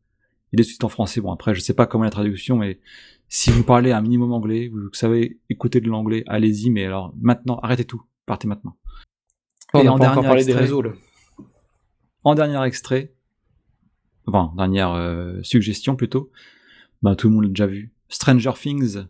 [0.53, 1.21] il est sous en français.
[1.21, 2.79] Bon après je sais pas comment la traduction mais
[3.27, 6.69] si vous parlez un minimum anglais, vous savez écouter de l'anglais, allez-y.
[6.71, 8.75] Mais alors maintenant arrêtez tout, partez maintenant.
[9.73, 10.91] On Et n'a en pas encore dernier parlé des extrait- réseaux, là.
[12.23, 13.13] En dernier extrait,
[14.27, 16.31] enfin, dernière euh, suggestion plutôt,
[17.01, 17.91] ben, tout le monde l'a déjà vu.
[18.09, 19.05] Stranger Things,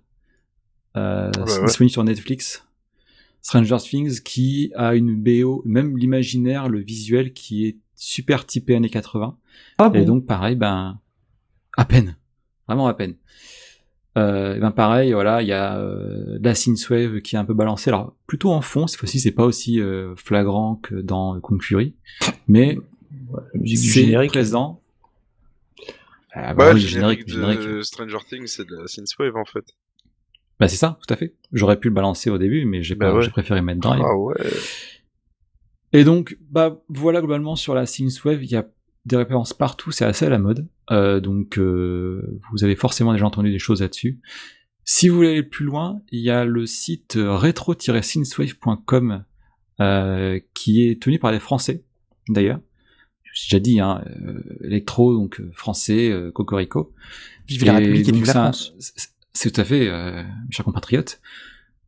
[0.96, 1.66] euh, ouais, ouais.
[1.66, 2.66] disponible sur Netflix.
[3.42, 8.90] Stranger Things qui a une BO, même l'imaginaire, le visuel qui est super typé années
[8.90, 9.38] 80.
[9.78, 11.00] Ah Et donc pareil, ben
[11.78, 12.16] à peine,
[12.68, 13.16] vraiment à peine.
[14.18, 17.54] Euh, et ben pareil, voilà, il y a euh, la synthwave qui est un peu
[17.54, 17.90] balancée.
[17.90, 21.96] Alors plutôt en fond, cette fois-ci c'est pas aussi euh, flagrant que dans Kung Fury,
[22.48, 22.78] mais
[23.54, 24.32] la musique du générique.
[24.32, 24.82] présent.
[26.34, 27.60] Ah, Ouais, bah le oui, générique, le générique.
[27.62, 29.66] de Stranger Things, c'est de la synthwave en fait.
[30.60, 31.36] Bah c'est ça, tout à fait.
[31.52, 33.28] J'aurais pu le balancer au début, mais j'ai Bah ouais.
[33.30, 34.02] préféré mettre Drive.
[34.06, 34.36] Ah ouais.
[35.94, 38.66] Et donc, bah voilà globalement sur la synthwave, il y a
[39.06, 40.68] des références partout, c'est assez à la mode.
[40.92, 44.22] Euh, donc euh, vous avez forcément déjà entendu des choses là-dessus.
[44.86, 49.26] Si vous voulez aller plus loin, il y a le site retro-synthwave.com
[49.80, 51.84] euh, qui est tenu par des Français,
[52.30, 52.60] d'ailleurs.
[53.34, 56.94] J'ai déjà dit, hein, euh, électro, donc euh, français, euh, cocorico.
[57.48, 58.74] Vive la République et vive la France.
[59.34, 61.22] c'est- tout à fait, euh, mes chers compatriotes.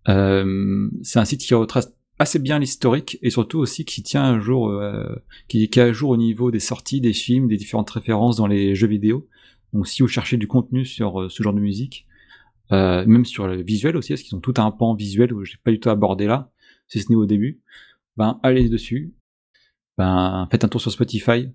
[0.10, 4.40] Euh, c'est un site qui retrace assez bien l'historique et surtout aussi qui tient un
[4.40, 5.16] jour, euh,
[5.48, 8.48] qui, qui est à jour au niveau des sorties, des films, des différentes références dans
[8.48, 9.28] les jeux vidéo.
[9.74, 12.06] Donc si vous cherchez du contenu sur ce genre de musique,
[12.72, 15.58] euh, même sur le visuel aussi, parce qu'ils ont tout un pan visuel où j'ai
[15.64, 16.52] pas du tout abordé là,
[16.88, 17.62] si ce n'est au début,
[18.18, 19.14] ben allez dessus.
[19.98, 21.50] Ben faites un tour sur Spotify,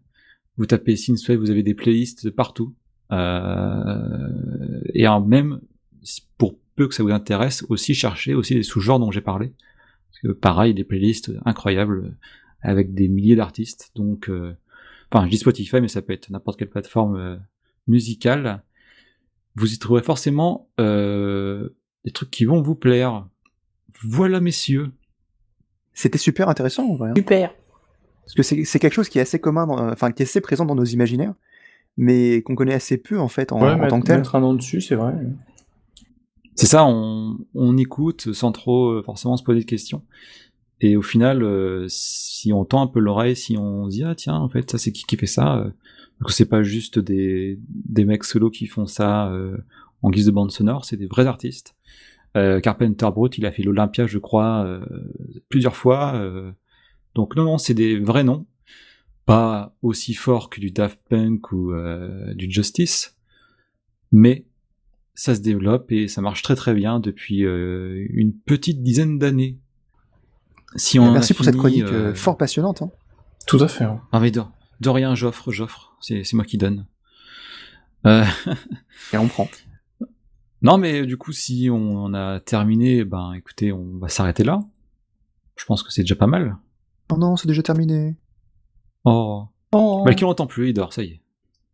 [0.57, 2.75] vous tapez Synthwave, vous avez des playlists de partout.
[3.11, 5.61] Euh, et en même
[6.37, 9.53] pour peu que ça vous intéresse, aussi chercher aussi des sous-genres dont j'ai parlé.
[10.11, 12.17] Parce que pareil, des playlists incroyables
[12.63, 13.91] avec des milliers d'artistes.
[13.95, 14.55] Donc, euh,
[15.11, 17.37] enfin, je dis Spotify, mais ça peut être n'importe quelle plateforme euh,
[17.87, 18.63] musicale.
[19.55, 21.69] Vous y trouverez forcément euh,
[22.05, 23.27] des trucs qui vont vous plaire.
[24.03, 24.93] Voilà, messieurs.
[25.95, 27.11] C'était super intéressant en vrai.
[27.11, 27.15] hein.
[27.17, 27.55] Super.
[28.37, 30.65] Parce que c'est quelque chose qui est assez commun, dans- enfin qui est assez présent
[30.67, 31.35] dans nos imaginaires,
[31.97, 34.17] mais qu'on connaît assez peu en fait en, Ouais, en mettre, tant que tel.
[34.19, 35.15] mettre un nom dessus, c'est vrai.
[36.55, 40.03] C'est ça, on, on écoute sans trop euh, forcément se poser de questions.
[40.81, 44.15] Et au final, euh, si on tend un peu l'oreille, si on se dit ah
[44.15, 45.65] tiens en fait ça c'est qui qui fait ça, euh,
[46.21, 49.57] donc c'est pas juste des des mecs solos qui font ça euh,
[50.03, 51.75] en guise de bande sonore, c'est des vrais artistes.
[52.37, 54.81] Euh, Carpenter Brut, il a fait l'Olympia, je crois, euh,
[55.49, 56.15] plusieurs fois.
[57.15, 58.47] Donc non non, c'est des vrais noms,
[59.27, 63.17] pas aussi forts que du Daft Punk ou euh, du Justice,
[64.13, 64.47] mais
[65.15, 69.59] ça se développe et ça marche très très bien depuis euh, une petite dizaine d'années.
[70.77, 72.83] Si on Merci pour cette chronique euh, fort passionnante.
[72.83, 72.91] hein.
[73.47, 73.85] Tout à fait.
[73.85, 74.01] hein.
[74.13, 74.43] Ah mais de,
[74.81, 75.97] de rien, j'offre, j'offre.
[76.01, 76.87] C'est c'est moi qui donne.
[78.07, 78.25] Euh,
[79.13, 79.49] Et on prend.
[80.63, 84.61] non mais du coup si on en a terminé, ben écoutez, on va s'arrêter là.
[85.57, 86.57] Je pense que c'est déjà pas mal.
[87.11, 88.17] Oh non, c'est déjà terminé.
[89.05, 89.45] Oh.
[89.73, 90.03] Oh.
[90.05, 91.21] Bah qui l'entend plus, il dort, ça y est.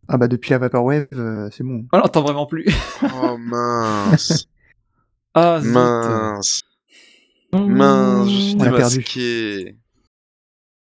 [0.07, 1.85] Ah bah depuis la Vaporwave, euh, c'est bon.
[1.91, 2.65] On l'entend vraiment plus.
[3.03, 4.47] Oh mince.
[5.37, 5.71] Ah zut.
[5.73, 6.61] mince.
[7.51, 9.75] Mince, je suis On l'a perdu.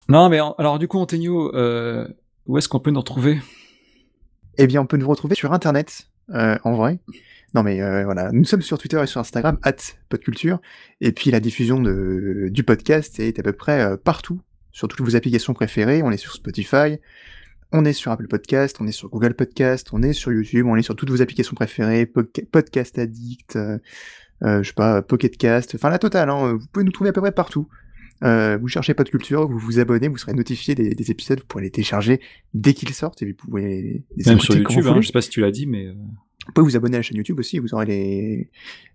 [0.08, 2.08] Non mais en- alors du coup Antonio, euh,
[2.46, 3.40] où est-ce qu'on peut nous retrouver?
[4.58, 6.98] Eh bien, on peut nous retrouver sur Internet, euh, en vrai.
[7.54, 9.74] Non mais euh, voilà, nous sommes sur Twitter et sur Instagram, at
[10.08, 10.60] podculture,
[11.00, 14.40] et puis la diffusion de, du podcast est à peu près euh, partout,
[14.70, 16.98] sur toutes vos applications préférées, on est sur Spotify,
[17.72, 20.76] on est sur Apple Podcast, on est sur Google Podcast, on est sur YouTube, on
[20.76, 23.78] est sur toutes vos applications préférées, Podca- Podcast Addict, euh,
[24.42, 27.20] je sais pas, Pocket Cast, enfin la totale, hein, vous pouvez nous trouver à peu
[27.20, 27.68] près partout.
[28.22, 31.64] Euh, vous cherchez Podculture, vous vous abonnez, vous serez notifié des, des épisodes, vous pourrez
[31.64, 32.20] les télécharger
[32.54, 35.30] dès qu'ils sortent, et vous pouvez les, Même sur YouTube, hein, je sais pas si
[35.30, 35.92] tu l'as dit, mais euh,
[36.46, 38.50] Vous pouvez vous abonner à la chaîne YouTube aussi, vous aurez les,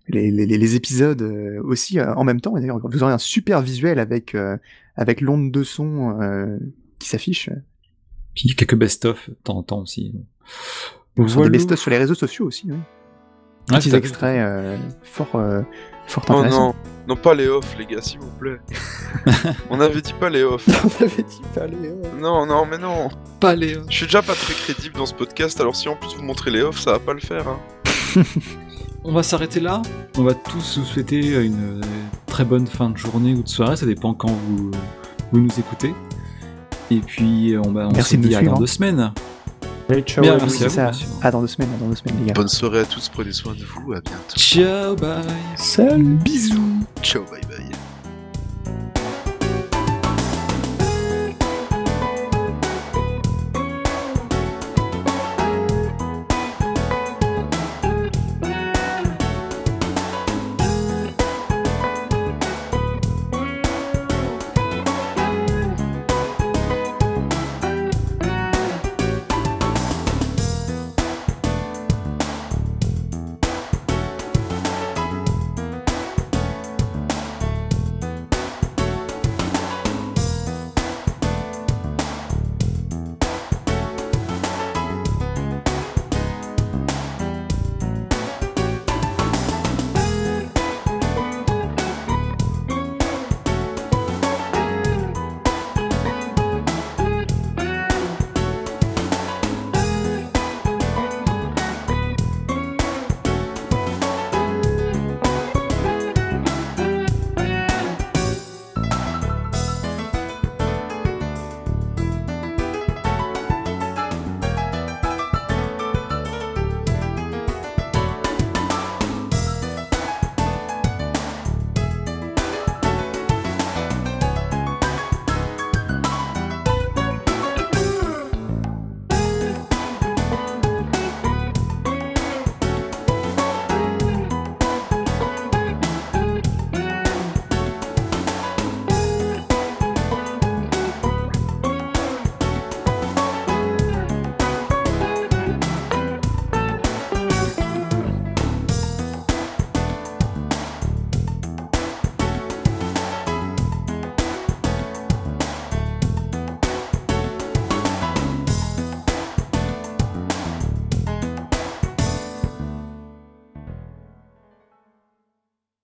[0.08, 2.56] les, les, les- les épisodes euh, aussi euh, en même temps.
[2.56, 4.56] Et d'ailleurs, vous aurez un super visuel avec, euh,
[4.94, 6.58] avec l'onde de son euh,
[7.00, 7.50] qui s'affiche.
[8.34, 10.14] puis quelques best-of de temps en temps aussi.
[11.16, 12.70] Vous aurez des best sur les réseaux sociaux aussi.
[12.70, 12.78] hein.
[13.70, 15.34] Ouais, Petits extraits euh, fort,
[16.06, 16.74] fort Oh non,
[17.06, 18.60] non pas les off les gars, s'il vous plaît.
[19.70, 20.66] On avait dit pas les off.
[20.68, 23.08] On avait dit pas les, euh, Non, non, mais non.
[23.40, 23.74] Pas les.
[23.88, 26.50] Je suis déjà pas très crédible dans ce podcast, alors si en plus vous montrez
[26.50, 27.46] les off, ça va pas le faire.
[27.48, 27.58] Hein.
[29.04, 29.82] On va s'arrêter là.
[30.18, 31.80] On va tous vous souhaiter une
[32.26, 34.72] très bonne fin de journée ou de soirée, ça dépend quand vous,
[35.30, 35.94] vous nous écoutez.
[36.90, 39.12] Et puis on, va on Merci se dit à dans deux semaines.
[39.88, 40.22] Allez, ciao.
[40.22, 40.46] Bien, à vous.
[40.46, 40.98] merci c'est à vous.
[41.22, 42.32] Ah, dans deux semaines, dans deux semaines, les gars.
[42.34, 44.36] Bonne soirée à tous, prenez soin de vous, à bientôt.
[44.36, 45.22] Ciao, bye.
[45.56, 46.16] Salut.
[46.24, 46.60] Bisous.
[47.02, 47.65] Ciao, bye bye.